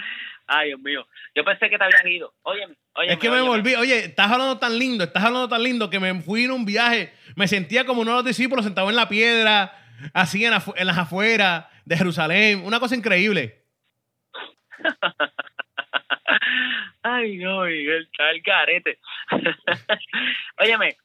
Ay, 0.47 0.69
Dios 0.69 0.79
mío. 0.79 1.07
Yo 1.35 1.43
pensé 1.43 1.69
que 1.69 1.77
te 1.77 1.83
habían 1.83 2.07
ido. 2.07 2.33
Óyeme, 2.43 2.75
óyeme. 2.93 3.13
es 3.13 3.19
que 3.19 3.29
me 3.29 3.41
volví, 3.41 3.75
oye, 3.75 4.05
estás 4.05 4.31
hablando 4.31 4.57
tan 4.57 4.77
lindo, 4.77 5.03
estás 5.03 5.23
hablando 5.23 5.47
tan 5.47 5.63
lindo 5.63 5.89
que 5.89 5.99
me 5.99 6.21
fui 6.21 6.45
en 6.45 6.51
un 6.51 6.65
viaje, 6.65 7.13
me 7.35 7.47
sentía 7.47 7.85
como 7.85 8.01
uno 8.01 8.11
de 8.11 8.17
los 8.17 8.25
discípulos 8.25 8.65
sentado 8.65 8.89
en 8.89 8.95
la 8.95 9.07
piedra, 9.07 9.73
así 10.13 10.45
en 10.45 10.51
las 10.51 10.97
afueras 10.97 11.65
de 11.85 11.97
Jerusalén, 11.97 12.63
una 12.65 12.79
cosa 12.79 12.95
increíble. 12.95 13.65
Ay, 17.03 17.37
no, 17.37 17.61
Miguel, 17.61 18.03
está 18.03 18.29
el 18.31 18.43
carete. 18.43 18.99
Óyeme, 20.59 20.97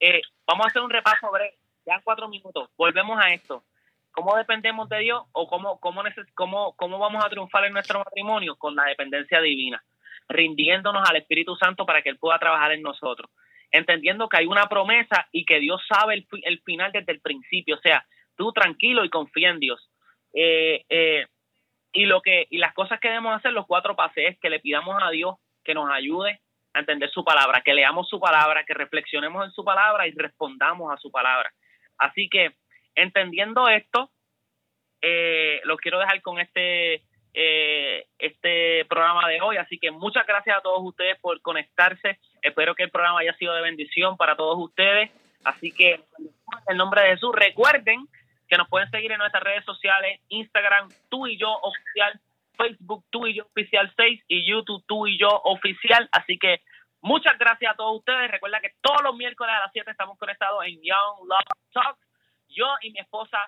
eh, 0.00 0.20
vamos 0.46 0.66
a 0.66 0.68
hacer 0.68 0.82
un 0.82 0.90
repaso 0.90 1.30
breve. 1.30 1.56
Ya 1.86 2.00
cuatro 2.04 2.28
minutos. 2.28 2.68
Volvemos 2.76 3.18
a 3.18 3.32
esto. 3.32 3.64
¿Cómo 4.12 4.36
dependemos 4.36 4.88
de 4.88 4.98
Dios 4.98 5.22
o 5.32 5.46
cómo, 5.48 5.78
cómo, 5.80 6.02
cómo, 6.34 6.74
cómo 6.76 6.98
vamos 6.98 7.24
a 7.24 7.28
triunfar 7.28 7.64
en 7.64 7.72
nuestro 7.72 8.00
matrimonio? 8.00 8.56
Con 8.56 8.74
la 8.74 8.84
dependencia 8.84 9.40
divina. 9.40 9.82
rindiéndonos 10.28 11.08
al 11.08 11.16
Espíritu 11.16 11.56
Santo 11.56 11.84
para 11.84 12.02
que 12.02 12.10
Él 12.10 12.18
pueda 12.18 12.38
trabajar 12.38 12.72
en 12.72 12.82
nosotros, 12.82 13.30
entendiendo 13.72 14.28
que 14.28 14.36
hay 14.36 14.46
una 14.46 14.68
promesa 14.68 15.26
y 15.32 15.44
que 15.44 15.58
Dios 15.58 15.82
sabe 15.88 16.14
el, 16.14 16.26
el 16.42 16.60
final 16.60 16.92
desde 16.92 17.12
el 17.12 17.20
principio, 17.20 17.74
o 17.76 17.80
sea, 17.80 18.04
tú 18.36 18.52
tranquilo 18.52 19.04
y 19.04 19.10
confía 19.10 19.50
en 19.50 19.58
Dios. 19.58 19.90
Eh, 20.32 20.84
eh, 20.88 21.26
y 21.92 22.06
lo 22.06 22.22
que 22.22 22.46
y 22.50 22.58
las 22.58 22.72
cosas 22.74 23.00
que 23.00 23.08
debemos 23.08 23.36
hacer 23.36 23.52
los 23.52 23.66
cuatro 23.66 23.96
pases 23.96 24.30
es 24.30 24.38
que 24.38 24.50
le 24.50 24.60
pidamos 24.60 24.96
a 25.02 25.10
Dios 25.10 25.36
que 25.64 25.74
nos 25.74 25.90
ayude 25.90 26.40
a 26.72 26.80
entender 26.80 27.10
su 27.10 27.24
palabra, 27.24 27.62
que 27.62 27.74
leamos 27.74 28.08
su 28.08 28.20
palabra, 28.20 28.64
que 28.64 28.74
reflexionemos 28.74 29.44
en 29.44 29.52
su 29.52 29.64
palabra 29.64 30.06
y 30.06 30.12
respondamos 30.12 30.92
a 30.92 30.96
su 30.96 31.10
palabra. 31.10 31.50
Así 31.98 32.28
que 32.30 32.54
entendiendo 32.94 33.68
esto, 33.68 34.10
eh, 35.02 35.60
lo 35.64 35.76
quiero 35.76 35.98
dejar 35.98 36.20
con 36.22 36.38
este 36.38 37.02
eh, 37.32 38.06
este 38.18 38.84
programa 38.86 39.28
de 39.28 39.40
hoy. 39.40 39.56
Así 39.56 39.78
que 39.78 39.90
muchas 39.90 40.26
gracias 40.26 40.56
a 40.56 40.60
todos 40.60 40.80
ustedes 40.82 41.18
por 41.20 41.40
conectarse. 41.42 42.18
Espero 42.42 42.74
que 42.74 42.84
el 42.84 42.90
programa 42.90 43.20
haya 43.20 43.34
sido 43.34 43.54
de 43.54 43.62
bendición 43.62 44.16
para 44.16 44.36
todos 44.36 44.58
ustedes. 44.58 45.10
Así 45.44 45.72
que 45.72 46.00
en 46.66 46.76
nombre 46.76 47.02
de 47.02 47.10
Jesús, 47.10 47.34
recuerden 47.34 48.06
que 48.48 48.56
nos 48.56 48.68
pueden 48.68 48.90
seguir 48.90 49.12
en 49.12 49.18
nuestras 49.18 49.44
redes 49.44 49.64
sociales, 49.64 50.20
Instagram, 50.28 50.88
tú 51.08 51.26
y 51.28 51.38
yo 51.38 51.50
oficial, 51.50 52.20
Facebook, 52.56 53.04
tú 53.10 53.26
y 53.26 53.34
yo 53.36 53.44
oficial 53.44 53.92
6 53.96 54.24
y 54.26 54.44
YouTube, 54.44 54.84
tú 54.86 55.06
y 55.06 55.16
yo 55.16 55.28
oficial. 55.44 56.08
Así 56.12 56.36
que 56.36 56.60
muchas 57.00 57.38
gracias 57.38 57.72
a 57.72 57.76
todos 57.76 57.98
ustedes. 57.98 58.30
Recuerda 58.30 58.60
que 58.60 58.74
todos 58.82 59.02
los 59.02 59.16
miércoles 59.16 59.54
a 59.54 59.60
las 59.60 59.72
7 59.72 59.90
estamos 59.90 60.18
conectados 60.18 60.64
en 60.64 60.74
Young 60.82 61.28
Love 61.28 61.72
Talks. 61.72 62.09
Yo 62.54 62.66
y 62.82 62.90
mi 62.90 63.00
esposa 63.00 63.38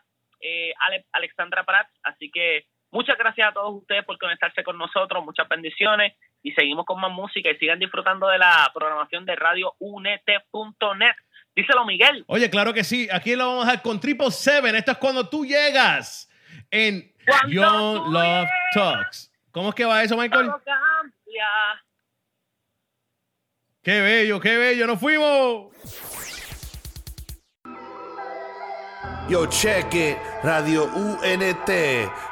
eh, 0.41 0.73
Ale- 0.87 1.07
Alexandra 1.13 1.65
Pratt. 1.65 1.89
Así 2.03 2.31
que 2.31 2.67
muchas 2.91 3.17
gracias 3.19 3.49
a 3.49 3.53
todos 3.53 3.75
ustedes 3.81 4.05
por 4.05 4.19
conectarse 4.19 4.63
con 4.65 4.77
nosotros. 4.79 5.25
Muchas 5.25 5.49
bendiciones. 5.49 6.15
Y 6.45 6.53
seguimos 6.53 6.85
con 6.87 7.01
más 7.01 7.13
música 7.13 7.51
y 7.51 7.57
sigan 7.59 7.79
disfrutando 7.79 8.27
de 8.29 8.39
la 8.39 8.69
programación 8.75 9.25
de 9.25 9.37
radio 9.37 9.75
unete.net. 9.79 11.15
Díselo, 11.55 11.85
Miguel. 11.85 12.25
Oye, 12.27 12.51
claro 12.51 12.73
que 12.75 12.83
sí. 12.83 13.09
Aquí 13.13 13.37
lo 13.37 13.47
vamos 13.47 13.65
a 13.65 13.71
dejar 13.71 13.83
con 13.83 14.01
Triple 14.01 14.31
Seven. 14.31 14.75
Esto 14.75 14.91
es 14.93 14.99
cuando 14.99 15.29
tú 15.29 15.45
llegas 15.45 16.29
en 16.71 17.13
Cuando 17.27 17.49
Young 17.49 18.13
Love 18.13 18.25
llegas. 18.25 18.51
Talks. 18.75 19.33
¿Cómo 19.53 19.69
es 19.69 19.75
que 19.75 19.85
va 19.85 20.03
eso, 20.03 20.17
Michael? 20.17 20.51
Qué 23.83 24.01
bello, 24.01 24.41
qué 24.41 24.57
bello. 24.57 24.87
Nos 24.87 24.99
fuimos. 25.01 25.73
Yo, 29.29 29.47
check 29.47 29.95
it. 29.95 30.19
Radio 30.43 30.85
UNT 30.89 31.71